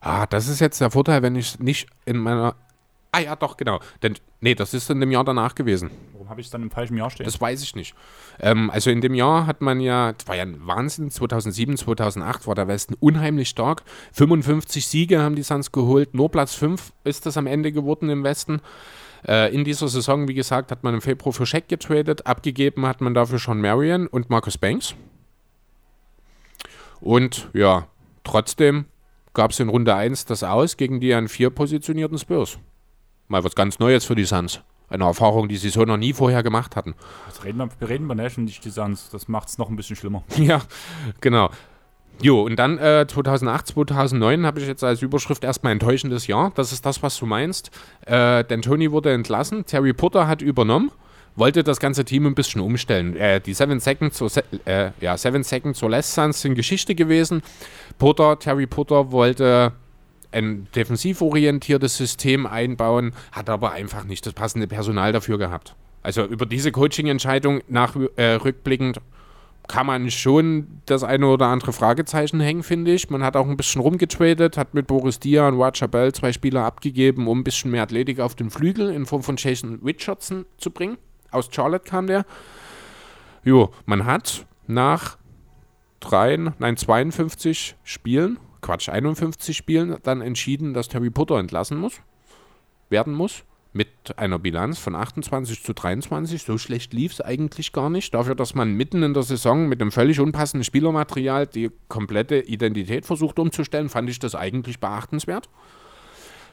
[0.00, 2.56] Ah, das ist jetzt der Vorteil, wenn ich nicht in meiner.
[3.12, 3.80] Ah ja, doch, genau.
[4.02, 5.90] Denn, nee, das ist in dem Jahr danach gewesen.
[6.32, 7.26] Habe ich es dann im falschen Jahr stehen?
[7.26, 7.94] Das weiß ich nicht.
[8.40, 12.46] Ähm, also in dem Jahr hat man ja, das war ja ein Wahnsinn, 2007, 2008
[12.46, 13.82] war der Westen unheimlich stark.
[14.12, 18.24] 55 Siege haben die Suns geholt, nur Platz 5 ist das am Ende geworden im
[18.24, 18.62] Westen.
[19.28, 23.02] Äh, in dieser Saison, wie gesagt, hat man im Februar für Shaq getradet, abgegeben hat
[23.02, 24.94] man dafür Sean Marion und Marcus Banks.
[27.02, 27.88] Und ja,
[28.24, 28.86] trotzdem
[29.34, 32.58] gab es in Runde 1 das Aus gegen die an 4 positionierten Spurs.
[33.28, 34.62] Mal was ganz Neues für die Suns.
[34.92, 36.94] Eine Erfahrung, die sie so noch nie vorher gemacht hatten.
[37.26, 39.08] Jetzt reden wir, wir reden nicht die Suns.
[39.10, 40.22] Das macht es noch ein bisschen schlimmer.
[40.36, 40.60] Ja,
[41.20, 41.50] genau.
[42.20, 46.52] Jo, und dann äh, 2008, 2009 habe ich jetzt als Überschrift erstmal enttäuschendes Jahr.
[46.54, 47.70] Das ist das, was du meinst.
[48.06, 50.90] Äh, denn Tony wurde entlassen, Terry Potter hat übernommen,
[51.36, 53.16] wollte das ganze Team ein bisschen umstellen.
[53.16, 56.94] Äh, die Seven Seconds, or Se äh, ja, Seven Seconds or Less Suns sind Geschichte
[56.94, 57.42] gewesen.
[57.98, 59.72] Potter, Terry Potter wollte
[60.32, 65.76] ein defensiv orientiertes System einbauen, hat aber einfach nicht das passende Personal dafür gehabt.
[66.02, 67.60] Also über diese Coaching-Entscheidung
[68.16, 69.00] äh, rückblickend
[69.68, 73.10] kann man schon das eine oder andere Fragezeichen hängen, finde ich.
[73.10, 76.64] Man hat auch ein bisschen rumgetradet, hat mit Boris Dia und Roger Bell zwei Spieler
[76.64, 80.70] abgegeben, um ein bisschen mehr Athletik auf den Flügel in Form von Jason Richardson zu
[80.70, 80.98] bringen.
[81.30, 82.26] Aus Charlotte kam der.
[83.44, 85.16] Jo, man hat nach
[86.00, 92.00] drei, nein, 52 Spielen, Quatsch, 51 Spielen dann entschieden, dass Terry Potter entlassen muss,
[92.88, 93.44] werden muss
[93.74, 96.42] mit einer Bilanz von 28 zu 23.
[96.42, 98.14] So schlecht lief es eigentlich gar nicht.
[98.14, 103.06] Dafür, dass man mitten in der Saison mit einem völlig unpassenden Spielermaterial die komplette Identität
[103.06, 105.48] versucht umzustellen, fand ich das eigentlich beachtenswert.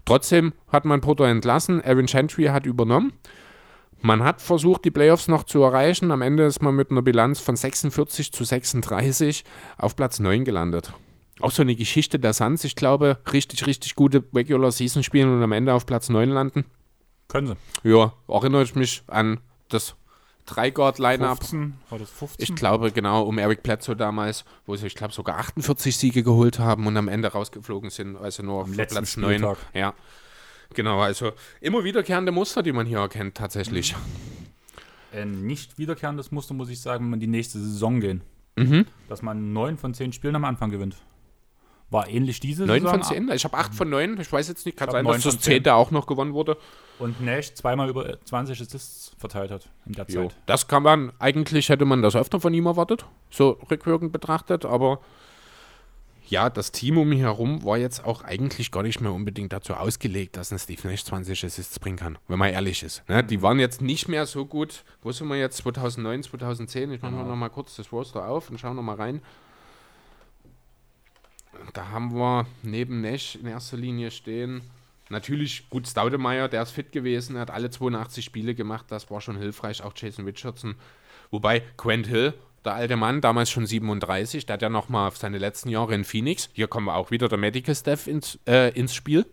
[0.05, 3.13] Trotzdem hat man Potter entlassen, Aaron Gentry hat übernommen.
[4.01, 6.11] Man hat versucht, die Playoffs noch zu erreichen.
[6.11, 9.43] Am Ende ist man mit einer Bilanz von 46 zu 36
[9.77, 10.93] auf Platz 9 gelandet.
[11.39, 12.63] Auch so eine Geschichte der Suns.
[12.63, 16.65] Ich glaube, richtig, richtig gute Regular Season spielen und am Ende auf Platz 9 landen.
[17.27, 17.89] Können sie.
[17.89, 19.39] Ja, erinnere ich mich an
[19.69, 19.95] das
[20.47, 21.37] Dreiguard-Line-Up.
[21.37, 22.43] 15, war das 15?
[22.43, 26.59] Ich glaube, genau, um Eric Bledsoe damals, wo sie, ich glaube, sogar 48 Siege geholt
[26.59, 29.35] haben und am Ende rausgeflogen sind, also nur auf letzten Platz 9.
[29.35, 29.57] Spieltag.
[29.73, 29.93] Ja.
[30.73, 33.95] Genau, also immer wiederkehrende Muster, die man hier erkennt, tatsächlich.
[35.11, 38.21] Ein nicht wiederkehrendes Muster, muss ich sagen, wenn man die nächste Saison gehen.
[38.55, 38.85] Mhm.
[39.07, 40.95] Dass man neun von zehn Spielen am Anfang gewinnt.
[41.91, 43.03] War ähnlich diese 9 Saison.
[43.03, 43.29] von 10?
[43.31, 44.19] Ich habe 8 von 9.
[44.21, 45.63] Ich weiß jetzt nicht, kann sein, dass das von 10.
[45.63, 45.73] 10.
[45.73, 46.55] auch noch gewonnen wurde.
[46.99, 50.27] Und Nash zweimal über 20 Assists verteilt hat in der Jo.
[50.27, 50.35] Zeit.
[50.45, 54.99] Das kann man, eigentlich hätte man das öfter von ihm erwartet, so rückwirkend betrachtet, aber
[56.27, 59.73] ja, das Team um ihn herum war jetzt auch eigentlich gar nicht mehr unbedingt dazu
[59.73, 63.07] ausgelegt, dass ein Steve Nash 20 Assists bringen kann, wenn man ehrlich ist.
[63.09, 63.23] Ne?
[63.23, 64.83] Die waren jetzt nicht mehr so gut.
[65.01, 65.57] Wo sind wir jetzt?
[65.57, 66.91] 2009, 2010?
[66.91, 67.25] Ich mache Genau.
[67.25, 69.21] noch mal kurz das Roster auf und schaue noch mal rein.
[71.73, 74.61] Da haben wir neben Nash in erster Linie stehen
[75.09, 79.21] Natürlich, gut, Staudemeyer, der ist fit gewesen, er hat alle 82 Spiele gemacht, das war
[79.21, 80.75] schon hilfreich, auch Jason Richardson.
[81.31, 85.69] Wobei Quent Hill, der alte Mann, damals schon 37, der hat ja nochmal seine letzten
[85.69, 86.49] Jahre in Phoenix.
[86.53, 89.25] Hier kommen wir auch wieder der Medical Staff ins, äh, ins Spiel.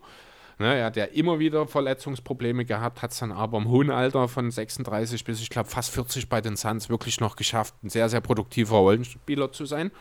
[0.57, 4.27] Ne, er hat ja immer wieder Verletzungsprobleme gehabt, hat es dann aber im hohen Alter
[4.27, 8.09] von 36 bis ich glaube fast 40 bei den Suns wirklich noch geschafft, ein sehr,
[8.09, 9.91] sehr produktiver Rollenspieler zu sein.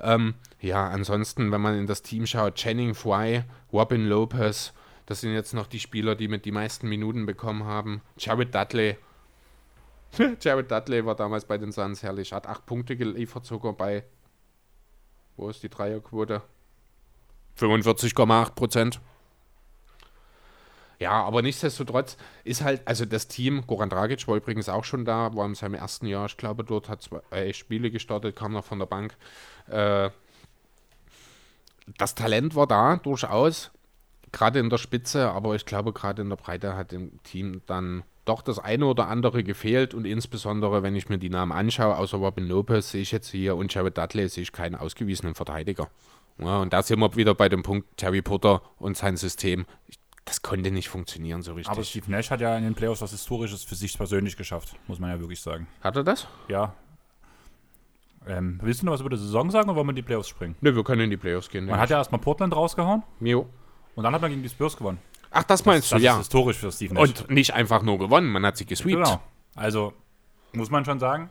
[0.00, 4.72] Ähm, ja, ansonsten, wenn man in das Team schaut, Channing Fry, Robin Lopez,
[5.06, 8.02] das sind jetzt noch die Spieler, die mit die meisten Minuten bekommen haben.
[8.18, 8.96] Jared Dudley.
[10.40, 14.04] Jared Dudley war damals bei den Suns herrlich, hat acht Punkte geliefert, sogar bei,
[15.36, 16.42] wo ist die Dreierquote?
[17.58, 19.00] 45,8 Prozent.
[21.00, 25.34] Ja, aber nichtsdestotrotz ist halt, also das Team, Goran Dragic war übrigens auch schon da,
[25.34, 28.64] war in seinem ersten Jahr, ich glaube, dort hat zwei äh, Spiele gestartet, kam noch
[28.64, 29.16] von der Bank.
[29.68, 30.10] Äh,
[31.96, 33.70] das Talent war da, durchaus,
[34.32, 38.02] gerade in der Spitze, aber ich glaube, gerade in der Breite hat dem Team dann
[38.24, 42.18] doch das eine oder andere gefehlt und insbesondere, wenn ich mir die Namen anschaue, außer
[42.18, 45.88] Robin Lopez sehe ich jetzt hier und Jared Dudley, sehe ich keinen ausgewiesenen Verteidiger.
[46.38, 49.64] Ja, und da sind wir wieder bei dem Punkt Terry Potter und sein System.
[49.86, 49.97] Ich
[50.28, 51.72] das konnte nicht funktionieren so richtig.
[51.72, 54.98] Aber Steve Nash hat ja in den Playoffs was Historisches für sich persönlich geschafft, muss
[54.98, 55.66] man ja wirklich sagen.
[55.80, 56.28] Hat er das?
[56.48, 56.74] Ja.
[58.26, 60.28] Ähm, willst du noch was über die Saison sagen oder wollen wir in die Playoffs
[60.28, 60.54] springen?
[60.60, 61.64] Ne, wir können in die Playoffs gehen.
[61.64, 63.02] Man hat ja erstmal Portland rausgehauen.
[63.20, 63.48] Jo.
[63.94, 64.98] Und dann hat man gegen die Spurs gewonnen.
[65.30, 66.12] Ach, das meinst das, du, das ja.
[66.12, 67.08] ist historisch für Steve Nash.
[67.08, 68.96] Und nicht einfach nur gewonnen, man hat sie gesweept.
[68.96, 69.22] Genau.
[69.56, 69.94] Also,
[70.52, 71.30] muss man schon sagen.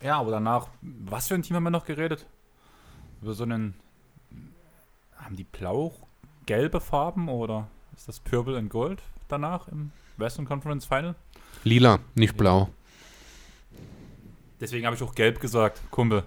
[0.00, 2.26] Ja, aber danach, was für ein Team haben wir noch geredet?
[3.20, 3.74] Über so einen.
[5.16, 5.44] Haben die
[6.46, 11.14] blau-gelbe Farben oder ist das Purple and Gold danach im Western Conference Final?
[11.64, 12.68] Lila, nicht blau.
[14.60, 16.24] Deswegen habe ich auch gelb gesagt, Kumpel.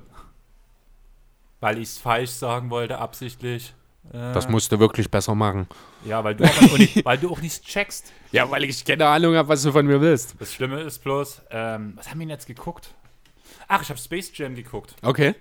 [1.62, 3.74] Weil ich es falsch sagen wollte, absichtlich.
[4.12, 5.68] Äh, Das musst du wirklich besser machen.
[6.04, 6.44] Ja, weil du,
[6.78, 8.12] nicht, weil du auch nicht checkst.
[8.32, 10.36] Ja, weil ich keine Ahnung habe, was du von mir willst.
[10.40, 12.94] Das Schlimme ist bloß, ähm, was haben wir denn jetzt geguckt?
[13.68, 14.96] Ach, ich habe Space Jam geguckt.
[15.02, 15.34] Okay.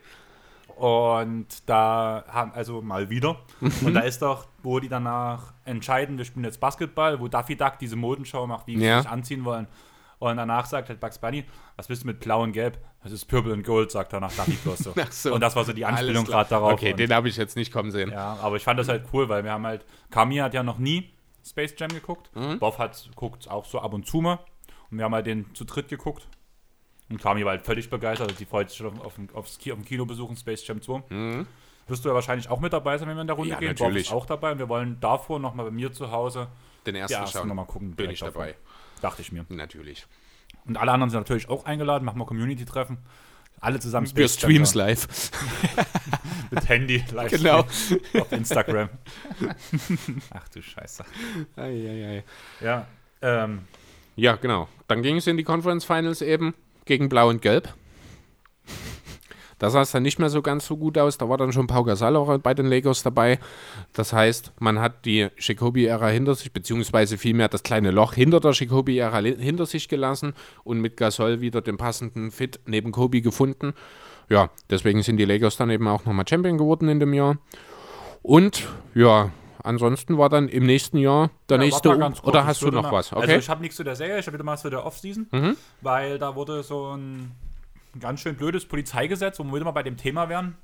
[0.77, 3.37] Und da haben, also mal wieder.
[3.61, 7.79] Und da ist doch, wo die danach entscheiden, wir spielen jetzt Basketball, wo Daffy Duck
[7.81, 9.03] diese Modenschau macht, wie sie Ja.
[9.03, 9.67] sich anziehen wollen.
[10.19, 11.45] Und danach sagt halt Bugs Bunny,
[11.77, 12.79] was bist du mit Blau und Gelb?
[13.03, 14.95] Das ist Purple and Gold, sagt er nach Daffy bloß so.
[15.11, 15.35] So.
[15.35, 16.73] Und das war so die Anspielung gerade darauf.
[16.73, 18.11] Okay, und, den habe ich jetzt nicht kommen sehen.
[18.11, 20.79] ja, aber ich fand das halt cool, weil wir haben halt, Kami hat ja noch
[20.79, 21.11] nie
[21.45, 22.31] Space Jam geguckt.
[22.35, 22.59] Mhm.
[22.59, 24.39] Bob hat guckt auch so ab und zu mal.
[24.91, 26.27] Und wir haben halt den zu dritt geguckt.
[27.15, 28.29] Und Kami war halt völlig begeistert.
[28.29, 30.83] Also die freut sich schon auf, auf, aufs Ki- auf den Kinobesuch in Space Jam
[30.83, 31.45] 2.
[31.87, 33.53] Wirst du ja wahrscheinlich auch mit dabei sein, wenn wir in der Runde Mhm.
[33.53, 33.75] Ja, gehen.
[33.77, 34.07] Bob natürlich.
[34.07, 34.53] ist auch dabei.
[34.53, 36.49] Und wir wollen davor nochmal bei mir zu Hause
[36.87, 37.49] Den ersten ersten schauen.
[37.49, 37.95] nochmal gucken.
[37.95, 38.49] Bin ich dabei.
[38.49, 38.61] davor.
[39.03, 39.45] Dachte ich mir.
[39.49, 40.07] Natürlich.
[40.67, 42.05] Und alle anderen sind natürlich auch eingeladen.
[42.05, 42.99] Machen wir Community-Treffen.
[43.61, 45.07] Alle zusammen Wir Space Jam streams live.
[46.51, 47.59] mit Handy live Genau.
[48.21, 48.89] auf Instagram.
[50.33, 51.05] Ach du Scheiße.
[51.57, 52.25] Eieiei.
[52.61, 52.87] Ja,
[53.23, 53.61] ähm,
[54.17, 54.69] Ja, genau.
[54.89, 56.55] Dann ging es in die Conference Finals eben
[56.85, 57.73] gegen Blau und Gelb.
[59.59, 61.17] Da sah es dann nicht mehr so ganz so gut aus.
[61.17, 63.39] Da war dann schon Pau Gasol auch bei den Lakers dabei.
[63.93, 68.51] Das heißt, man hat die Jacoby-Ära hinter sich, beziehungsweise vielmehr das kleine Loch hinter der
[68.51, 70.35] Jacoby-Ära li- hinter sich gelassen
[70.65, 73.75] und mit Gasol wieder den passenden Fit neben Kobe gefunden.
[74.29, 77.39] Ja, deswegen sind die Lakers dann eben auch nochmal Champion geworden in dem Jahr.
[78.23, 79.31] Und ja,
[79.65, 81.97] ansonsten war dann im nächsten Jahr der Ja, nächste.
[81.97, 83.13] kurz, oder hast du noch mal- was?
[83.13, 83.23] Okay.
[83.23, 85.27] Also ich habe nichts zu der Serie, ich habe wieder mal was für der Offseason,
[85.33, 85.57] Mhm.
[85.81, 87.33] weil da wurde so ein
[88.01, 90.57] ganz schön blödes Polizeigesetz, wo wir wieder mal bei dem Thema wären,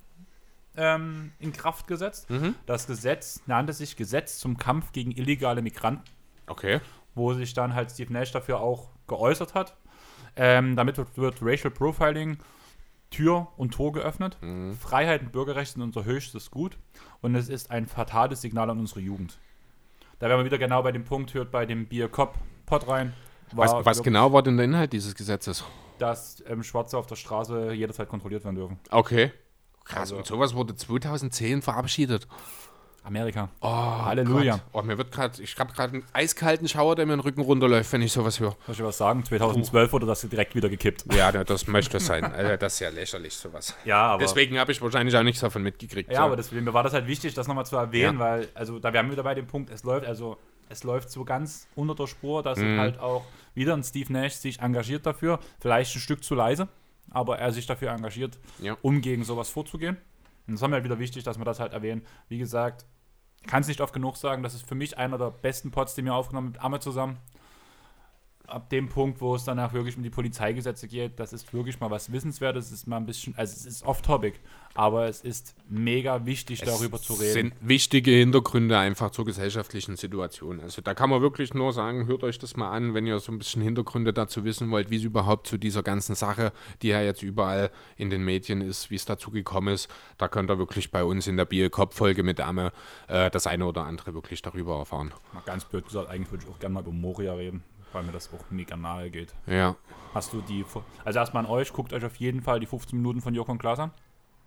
[0.76, 2.30] ähm, in Kraft gesetzt.
[2.30, 2.54] Mhm.
[2.66, 6.04] Das Gesetz nannte sich Gesetz zum Kampf gegen illegale Migranten,
[6.46, 6.80] okay.
[7.14, 9.74] wo sich dann halt Steve Nash dafür auch geäußert hat.
[10.36, 12.38] Ähm, damit wird, wird Racial Profiling
[13.10, 14.38] Tür und Tor geöffnet.
[14.40, 14.74] Mhm.
[14.74, 16.78] Freiheit und Bürgerrechte sind unser höchstes Gut
[17.20, 19.38] und es ist ein fatales Signal an unsere Jugend.
[20.18, 22.34] Da werden wir wieder genau bei dem Punkt, hört bei dem Bier Cop
[22.66, 23.12] Pot rein.
[23.52, 25.64] Was, was genau war denn der Inhalt dieses Gesetzes?
[25.98, 28.78] Dass ähm, Schwarze auf der Straße jederzeit kontrolliert werden dürfen.
[28.90, 29.32] Okay.
[29.84, 32.28] Krass, Also- und sowas wurde 2010 verabschiedet.
[33.02, 33.48] Amerika.
[33.60, 34.52] Oh, Halleluja.
[34.54, 34.62] Gott.
[34.72, 37.92] Oh, mir wird gerade, ich habe gerade einen eiskalten Schauer, der mir den Rücken runterläuft,
[37.92, 38.56] wenn ich sowas höre.
[38.66, 39.24] Soll ich was sagen?
[39.24, 41.06] 2012 wurde das direkt wieder gekippt.
[41.14, 42.24] Ja, das möchte sein.
[42.24, 43.74] Also, das ist ja lächerlich, sowas.
[43.84, 44.22] Ja, aber.
[44.22, 46.10] Deswegen habe ich wahrscheinlich auch nichts davon mitgekriegt.
[46.10, 46.22] ja, so.
[46.24, 48.24] aber deswegen, mir war das halt wichtig, das nochmal zu erwähnen, Ja.
[48.24, 50.36] weil, also da wir haben wieder bei dem Punkt, es läuft, also
[50.68, 52.78] es läuft so ganz unter der Spur, dass Mhm.
[52.78, 53.24] halt auch
[53.54, 56.68] wieder ein Steve Nash sich engagiert dafür, vielleicht ein Stück zu leise,
[57.10, 58.76] aber er sich dafür engagiert, Ja.
[58.82, 59.96] um gegen sowas vorzugehen.
[60.50, 62.02] Und das haben wir halt wieder wichtig, dass wir das halt erwähnen.
[62.28, 62.84] Wie gesagt,
[63.46, 66.04] kann es nicht oft genug sagen, das ist für mich einer der besten Pots, die
[66.04, 67.18] wir aufgenommen haben mit Amme zusammen.
[68.50, 71.90] Ab dem Punkt, wo es danach wirklich um die Polizeigesetze geht, das ist wirklich mal
[71.90, 74.38] was Wissenswertes, es ist mal ein bisschen, also es ist off-topic,
[74.74, 77.26] aber es ist mega wichtig, darüber zu reden.
[77.26, 80.60] Es sind wichtige Hintergründe einfach zur gesellschaftlichen Situation.
[80.60, 83.32] Also da kann man wirklich nur sagen, hört euch das mal an, wenn ihr so
[83.32, 86.52] ein bisschen Hintergründe dazu wissen wollt, wie es überhaupt zu dieser ganzen Sache,
[86.82, 89.88] die ja jetzt überall in den Medien ist, wie es dazu gekommen ist.
[90.18, 92.72] Da könnt ihr wirklich bei uns in der Bier-Kopf-Folge mit Amme
[93.08, 95.12] äh, das eine oder andere wirklich darüber erfahren.
[95.32, 98.12] Mal ganz blöd gesagt, eigentlich würde ich auch gerne mal über Moria reden, weil mir
[98.12, 99.34] das auch mega nahe geht.
[99.46, 99.76] Ja.
[100.14, 100.64] Hast du die,
[101.04, 103.58] also erstmal an euch, guckt euch auf jeden Fall die 15 Minuten von Joko und
[103.58, 103.90] Klaas an.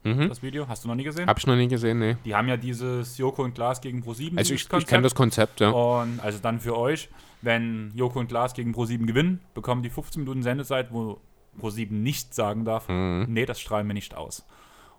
[0.03, 0.27] Mhm.
[0.27, 1.27] Das Video, hast du noch nie gesehen?
[1.27, 2.17] Hab ich noch nie gesehen, nee.
[2.25, 5.61] Die haben ja dieses Joko und Klaas gegen Pro7 Also ich, ich kenne das Konzept,
[5.61, 5.69] ja.
[5.69, 7.09] Und also dann für euch,
[7.41, 11.21] wenn Joko und Klaas gegen Pro7 gewinnen, bekommen die 15 Minuten Sendezeit, wo
[11.61, 13.27] Pro7 nicht sagen darf, Mhm.
[13.29, 14.45] nee, das strahlen wir nicht aus.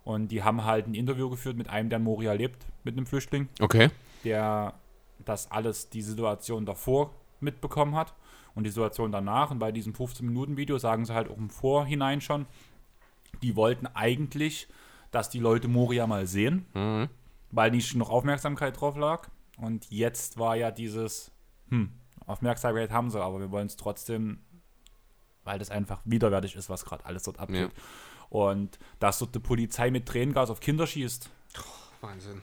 [0.04, 3.06] Und die haben halt ein Interview geführt mit einem, der in Moria lebt, mit einem
[3.06, 3.90] Flüchtling, Okay.
[4.24, 4.74] der
[5.24, 7.10] das alles, die Situation davor
[7.40, 8.14] mitbekommen hat
[8.54, 9.50] und die Situation danach.
[9.50, 12.46] Und bei diesem 15-Minuten-Video sagen sie halt auch im Vorhinein schon,
[13.42, 14.68] die wollten eigentlich,
[15.10, 17.08] dass die Leute Moria mal sehen, Mhm.
[17.50, 19.28] weil nicht noch Aufmerksamkeit drauf lag.
[19.58, 21.30] Und jetzt war ja dieses,
[21.68, 21.92] hm,
[22.26, 24.38] Aufmerksamkeit haben sie, aber wir wollen es trotzdem,
[25.44, 27.70] weil das einfach widerwärtig ist, was gerade alles dort abgeht.
[28.30, 31.28] Und dass dort die Polizei mit Tränengas auf Kinder schießt,
[32.00, 32.42] Wahnsinn.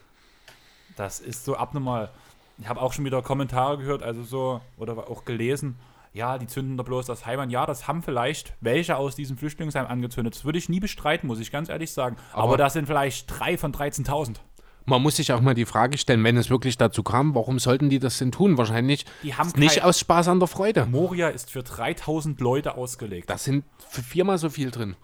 [0.96, 2.10] das ist so abnormal.
[2.58, 5.76] Ich habe auch schon wieder Kommentare gehört, also so, oder auch gelesen,
[6.12, 7.50] ja, die zünden da bloß das Heim an.
[7.50, 10.34] Ja, das haben vielleicht welche aus diesem Flüchtlingsheim angezündet.
[10.34, 12.16] Das würde ich nie bestreiten, muss ich ganz ehrlich sagen.
[12.32, 14.36] Aber, Aber- das sind vielleicht drei von 13.000.
[14.84, 17.88] Man muss sich auch mal die Frage stellen, wenn es wirklich dazu kam, warum sollten
[17.88, 18.58] die das denn tun?
[18.58, 20.86] Wahrscheinlich Die haben nicht aus Spaß an der Freude.
[20.86, 23.30] Moria ist für 3000 Leute ausgelegt.
[23.30, 24.96] Da sind viermal so viel drin.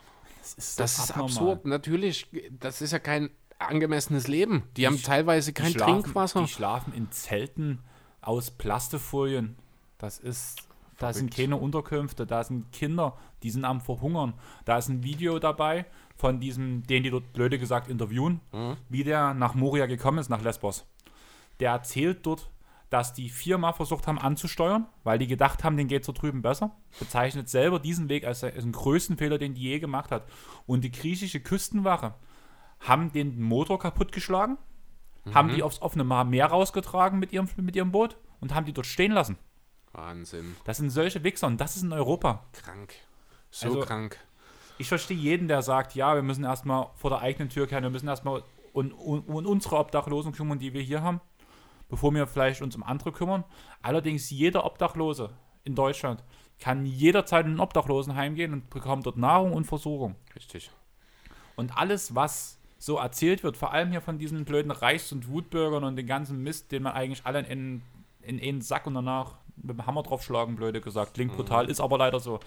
[0.42, 1.64] Das ist, Das ist absurd.
[1.64, 2.26] Natürlich,
[2.58, 3.30] das ist ja kein
[3.60, 4.64] angemessenes Leben.
[4.76, 6.40] Die haben sch- teilweise kein die schlafen, Trinkwasser.
[6.42, 7.78] Die schlafen in Zelten
[8.20, 9.56] aus Plastefolien.
[9.98, 10.56] Das ist,
[10.98, 14.34] da sind keine Unterkünfte, da sind Kinder, die sind am Verhungern.
[14.64, 18.76] Da ist ein Video dabei von diesem, den die dort blöde gesagt interviewen, Mhm.
[18.88, 20.86] wie der nach Moria gekommen ist, nach Lesbos.
[21.60, 22.50] Der erzählt dort,
[22.90, 26.70] dass die viermal versucht haben anzusteuern, weil die gedacht haben, den geht so drüben besser.
[26.98, 30.26] Bezeichnet selber diesen Weg als, als den größten Fehler, den die je gemacht hat.
[30.66, 32.14] Und die griechische Küstenwache
[32.80, 34.56] haben den Motor kaputtgeschlagen,
[35.34, 38.86] haben die aufs offene Meer rausgetragen mit ihrem, mit ihrem Boot und haben die dort
[38.86, 39.36] stehen lassen.
[39.92, 40.56] Wahnsinn.
[40.64, 42.44] Das sind solche Wichser und das ist in Europa.
[42.52, 42.94] Krank.
[43.50, 44.18] So Also- krank.
[44.80, 47.90] Ich verstehe jeden, der sagt, ja, wir müssen erstmal vor der eigenen Tür kehren, wir
[47.90, 51.20] müssen erstmal um, um, um unsere Obdachlosen kümmern, die wir hier haben,
[51.88, 53.42] bevor wir vielleicht uns um andere kümmern.
[53.82, 55.30] Allerdings jeder Obdachlose
[55.64, 56.22] in Deutschland
[56.60, 60.14] kann jederzeit in ein Obdachlosenheim gehen und bekommt dort Nahrung und Versorgung.
[60.36, 60.70] Richtig.
[61.56, 65.82] Und alles, was so erzählt wird, vor allem hier von diesen blöden Reichs- und Wutbürgern
[65.82, 67.82] und den ganzen Mist, den man eigentlich alle in,
[68.22, 71.14] in einen Sack und danach mit dem Hammer draufschlagen, blöde gesagt.
[71.14, 72.40] Klingt brutal, ist aber leider so.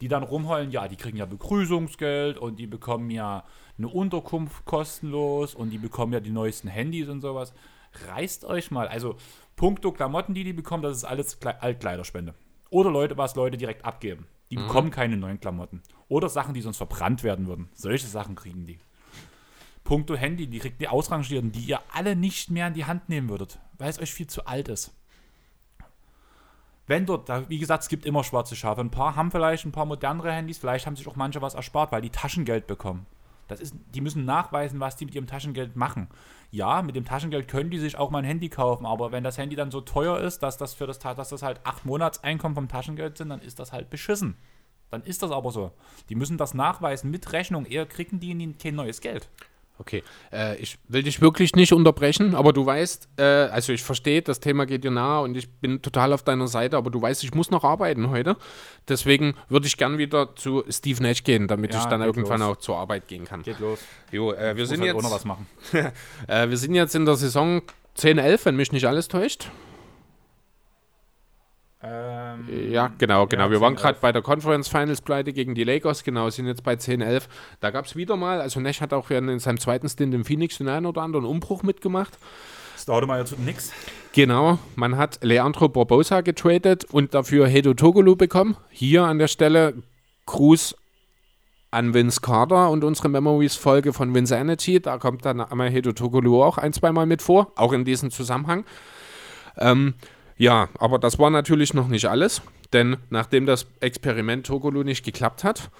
[0.00, 3.44] Die dann rumheulen, ja, die kriegen ja Begrüßungsgeld und die bekommen ja
[3.76, 7.52] eine Unterkunft kostenlos und die bekommen ja die neuesten Handys und sowas.
[8.06, 8.88] Reißt euch mal.
[8.88, 9.16] Also,
[9.56, 12.34] puncto Klamotten, die die bekommen, das ist alles Kle Altkleiderspende.
[12.70, 14.26] Oder Leute, was Leute direkt abgeben.
[14.50, 15.82] Die bekommen keine neuen Klamotten.
[16.08, 17.68] Oder Sachen, die sonst verbrannt werden würden.
[17.74, 18.78] Solche Sachen kriegen die.
[19.84, 23.30] Punkto Handy, die kriegt die Ausrangierten, die ihr alle nicht mehr in die Hand nehmen
[23.30, 24.94] würdet, weil es euch viel zu alt ist.
[26.88, 28.80] Wenn dort, wie gesagt, es gibt immer schwarze Schafe.
[28.80, 31.92] Ein paar haben vielleicht ein paar modernere Handys, vielleicht haben sich auch manche was erspart,
[31.92, 33.06] weil die Taschengeld bekommen.
[33.46, 36.08] Das ist, die müssen nachweisen, was die mit ihrem Taschengeld machen.
[36.50, 39.36] Ja, mit dem Taschengeld können die sich auch mal ein Handy kaufen, aber wenn das
[39.36, 42.68] Handy dann so teuer ist, dass das für das, dass das halt acht Monatseinkommen vom
[42.68, 44.36] Taschengeld sind, dann ist das halt beschissen.
[44.90, 45.72] Dann ist das aber so.
[46.08, 49.28] Die müssen das nachweisen mit Rechnung, eher kriegen die kein neues Geld.
[49.80, 50.02] Okay,
[50.32, 54.40] äh, ich will dich wirklich nicht unterbrechen, aber du weißt, äh, also ich verstehe, das
[54.40, 57.32] Thema geht dir nahe und ich bin total auf deiner Seite, aber du weißt, ich
[57.32, 58.36] muss noch arbeiten heute.
[58.88, 62.48] Deswegen würde ich gern wieder zu Steve Nash gehen, damit Ja, ich dann irgendwann los.
[62.48, 63.42] auch zur Arbeit gehen kann.
[63.42, 63.78] Geht los.
[64.10, 65.46] Jo, äh, wir, Muss sind halt jetzt, was machen.
[66.26, 67.62] äh, wir sind jetzt in der Saison
[67.96, 69.48] 10-11, wenn mich nicht alles täuscht.
[71.82, 73.44] Ähm, Ja, genau, genau.
[73.44, 73.80] Ja, wir waren 10-11.
[73.80, 77.28] gerade bei der Conference Finals pleite gegen die Lakers, genau, sind jetzt bei 10-11.
[77.60, 80.58] Da gab es wieder mal, also Nash hat auch in seinem zweiten Stint in Phoenix
[80.58, 82.18] den einen oder anderen Umbruch mitgemacht.
[82.86, 83.70] Mal jetzt nix.
[84.12, 88.56] Genau, man hat Leandro Barbosa getradet und dafür Hedo Togolu bekommen.
[88.70, 89.74] Hier an der Stelle
[90.24, 90.74] Gruß
[91.70, 94.80] an Vince Carter und unsere Memories-Folge von Vinsanity.
[94.80, 98.64] Da kommt dann einmal Hedo Togolu auch ein, zweimal mit vor, auch in diesem Zusammenhang.
[99.58, 99.94] Ähm,
[100.38, 102.42] ja, aber das war natürlich noch nicht alles.
[102.72, 105.70] Denn nachdem das Experiment Togolo nicht geklappt hat,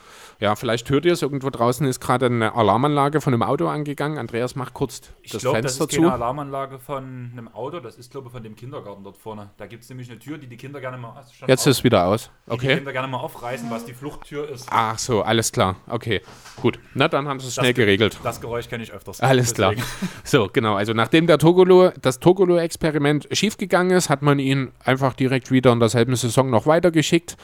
[0.40, 4.18] ja, vielleicht hört ihr es, irgendwo draußen ist gerade eine Alarmanlage von einem Auto angegangen.
[4.18, 6.12] Andreas macht kurz Ich das glaube, das Fenster ist keine zu.
[6.14, 9.50] Alarmanlage von einem Auto, das ist, glaube ich, von dem Kindergarten dort vorne.
[9.56, 11.84] Da gibt es nämlich eine Tür, die die Kinder gerne mal, Jetzt auf, ist es
[11.84, 12.30] wieder aus.
[12.46, 12.74] die die Okay.
[12.76, 14.68] Kinder gerne mal aufreißen, was die Fluchttür ist.
[14.70, 15.74] Ach so, alles klar.
[15.88, 16.22] Okay,
[16.62, 16.78] gut.
[16.94, 18.18] Na, dann haben sie es schnell ge- geregelt.
[18.22, 19.20] Das Geräusch kenne ich öfters.
[19.20, 19.74] Alles klar.
[19.74, 19.88] Deswegen.
[20.24, 20.74] So, genau.
[20.76, 25.80] Also nachdem der Togolo, das Togolo-Experiment schiefgegangen ist, hat man ihn einfach direkt wieder in
[25.80, 27.36] derselben Saison noch weitergeschickt.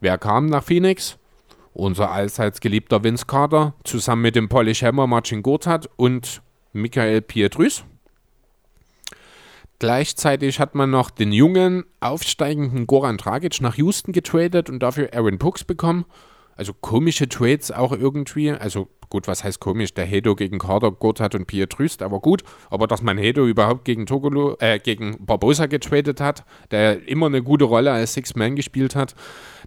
[0.00, 1.16] Wer kam nach Phoenix?
[1.78, 6.40] Unser allseits geliebter Vince Carter, zusammen mit dem Polish Hammer Marcin Gotthard und
[6.72, 7.84] Michael Pietrus.
[9.78, 15.36] Gleichzeitig hat man noch den jungen, aufsteigenden Goran Dragic nach Houston getradet und dafür Aaron
[15.36, 16.06] Brooks bekommen.
[16.56, 18.50] Also komische Trades auch irgendwie.
[18.50, 19.94] Also gut, was heißt komisch?
[19.94, 22.42] Der Hedo gegen Carter, Gotthard und Pietrüst, aber gut.
[22.70, 27.42] Aber dass man Hedo überhaupt gegen Togolo, äh, gegen Barbosa getradet hat, der immer eine
[27.42, 29.14] gute Rolle als Six-Man gespielt hat,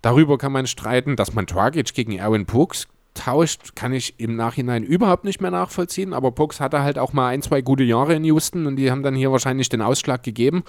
[0.02, 1.16] darüber kann man streiten.
[1.16, 6.14] Dass man Dragic gegen Aaron Brooks tauscht, kann ich im Nachhinein überhaupt nicht mehr nachvollziehen.
[6.14, 9.04] Aber Brooks hatte halt auch mal ein, zwei gute Jahre in Houston und die haben
[9.04, 10.64] dann hier wahrscheinlich den Ausschlag gegeben.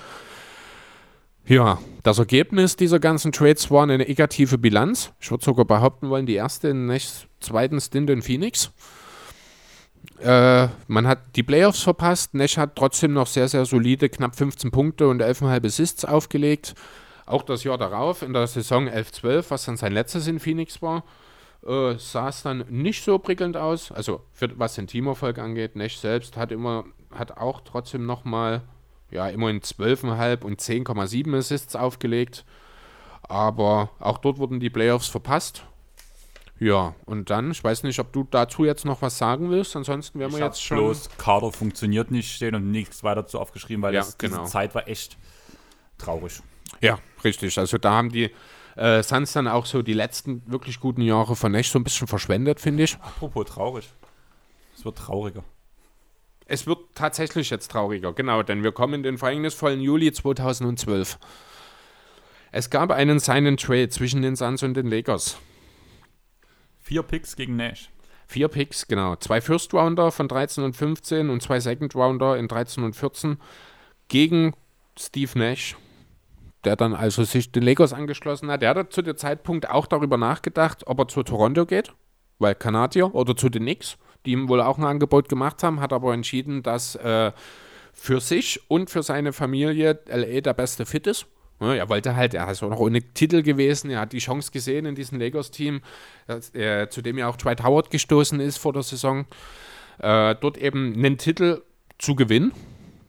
[1.50, 5.12] Ja, das Ergebnis dieser ganzen Trades war eine negative Bilanz.
[5.18, 8.70] Ich würde sogar behaupten wollen, die erste in Nechs zweiten Stint in Phoenix.
[10.20, 12.34] Äh, man hat die Playoffs verpasst.
[12.34, 16.76] Nash hat trotzdem noch sehr, sehr solide knapp 15 Punkte und 11,5 Assists aufgelegt.
[17.26, 21.02] Auch das Jahr darauf, in der Saison 11-12, was dann sein letztes in Phoenix war,
[21.66, 23.90] äh, sah es dann nicht so prickelnd aus.
[23.90, 28.62] Also für, was den Teamerfolg angeht, Nash selbst hat immer, hat auch trotzdem nochmal,
[29.10, 32.44] ja, immerhin 12,5 und 10,7 Assists aufgelegt.
[33.22, 35.64] Aber auch dort wurden die Playoffs verpasst.
[36.58, 40.18] Ja, und dann, ich weiß nicht, ob du dazu jetzt noch was sagen willst, ansonsten
[40.18, 40.76] wären wir jetzt schon.
[40.76, 44.40] bloß Kader funktioniert nicht stehen und nichts weiter zu aufgeschrieben, weil Ja, das, genau.
[44.40, 45.16] diese Zeit war echt
[45.96, 46.42] traurig.
[46.82, 47.58] Ja, richtig.
[47.58, 48.30] Also da haben die
[48.76, 52.06] äh, Suns dann auch so die letzten wirklich guten Jahre von Nash so ein bisschen
[52.06, 52.96] verschwendet, finde ich.
[52.96, 53.88] Apropos traurig.
[54.76, 55.42] Es wird trauriger.
[56.50, 61.16] Es wird tatsächlich jetzt trauriger, genau, denn wir kommen in den verhängnisvollen Juli 2012.
[62.50, 65.38] Es gab einen Sign Trade zwischen den Suns und den Lakers.
[66.80, 67.90] Vier Picks gegen Nash.
[68.26, 69.14] Vier Picks, genau.
[69.14, 73.36] Zwei First Rounder von 13 und 15 und zwei Second Rounder in 13 und 14
[74.08, 74.52] gegen
[74.98, 75.76] Steve Nash,
[76.64, 78.62] der dann also sich den Lakers angeschlossen hat.
[78.62, 81.92] Der hat zu dem Zeitpunkt auch darüber nachgedacht, ob er zu Toronto geht,
[82.40, 85.92] weil Kanadier, oder zu den Knicks, die ihm wohl auch ein Angebot gemacht haben, hat
[85.92, 87.32] aber entschieden, dass äh,
[87.92, 91.26] für sich und für seine Familie LA der beste Fit ist.
[91.60, 94.50] Ja, er wollte halt, er ist auch noch ohne Titel gewesen, er hat die Chance
[94.50, 95.82] gesehen in diesem Lakers-Team,
[96.54, 99.26] äh, zu dem ja auch Dwight Howard gestoßen ist vor der Saison,
[99.98, 101.62] äh, dort eben einen Titel
[101.98, 102.52] zu gewinnen.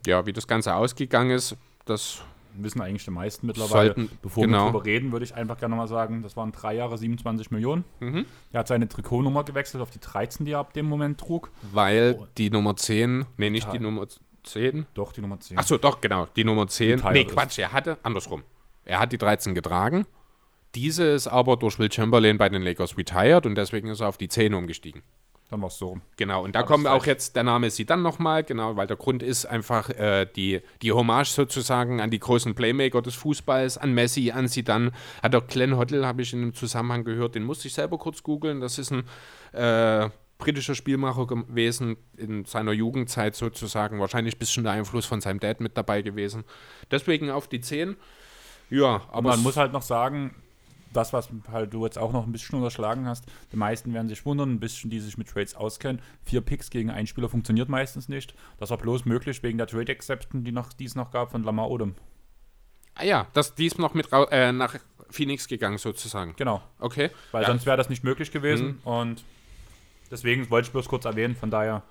[0.05, 1.55] Ja, wie das Ganze ausgegangen ist,
[1.85, 2.23] das
[2.55, 3.93] Wissen eigentlich die meisten mittlerweile.
[3.95, 4.65] Sollten- Bevor genau.
[4.67, 7.83] wir drüber reden, würde ich einfach gerne mal sagen, das waren drei Jahre 27 Millionen.
[8.51, 11.51] Er hat seine Trikotnummer gewechselt auf die 13, die er ab dem Moment trug.
[11.71, 12.27] weil Oh.
[12.37, 13.73] die Nummer 10, nee, nicht Ja.
[13.73, 14.05] die Nummer
[14.43, 14.85] 10.
[14.93, 15.57] Doch, die Nummer 10.
[15.57, 16.99] Achso, doch, genau, die Nummer 10.
[16.99, 17.31] Retired Nee, ist.
[17.33, 18.43] Quatsch, er hatte, andersrum.
[18.85, 20.05] Er hat die 13 getragen.
[20.73, 24.17] Diese ist aber durch Will Chamberlain bei den Lakers retired und deswegen ist er auf
[24.17, 25.01] die 10 umgestiegen.
[25.51, 26.01] Dann war es so rum.
[26.15, 29.21] Genau, und da ich's auch jetzt der Name sie dann nochmal, genau, weil der Grund
[29.21, 34.31] ist einfach äh, die, die Hommage sozusagen an die großen Playmaker des Fußballs, an Messi,
[34.31, 34.93] an Zidane.
[35.21, 38.23] Hat auch Glenn Hoddle, habe ich in einem Zusammenhang gehört, den musste ich selber kurz
[38.23, 38.61] googeln.
[38.61, 39.03] Das ist ein
[39.51, 45.41] äh, britischer Spielmacher gewesen, in seiner Jugendzeit sozusagen, wahrscheinlich ein bisschen der Einfluss von seinem
[45.41, 46.45] Dad mit dabei gewesen.
[46.91, 47.97] Deswegen auf die 10.
[48.69, 50.33] Ja, Aber aber man muss halt noch sagen,
[50.93, 54.25] das, was halt du jetzt auch noch ein bisschen unterschlagen hast, die meisten werden sich
[54.25, 56.01] wundern, ein bisschen, die sich mit Trades auskennen.
[56.23, 58.33] Vier Picks gegen einen Spieler funktioniert meistens nicht.
[58.57, 61.43] Das war bloß möglich wegen der Trade Exception, die, noch, die es noch gab von
[61.43, 61.95] Lamar Odom.
[62.95, 64.75] ah ja, das, die ist noch mit äh, nach
[65.09, 66.33] Phoenix gegangen sozusagen.
[66.37, 67.09] Genau, Okay.
[67.31, 67.47] weil Ja.
[67.49, 68.79] sonst wäre das nicht möglich gewesen.
[68.83, 69.23] Und
[70.09, 71.83] deswegen wollte ich bloß kurz erwähnen, von daher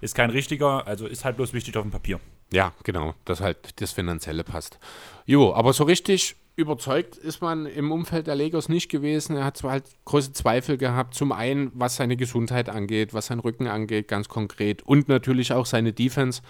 [0.00, 2.20] ist kein richtiger, also ist halt bloß wichtig auf dem Papier.
[2.52, 4.78] Ja, genau, dass halt das Finanzielle passt.
[5.24, 9.36] Jo, aber so richtig überzeugt ist man im Umfeld der Lakers nicht gewesen.
[9.36, 13.38] Er hat zwar halt große Zweifel gehabt, zum einen, was seine Gesundheit angeht, was sein
[13.38, 16.40] Rücken angeht, ganz konkret, und natürlich auch seine Defense.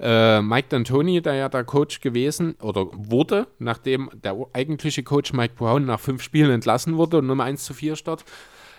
[0.00, 5.54] Äh, Mike D'Antoni, der ja der Coach gewesen oder wurde, nachdem der eigentliche Coach Mike
[5.54, 8.24] Brown nach fünf Spielen entlassen wurde und Nummer 1 zu 4 statt,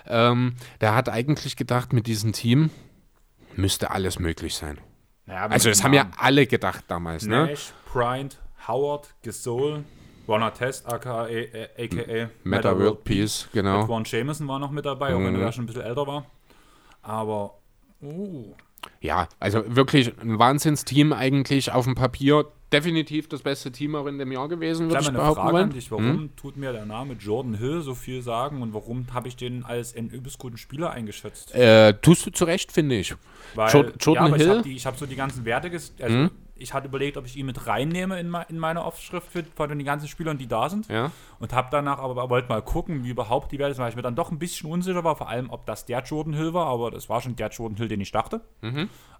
[0.07, 2.71] ähm, der hat eigentlich gedacht, mit diesem Team
[3.55, 4.79] müsste alles möglich sein.
[5.27, 7.45] Naja, Also das haben ja alle gedacht damals, ne?
[7.45, 9.85] Nash, Bryant, Howard, Gasol,
[10.27, 13.83] Ron Test, aka, äh, aka Meta World Peace, genau.
[13.83, 15.41] Edwin Jameson war noch mit dabei, auch wenn Mhm.
[15.41, 16.25] er schon ein bisschen älter war.
[17.01, 17.55] Aber,
[18.01, 18.53] uh,
[18.99, 22.45] Ja, also wirklich ein Wahnsinnsteam eigentlich auf dem Papier.
[22.73, 25.53] Definitiv das beste Team auch in dem Jahr gewesen, würde ich eine behaupten Frage an
[25.53, 25.69] wollen.
[25.69, 25.91] dich.
[25.91, 29.63] Warum tut mir der Name Jordan Hill so viel sagen und warum habe ich den
[29.63, 31.53] als einen übelst guten Spieler eingeschätzt?
[31.53, 33.13] Äh, tust du zurecht, finde ich.
[33.53, 34.47] Weil, Jor- Jordan ja, aber Hill?
[34.47, 36.31] Ich habe ich hab so die ganzen Werte, also Mhm.
[36.55, 39.83] Ich hatte überlegt, ob ich ihn mit reinnehme in, in meine Aufschrift für, von den
[39.83, 40.87] ganzen Spielern, die da sind.
[40.87, 41.11] Ja.
[41.39, 44.01] Und habe danach aber wollte mal gucken, wie überhaupt die Werte sind, weil ich mir
[44.03, 46.91] dann doch ein bisschen unsicher war, vor allem, ob das der Jordan Hill war, aber
[46.91, 48.41] das war schon der Jordan Hill, den ich dachte.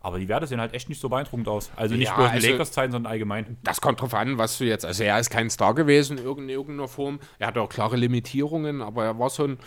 [0.02, 1.72] Aber die Werte sehen halt echt nicht so beeindruckend aus.
[1.76, 2.12] Also nicht Mhm.
[2.12, 3.58] Ja, bloß in also- Lakers-Zeiten, sondern allgemein.
[3.64, 4.86] Das kommt drauf an, was du jetzt.
[4.86, 7.20] Also er ist kein Star gewesen in irgendeiner, irgendeiner Form.
[7.40, 9.58] Er hatte auch klare Limitierungen, aber er war so ein,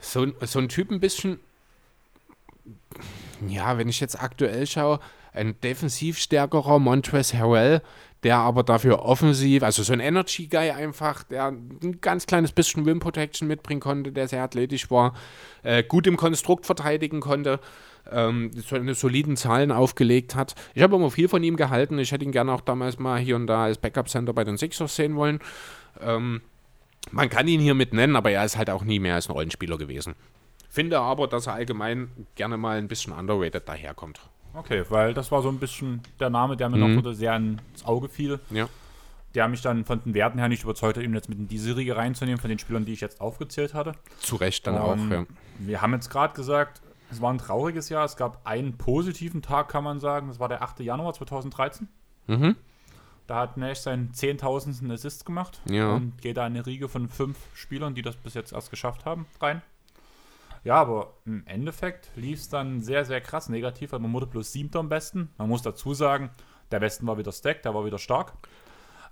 [0.00, 1.40] so ein, so ein Typ ein bisschen.
[3.48, 5.00] Ja, wenn ich jetzt aktuell schaue,
[5.32, 7.82] ein defensiv stärkerer Montrezl Harrell,
[8.22, 12.84] der aber dafür offensiv, also so ein Energy Guy einfach, der ein ganz kleines bisschen
[12.84, 15.14] Rim Protection mitbringen konnte, der sehr athletisch war,
[15.62, 17.60] äh, gut im Konstrukt verteidigen konnte,
[18.10, 20.54] ähm, so eine soliden Zahlen aufgelegt hat.
[20.74, 21.98] Ich habe immer viel von ihm gehalten.
[21.98, 24.96] Ich hätte ihn gerne auch damals mal hier und da als Backup-Center bei den Sixers
[24.96, 25.40] sehen wollen.
[26.00, 26.42] Ähm,
[27.10, 29.32] man kann ihn hier mit nennen, aber er ist halt auch nie mehr als ein
[29.32, 30.14] Rollenspieler gewesen.
[30.68, 34.20] Finde aber, dass er allgemein gerne mal ein bisschen underrated daherkommt.
[34.54, 37.84] Okay, weil das war so ein bisschen der Name, der mir noch so sehr ins
[37.84, 38.40] Auge fiel.
[38.50, 38.68] Ja.
[39.34, 41.58] Der mich dann von den Werten her nicht überzeugt hat, ihn jetzt mit in die
[41.58, 43.92] Serie reinzunehmen, von den Spielern, die ich jetzt aufgezählt hatte.
[44.18, 44.96] Zu Recht dann Ähm, auch.
[45.10, 45.24] Ja.
[45.60, 46.82] Wir haben jetzt gerade gesagt,
[47.12, 48.04] es war ein trauriges Jahr.
[48.04, 50.28] Es gab einen positiven Tag, kann man sagen.
[50.28, 50.80] Das war der 8.
[50.80, 51.88] Januar 2013.
[52.26, 52.56] Mhm.
[53.28, 54.90] Da hat Nash seinen 10.000.
[54.92, 55.92] Assist gemacht Ja.
[55.94, 59.04] und geht da in eine Riege von fünf Spielern, die das bis jetzt erst geschafft
[59.04, 59.62] haben, rein.
[60.62, 64.80] Ja, aber im Endeffekt lief es dann sehr, sehr krass negativ, man wurde bloß siebter
[64.80, 65.30] am besten.
[65.38, 66.30] Man muss dazu sagen,
[66.70, 68.34] der Westen war wieder stacked, der war wieder stark.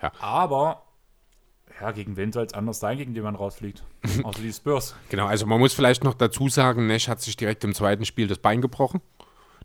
[0.03, 0.13] Ja.
[0.21, 0.85] Aber,
[1.81, 3.83] ja, gegen wen soll es anders sein, gegen den man rausfliegt?
[4.23, 4.95] Außer die Spurs.
[5.09, 8.27] Genau, also man muss vielleicht noch dazu sagen, Nash hat sich direkt im zweiten Spiel
[8.27, 9.01] das Bein gebrochen.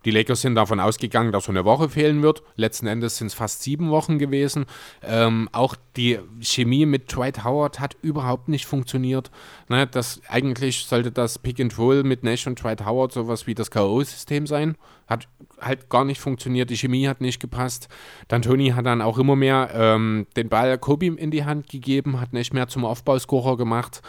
[0.06, 2.44] Die Lakers sind davon ausgegangen, dass so eine Woche fehlen wird.
[2.56, 4.66] Letzten Endes sind es fast sieben Wochen gewesen.
[5.02, 9.32] Ähm, auch die Chemie mit Dwight Howard hat überhaupt nicht funktioniert.
[9.70, 13.56] Ne, das, eigentlich sollte das Pick and Roll mit Nash und Dwight Howard sowas wie
[13.56, 14.76] das K.O.-System sein.
[15.08, 15.28] Hat
[15.60, 16.70] halt gar nicht funktioniert.
[16.70, 17.88] Die Chemie hat nicht gepasst.
[18.28, 22.20] Dann Tony hat dann auch immer mehr ähm, den Ball Kobe in die Hand gegeben,
[22.20, 24.02] hat nicht mehr zum Aufbauscorer gemacht.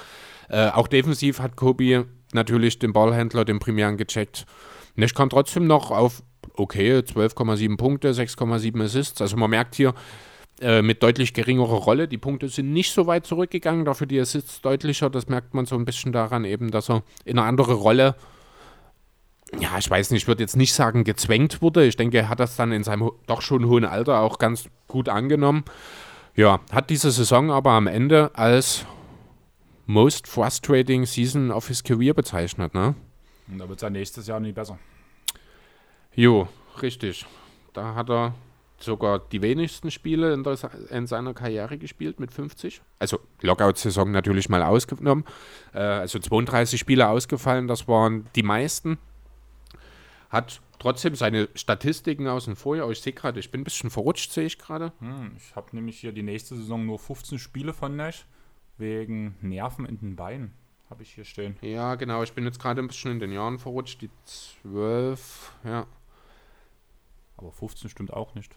[0.48, 4.46] Äh, auch defensiv hat Kobe natürlich den Ballhändler, den Primären gecheckt.
[4.96, 6.22] Nash kam trotzdem noch auf
[6.56, 9.20] okay, 12,7 Punkte, 6,7 Assists.
[9.20, 9.94] Also man merkt hier
[10.60, 14.60] äh, mit deutlich geringerer Rolle, die Punkte sind nicht so weit zurückgegangen, dafür die Assists
[14.60, 15.10] deutlicher.
[15.10, 18.14] Das merkt man so ein bisschen daran eben, dass er in eine andere Rolle,
[19.58, 21.84] ja, ich weiß nicht, ich würde jetzt nicht sagen gezwängt wurde.
[21.84, 25.08] Ich denke, er hat das dann in seinem doch schon hohen Alter auch ganz gut
[25.08, 25.64] angenommen.
[26.36, 28.86] Ja, hat diese Saison aber am Ende als
[29.86, 32.94] most frustrating season of his career bezeichnet, ne?
[33.48, 34.78] Und da wird es ja nächstes Jahr nie besser.
[36.14, 36.48] Jo,
[36.80, 37.26] richtig.
[37.72, 38.34] Da hat er
[38.78, 40.58] sogar die wenigsten Spiele in, der,
[40.90, 42.82] in seiner Karriere gespielt mit 50.
[42.98, 45.24] Also Lockout-Saison natürlich mal ausgenommen.
[45.72, 48.98] Äh, also 32 Spiele ausgefallen, das waren die meisten.
[50.30, 52.90] Hat trotzdem seine Statistiken aus dem Vorjahr.
[52.90, 54.92] Ich sehe gerade, ich bin ein bisschen verrutscht, sehe ich gerade.
[55.00, 58.26] Hm, ich habe nämlich hier die nächste Saison nur 15 Spiele von Nash
[58.76, 60.52] wegen Nerven in den Beinen.
[60.94, 61.56] Habe ich hier stehen.
[61.60, 64.00] Ja, genau, ich bin jetzt gerade ein bisschen in den Jahren verrutscht.
[64.00, 64.10] Die
[64.62, 65.88] 12, ja.
[67.36, 68.54] Aber 15 stimmt auch nicht.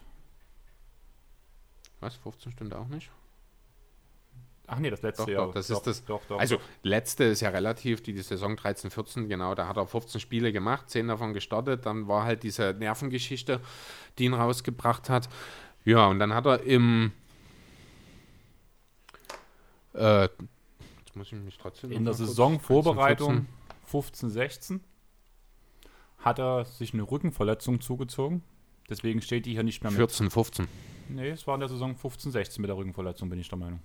[1.98, 3.10] Was, 15 stimmt auch nicht?
[4.68, 5.46] Ach nee, das letzte Doch, Jahr.
[5.46, 6.38] doch, das ist das- Doch, doch.
[6.38, 10.20] Also, letzte ist ja relativ, die, die Saison 13, 14, genau, da hat er 15
[10.20, 13.60] Spiele gemacht, 10 davon gestartet, dann war halt diese Nervengeschichte,
[14.18, 15.28] die ihn rausgebracht hat.
[15.84, 17.10] Ja, und dann hat er im.
[19.94, 20.28] Äh,
[21.18, 21.92] muss ich mich trotzdem.
[21.92, 23.46] in der Saisonvorbereitung 13,
[23.86, 24.80] 15, 16
[26.18, 28.42] hat er sich eine Rückenverletzung zugezogen.
[28.88, 30.32] Deswegen steht die hier nicht mehr 14, mit.
[30.32, 30.66] 14.
[30.66, 30.68] 14.
[31.10, 33.80] Nee, es war in der Saison 15, 16 mit der Rückenverletzung, bin ich der Meinung.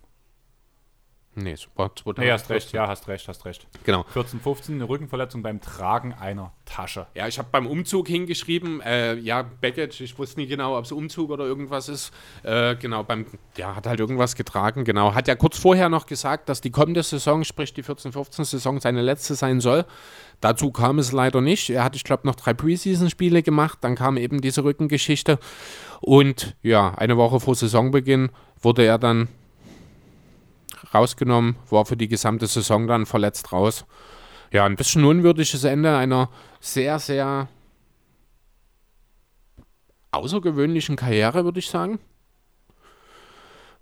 [1.35, 2.23] Nee, war 2014.
[2.23, 3.67] Nee, hast recht, ja, hast recht, hast recht.
[3.83, 4.03] Genau.
[4.13, 7.07] 14, 15, eine Rückenverletzung beim Tragen einer Tasche.
[7.15, 10.91] Ja, ich habe beim Umzug hingeschrieben, äh, ja, Baggage, ich wusste nie genau, ob es
[10.91, 12.13] Umzug oder irgendwas ist.
[12.43, 13.25] Äh, genau, beim,
[13.57, 15.15] ja, hat halt irgendwas getragen, genau.
[15.15, 19.33] Hat ja kurz vorher noch gesagt, dass die kommende Saison, sprich die 14-15-Saison, seine letzte
[19.33, 19.85] sein soll.
[20.39, 21.69] Dazu kam es leider nicht.
[21.71, 25.39] Er hat, ich glaube, noch drei Preseason-Spiele gemacht, dann kam eben diese Rückengeschichte.
[25.99, 28.29] Und ja, eine Woche vor Saisonbeginn
[28.61, 29.29] wurde er dann
[30.93, 33.85] rausgenommen, war für die gesamte Saison dann verletzt raus.
[34.51, 36.29] Ja, ein bisschen unwürdiges Ende einer
[36.59, 37.47] sehr, sehr
[40.11, 41.99] außergewöhnlichen Karriere, würde ich sagen.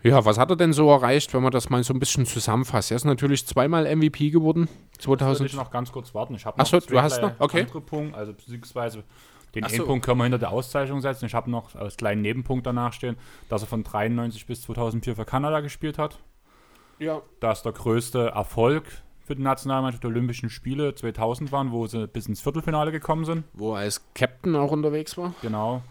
[0.03, 2.89] Ja, was hat er denn so erreicht, wenn man das mal so ein bisschen zusammenfasst?
[2.91, 4.67] Er ist natürlich zweimal MVP geworden,
[5.03, 5.49] Würde 2000.
[5.49, 6.33] ich noch ganz kurz warten.
[6.33, 7.33] Ich habe noch du hast noch?
[7.37, 7.61] Okay.
[7.61, 9.03] andere Punkte, also beziehungsweise
[9.53, 9.75] Den Ach so.
[9.75, 11.25] Endpunkt können wir hinter der Auszeichnung setzen.
[11.25, 13.15] Ich habe noch als kleinen Nebenpunkt danach stehen,
[13.49, 16.17] dass er von 93 bis 2004 für Kanada gespielt hat.
[17.01, 17.21] Ja.
[17.39, 18.85] dass der größte Erfolg
[19.19, 23.43] für die Nationalmannschaft der Olympischen Spiele 2000 waren, wo sie bis ins Viertelfinale gekommen sind.
[23.53, 25.33] Wo er als Captain auch unterwegs war.
[25.41, 25.81] Genau.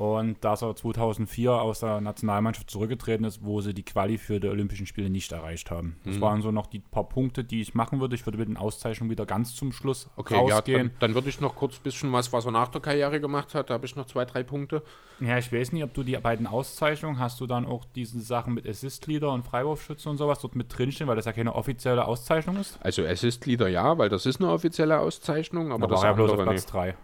[0.00, 4.48] Und dass er 2004 aus der Nationalmannschaft zurückgetreten ist, wo sie die Quali für die
[4.48, 5.96] Olympischen Spiele nicht erreicht haben.
[6.06, 6.20] Das Mhm.
[6.22, 8.14] waren so noch die paar Punkte, die ich machen würde.
[8.14, 10.88] Ich würde mit den Auszeichnungen wieder ganz zum Schluss Okay, ja, rausgehen.
[10.88, 13.54] dann, dann würde ich noch kurz ein bisschen was, was er nach der Karriere gemacht
[13.54, 13.68] hat.
[13.68, 14.82] Da habe ich noch zwei, drei Punkte.
[15.20, 18.54] Ja, ich weiß nicht, ob du die beiden Auszeichnungen hast du dann auch diese Sachen
[18.54, 22.56] mit Assist-Leader und Freiwurfschütze und sowas dort mit drinstehen, weil das ja keine offizielle Auszeichnung
[22.56, 22.78] ist.
[22.82, 26.30] Also Assist-Leader ja, weil das ist eine offizielle Auszeichnung, aber Aber das war ja bloß
[26.30, 26.72] auf Platz nicht.
[26.72, 26.96] 3.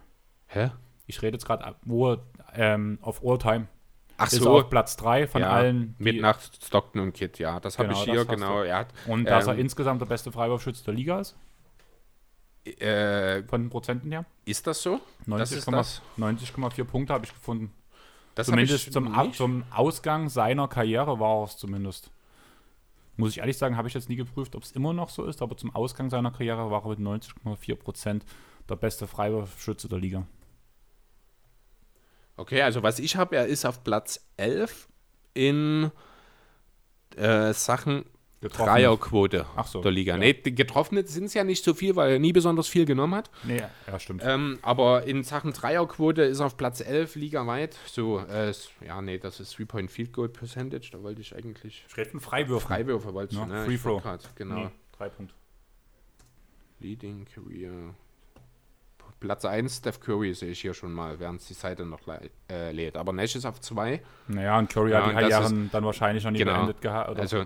[0.47, 0.71] Hä?
[1.09, 2.19] Ich rede jetzt gerade wo er,
[2.53, 3.67] ähm, auf All-Time
[4.17, 5.95] Ach ist so, auf Platz 3 von ja, allen.
[5.99, 7.59] mit nach Stockton und Kid, ja.
[7.59, 8.61] Das habe Genau, ich das hier, genau.
[8.63, 11.35] Er hat, Und dass er ähm, insgesamt der beste Freiwurfschütze der Liga ist,
[12.65, 14.25] äh, von den Prozenten her.
[14.45, 14.99] ist das so?
[15.27, 16.01] Das ist 90,4 das?
[16.17, 17.71] 90,4 Punkte habe ich gefunden.
[18.35, 22.11] Das Zumindest ich zum, zum Ausgang seiner Karriere war es zumindest.
[23.15, 25.41] Muss ich ehrlich sagen, habe ich jetzt nie geprüft, ob es immer noch so ist,
[25.41, 28.25] aber zum Ausgang seiner Karriere war er mit 90,4 Prozent
[28.69, 30.27] der beste Freiwurfschütze der Liga.
[32.37, 34.87] Okay, also was ich habe, er ist auf Platz 11
[35.33, 35.91] in
[37.15, 38.05] äh, Sachen
[38.39, 38.65] Getroffen.
[38.67, 40.13] Dreierquote Ach so, der Liga.
[40.13, 40.19] ja.
[40.19, 43.15] Nee, die Getroffene sind es ja nicht so viel, weil er nie besonders viel genommen
[43.15, 43.31] hat.
[43.43, 44.21] Nee, ja, stimmt.
[44.23, 47.75] Ähm, aber in Sachen Dreierquote ist er auf Platz 11 ligaweit.
[47.87, 48.53] So, äh,
[48.85, 50.89] ja, nee, das ist 3-Point Field Goal Percentage.
[50.91, 52.67] Da wollte ich eigentlich Ich rede von Freiwürfen.
[52.67, 53.65] Freiwürfe, wollte ich, Ja, ne?
[53.65, 54.03] Free Throw.
[54.03, 54.55] grad, genau.
[54.55, 55.33] Nee, drei Punkte.
[56.79, 57.95] Leading Career.
[59.19, 61.99] Platz 1, Steph Curry sehe ich hier schon mal, während die Seite noch
[62.49, 62.97] äh, lädt.
[62.97, 64.01] Aber Nash ist auf 2.
[64.27, 66.53] Naja, und Curry Ja, hat die Karrieren dann wahrscheinlich noch nie Genau.
[66.55, 67.19] beendet gehabt.
[67.19, 67.45] Also,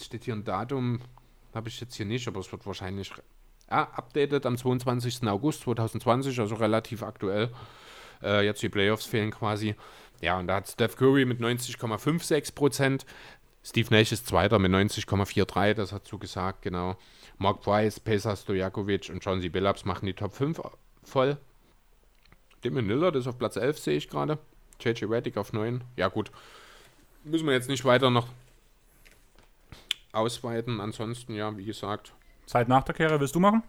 [0.00, 1.00] steht hier ein Datum,
[1.54, 3.12] habe ich jetzt hier nicht, aber es wird wahrscheinlich
[3.68, 5.26] ah, updated am 22.
[5.28, 7.50] August 2020, also relativ aktuell.
[8.22, 9.74] Äh, jetzt die Playoffs fehlen quasi.
[10.20, 13.06] Ja, und da hat Steph Curry mit 90,56 Prozent.
[13.62, 16.96] Steve Nash ist Zweiter mit 90,43, das hat zugesagt, genau.
[17.40, 19.40] Mark Price, Pesa Stojakovic und John.
[19.40, 20.60] Billups machen die Top 5
[21.02, 21.38] voll.
[22.60, 24.38] Damon Lillard ist auf Platz 11, sehe ich gerade.
[24.78, 25.82] JJ Redick auf 9.
[25.96, 26.30] Ja, gut.
[27.24, 28.28] Müssen wir jetzt nicht weiter noch
[30.12, 30.82] ausweiten.
[30.82, 32.12] Ansonsten, ja, wie gesagt.
[32.44, 33.62] Zeit nach der Karriere willst du machen?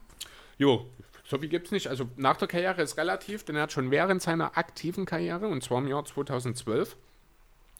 [0.57, 0.85] Jo,
[1.23, 1.87] so viel gibt es nicht.
[1.87, 5.63] Also nach der Karriere ist relativ, denn er hat schon während seiner aktiven Karriere, und
[5.63, 6.97] zwar im Jahr 2012,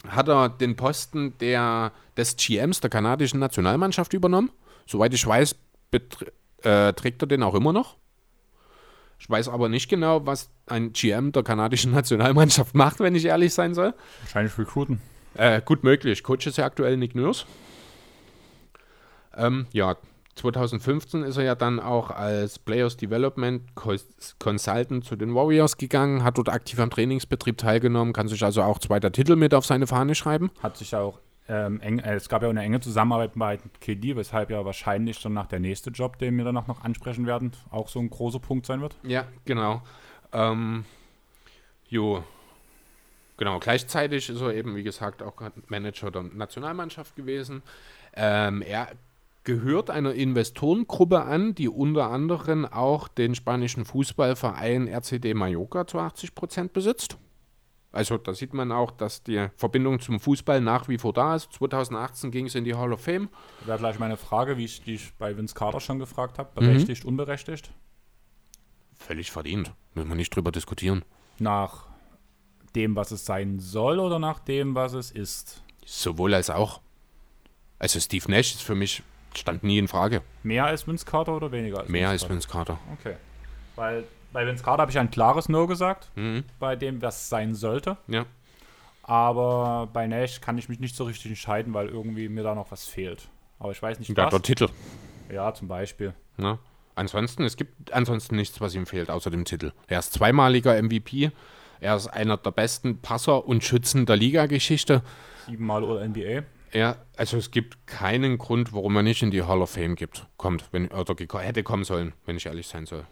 [0.07, 4.51] hat er den Posten der, des GMs der kanadischen Nationalmannschaft übernommen.
[4.87, 5.57] Soweit ich weiß,
[6.63, 7.97] äh, trägt er den auch immer noch.
[9.19, 13.53] Ich weiß aber nicht genau, was ein GM der kanadischen Nationalmannschaft macht, wenn ich ehrlich
[13.53, 13.93] sein soll.
[14.21, 15.01] Wahrscheinlich recruiten.
[15.35, 16.23] Äh, gut möglich.
[16.23, 17.45] Coach ist ja aktuell Nick Nurse.
[19.35, 19.95] Ähm, ja,
[20.35, 26.23] 2015 ist er ja dann auch als Players Development Cons- Consultant zu den Warriors gegangen,
[26.23, 29.87] hat dort aktiv am Trainingsbetrieb teilgenommen, kann sich also auch zweiter Titel mit auf seine
[29.87, 30.51] Fahne schreiben.
[30.61, 31.19] Hat sich ja auch
[31.51, 35.47] ähm, eng, äh, es gab ja eine enge Zusammenarbeit bei KD, weshalb ja wahrscheinlich danach
[35.47, 38.79] der nächste Job, den wir danach noch ansprechen werden, auch so ein großer Punkt sein
[38.79, 38.95] wird.
[39.03, 39.81] Ja, genau.
[40.31, 40.85] Ähm,
[41.89, 42.23] jo.
[43.35, 45.33] Genau, gleichzeitig ist er eben, wie gesagt, auch
[45.67, 47.63] Manager der Nationalmannschaft gewesen.
[48.13, 48.87] Ähm, er
[49.43, 56.33] gehört einer Investorengruppe an, die unter anderem auch den spanischen Fußballverein RCD Mallorca zu 80
[56.33, 57.17] Prozent besitzt.
[57.93, 61.51] Also da sieht man auch, dass die Verbindung zum Fußball nach wie vor da ist.
[61.53, 63.27] 2018 ging es in die Hall of Fame.
[63.59, 66.49] Das wäre gleich meine Frage, wie ich die ich bei Vince Carter schon gefragt habe,
[66.61, 66.67] Mhm.
[66.67, 67.71] berechtigt, unberechtigt.
[68.95, 69.73] Völlig verdient.
[69.93, 71.03] Müssen wir nicht drüber diskutieren.
[71.39, 71.87] Nach
[72.75, 75.61] dem, was es sein soll oder nach dem, was es ist?
[75.85, 76.79] Sowohl als auch.
[77.79, 79.03] Also Steve Nash ist für mich,
[79.35, 80.21] stand nie in Frage.
[80.43, 82.79] Mehr als Vince Carter oder weniger als Mehr als Vince Vince Carter.
[82.87, 82.99] Carter?
[83.01, 83.15] Okay.
[83.75, 86.43] Weil bei Vince Carter habe ich ein klares No gesagt, Mhm.
[86.59, 87.97] bei dem, was sein sollte.
[88.07, 88.25] Ja.
[89.03, 92.71] Aber bei Nash kann ich mich nicht so richtig entscheiden, weil irgendwie mir da noch
[92.71, 93.29] was fehlt.
[93.59, 94.29] Aber ich weiß nicht, Ja, was.
[94.31, 94.69] der Titel.
[95.31, 96.13] Ja, zum Beispiel.
[96.37, 96.59] Ne?
[96.95, 99.71] Ansonsten, es gibt ansonsten nichts, was ihm fehlt, außer dem Titel.
[99.87, 101.31] Er ist zweimaliger MVP.
[101.79, 105.01] Er ist einer der besten Passer und Schützen der Liga-Geschichte.
[105.47, 106.43] Siebenmal All-NBA.
[106.73, 110.27] Er, also es gibt keinen Grund, warum er nicht in die Hall of Fame gibt,
[110.37, 113.05] kommt, wenn, oder hätte kommen sollen, wenn ich ehrlich sein soll.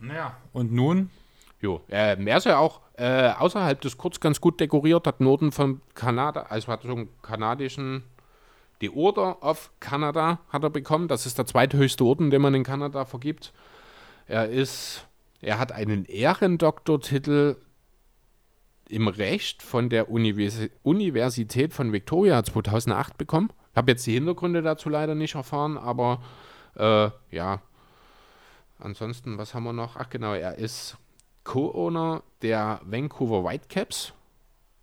[0.00, 0.36] Naja.
[0.52, 1.10] Und nun?
[1.60, 5.52] Jo, äh, er ist ja auch äh, außerhalb des Kurz ganz gut dekoriert, hat Norden
[5.52, 8.02] von Kanada, also hat so einen kanadischen,
[8.80, 11.06] die Order of Canada hat er bekommen.
[11.06, 13.52] Das ist der zweithöchste Orden, den man in Kanada vergibt.
[14.26, 15.06] Er ist,
[15.42, 17.56] er hat einen Ehrendoktortitel
[18.88, 23.52] im Recht von der Universi Universität von Victoria 2008 bekommen.
[23.72, 26.22] Ich habe jetzt die Hintergründe dazu leider nicht erfahren, aber
[26.76, 27.60] äh, ja.
[28.80, 29.96] Ansonsten, was haben wir noch?
[29.96, 30.96] Ach genau, er ist
[31.44, 34.12] Co-Owner der Vancouver Whitecaps.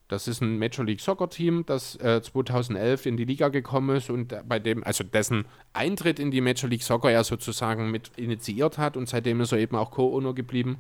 [0.08, 4.10] Das ist ein Major League Soccer Team, das äh, 2011 in die Liga gekommen ist
[4.10, 8.78] und bei dem, also dessen Eintritt in die Major League Soccer er sozusagen mit initiiert
[8.78, 10.78] hat und seitdem ist er eben auch Co-Owner geblieben.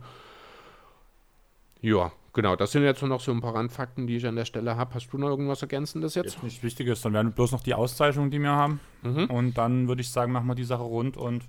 [1.81, 4.77] Ja, genau, das sind jetzt noch so ein paar Randfakten, die ich an der Stelle
[4.77, 4.93] habe.
[4.93, 6.35] Hast du noch irgendwas Ergänzendes jetzt?
[6.35, 8.79] Jetzt nicht Wichtiges, dann werden bloß noch die Auszeichnungen, die wir haben.
[9.03, 9.25] Mhm.
[9.25, 11.43] Und dann würde ich sagen, machen wir die Sache rund und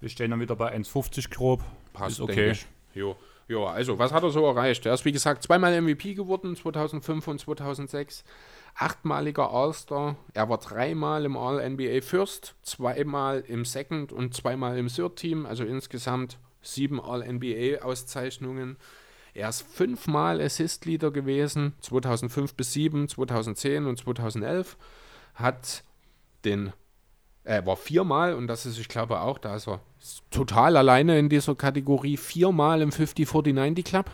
[0.00, 1.62] wir stehen dann wieder bei 1,50 grob.
[1.92, 2.54] Passt, ist okay.
[2.94, 3.16] Jo.
[3.48, 4.84] Jo, also, was hat er so erreicht?
[4.84, 8.22] Er ist, wie gesagt, zweimal MVP geworden, 2005 und 2006.
[8.74, 10.16] Achtmaliger All-Star.
[10.34, 15.46] Er war dreimal im All-NBA First, zweimal im Second und zweimal im Third Team.
[15.46, 18.76] Also insgesamt sieben All-NBA-Auszeichnungen.
[19.32, 24.76] Er ist fünfmal Assist-Leader gewesen, 2005 bis 7, 2010 und 2011.
[25.34, 25.84] Hat
[26.44, 26.74] den
[27.48, 29.80] er war viermal, und das ist, ich glaube auch, da ist er
[30.30, 34.10] total alleine in dieser Kategorie, viermal im 50-49 Club.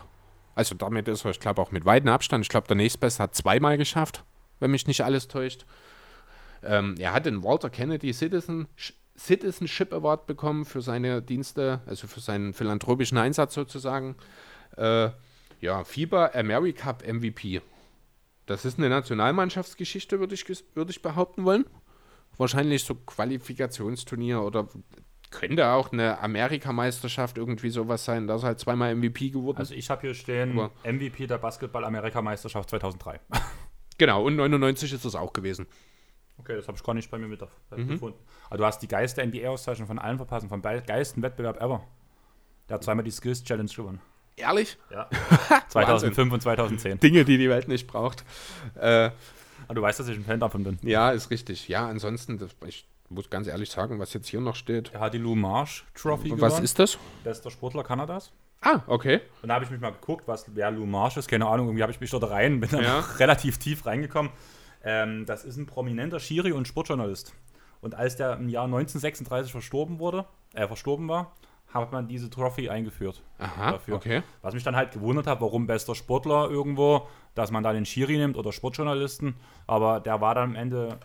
[0.55, 2.43] Also damit ist er, ich glaube, auch mit weitem Abstand.
[2.45, 4.23] Ich glaube, der nächstbeste hat zweimal geschafft,
[4.59, 5.65] wenn mich nicht alles täuscht.
[6.63, 8.67] Ähm, er hat den Walter Kennedy Citizen,
[9.17, 14.15] Citizenship Award bekommen für seine Dienste, also für seinen philanthropischen Einsatz sozusagen.
[14.77, 15.09] Äh,
[15.61, 17.61] ja, FIBA Americup MVP.
[18.45, 20.45] Das ist eine Nationalmannschaftsgeschichte, würde ich,
[20.75, 21.65] würd ich behaupten wollen
[22.37, 24.67] wahrscheinlich so Qualifikationsturnier oder
[25.31, 28.27] könnte auch eine Amerikameisterschaft irgendwie sowas sein.
[28.27, 29.57] Da ist halt zweimal MVP geworden.
[29.57, 33.19] Also ich habe hier stehen Aber- MVP der Basketball-Amerikameisterschaft 2003.
[33.97, 35.67] genau, und 99 ist es auch gewesen.
[36.37, 37.87] Okay, das habe ich gar nicht bei mir mit auf- Mhm.
[37.87, 38.19] gefunden.
[38.49, 41.85] Aber du hast die geilste NBA-Auszeichnung von allen verpassen, vom geilsten Wettbewerb ever.
[42.69, 44.01] Der hat zweimal die Skills Challenge gewonnen.
[44.37, 44.77] Ehrlich?
[44.91, 45.09] Ja.
[45.69, 46.99] 2005 und 2010.
[46.99, 48.25] Dinge, die die Welt nicht braucht.
[48.75, 49.11] Äh,
[49.67, 50.77] Aber du weißt, dass ich ein Fan davon bin.
[50.81, 51.69] ja, ist richtig.
[51.69, 52.85] Ja, ansonsten, das, ich
[53.15, 54.91] muss ganz ehrlich sagen, was jetzt hier noch steht.
[54.93, 56.63] Er hat die Lou Marsh Trophy Was gewonnen.
[56.65, 56.97] ist das?
[57.23, 58.31] Bester Sportler Kanadas.
[58.61, 59.21] Ah, okay.
[59.41, 61.27] Und da habe ich mich mal geguckt, was, wer Lou Marsh ist.
[61.27, 62.99] Keine Ahnung, irgendwie habe ich mich dort rein, bin dann Ja.
[63.17, 64.31] relativ tief reingekommen.
[64.83, 67.33] Ähm, das ist ein prominenter Schiri und Sportjournalist.
[67.81, 71.33] Und als der im Jahr 1936 verstorben wurde, äh, verstorben war,
[71.67, 73.21] hat man diese Trophy eingeführt.
[73.37, 73.95] Aha, dafür.
[73.95, 74.23] okay.
[74.41, 78.17] Was mich dann halt gewundert hat, warum bester Sportler irgendwo, dass man da den Schiri
[78.17, 79.35] nimmt oder Sportjournalisten.
[79.67, 80.97] Aber der war dann am Ende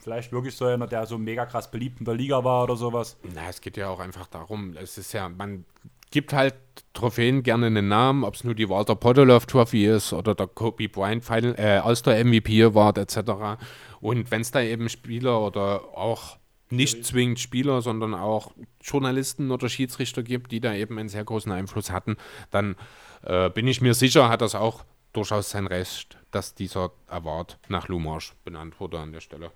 [0.00, 3.16] vielleicht wirklich so einer, der so mega krass beliebt in der Liga war oder sowas.
[3.34, 5.64] Na, es geht ja auch einfach darum, es ist ja, man
[6.10, 6.54] gibt halt
[6.94, 10.88] Trophäen gerne einen Namen, ob es nur die Walter Podolov Trophy ist oder der Kobe
[10.88, 13.60] Bryant Final, äh, All-Star MVP Award etc.
[14.00, 16.38] Und wenn es da eben Spieler oder auch
[16.70, 21.52] nicht zwingend Spieler, sondern auch Journalisten oder Schiedsrichter gibt, die da eben einen sehr großen
[21.52, 22.16] Einfluss hatten,
[22.50, 22.76] dann
[23.22, 27.88] äh, bin ich mir sicher, hat das auch durchaus sein Recht, dass dieser Award nach
[27.88, 29.50] Lumarsch benannt wurde an der Stelle.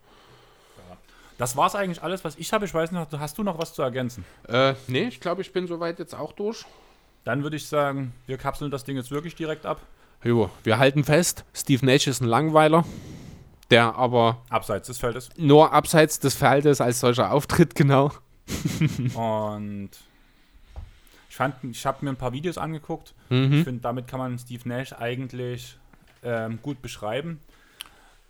[1.40, 2.66] Das war es eigentlich alles, was ich habe.
[2.66, 4.26] Ich weiß nicht, hast du noch was zu ergänzen?
[4.46, 6.66] Äh, nee, ich glaube, ich bin soweit jetzt auch durch.
[7.24, 9.80] Dann würde ich sagen, wir kapseln das Ding jetzt wirklich direkt ab.
[10.22, 12.84] Jo, wir halten fest, Steve Nash ist ein Langweiler,
[13.70, 15.30] der aber Abseits des Feldes.
[15.38, 18.12] nur abseits des Feldes als solcher auftritt, genau.
[19.14, 19.92] Und
[21.30, 23.14] ich fand, ich habe mir ein paar Videos angeguckt.
[23.30, 23.52] Mhm.
[23.54, 25.78] Ich finde, damit kann man Steve Nash eigentlich
[26.22, 27.40] ähm, gut beschreiben.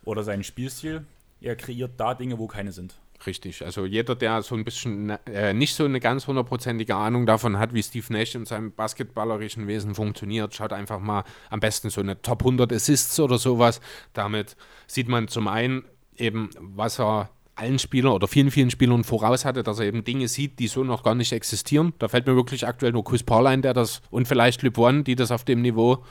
[0.05, 1.05] Oder seinen Spielstil.
[1.41, 2.99] Er kreiert da Dinge, wo keine sind.
[3.25, 7.59] Richtig, also jeder, der so ein bisschen äh, nicht so eine ganz hundertprozentige Ahnung davon
[7.59, 12.01] hat, wie Steve Nash in seinem basketballerischen Wesen funktioniert, schaut einfach mal am besten so
[12.01, 13.79] eine Top 100 Assists oder sowas.
[14.13, 14.55] Damit
[14.87, 15.83] sieht man zum einen
[16.15, 20.27] eben, was er allen Spielern oder vielen, vielen Spielern voraus hatte, dass er eben Dinge
[20.27, 21.93] sieht, die so noch gar nicht existieren.
[21.99, 25.15] Da fällt mir wirklich aktuell nur Chris Paul ein, der das und vielleicht One, die
[25.15, 26.03] das auf dem Niveau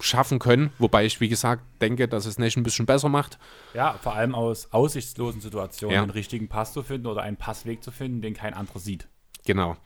[0.00, 0.72] schaffen können.
[0.78, 3.38] Wobei ich, wie gesagt, denke, dass es Nash ein bisschen besser macht.
[3.74, 6.02] Ja, vor allem aus aussichtslosen Situationen Ja.
[6.02, 9.08] den richtigen Pass zu finden oder einen Passweg zu finden, den kein anderer sieht.
[9.46, 9.76] Genau.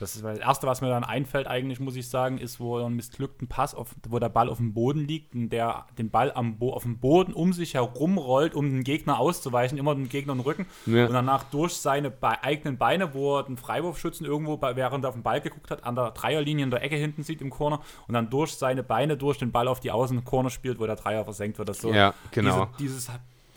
[0.00, 2.86] Das ist das Erste, was mir dann einfällt, eigentlich, muss ich sagen, ist, wo er
[2.86, 6.32] einen missglückten Pass, auf, wo der Ball auf dem Boden liegt und der den Ball
[6.32, 10.08] am Bo auf dem Boden um sich herum rollt, um den Gegner auszuweichen, immer dem
[10.08, 10.66] Gegner den Rücken.
[10.86, 11.06] Ja.
[11.06, 15.08] Und danach durch seine Be eigenen Beine, wo er den Freiwurfschützen irgendwo, bei, während er
[15.08, 17.80] auf den Ball geguckt hat, an der Dreierlinie in der Ecke hinten sieht im Corner
[18.08, 21.24] und dann durch seine Beine durch den Ball auf die Außencorner spielt, wo der Dreier
[21.24, 21.68] versenkt wird.
[21.68, 21.92] Das so.
[21.92, 22.68] Ja, genau.
[22.78, 23.10] Diese, dieses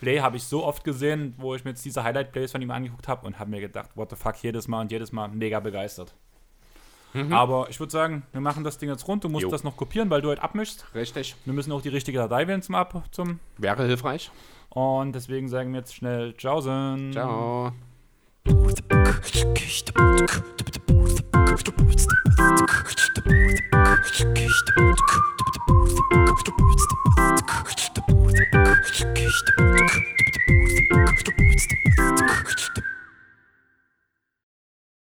[0.03, 3.07] Play habe ich so oft gesehen, wo ich mir jetzt diese Highlight-Plays von ihm angeguckt
[3.07, 6.13] habe und habe mir gedacht, what the fuck, jedes Mal und jedes Mal mega begeistert.
[7.13, 7.33] Mhm.
[7.33, 9.23] Aber ich würde sagen, wir machen das Ding jetzt rund.
[9.23, 9.49] Du musst jo.
[9.49, 10.85] das noch kopieren, weil du halt abmischst.
[10.95, 11.35] Richtig.
[11.45, 13.03] Wir müssen auch die richtige Datei wählen zum Ab.
[13.11, 14.31] Zum Wäre hilfreich.
[14.69, 17.11] Und deswegen sagen wir jetzt schnell Tschaußen.
[17.13, 17.71] Ciao.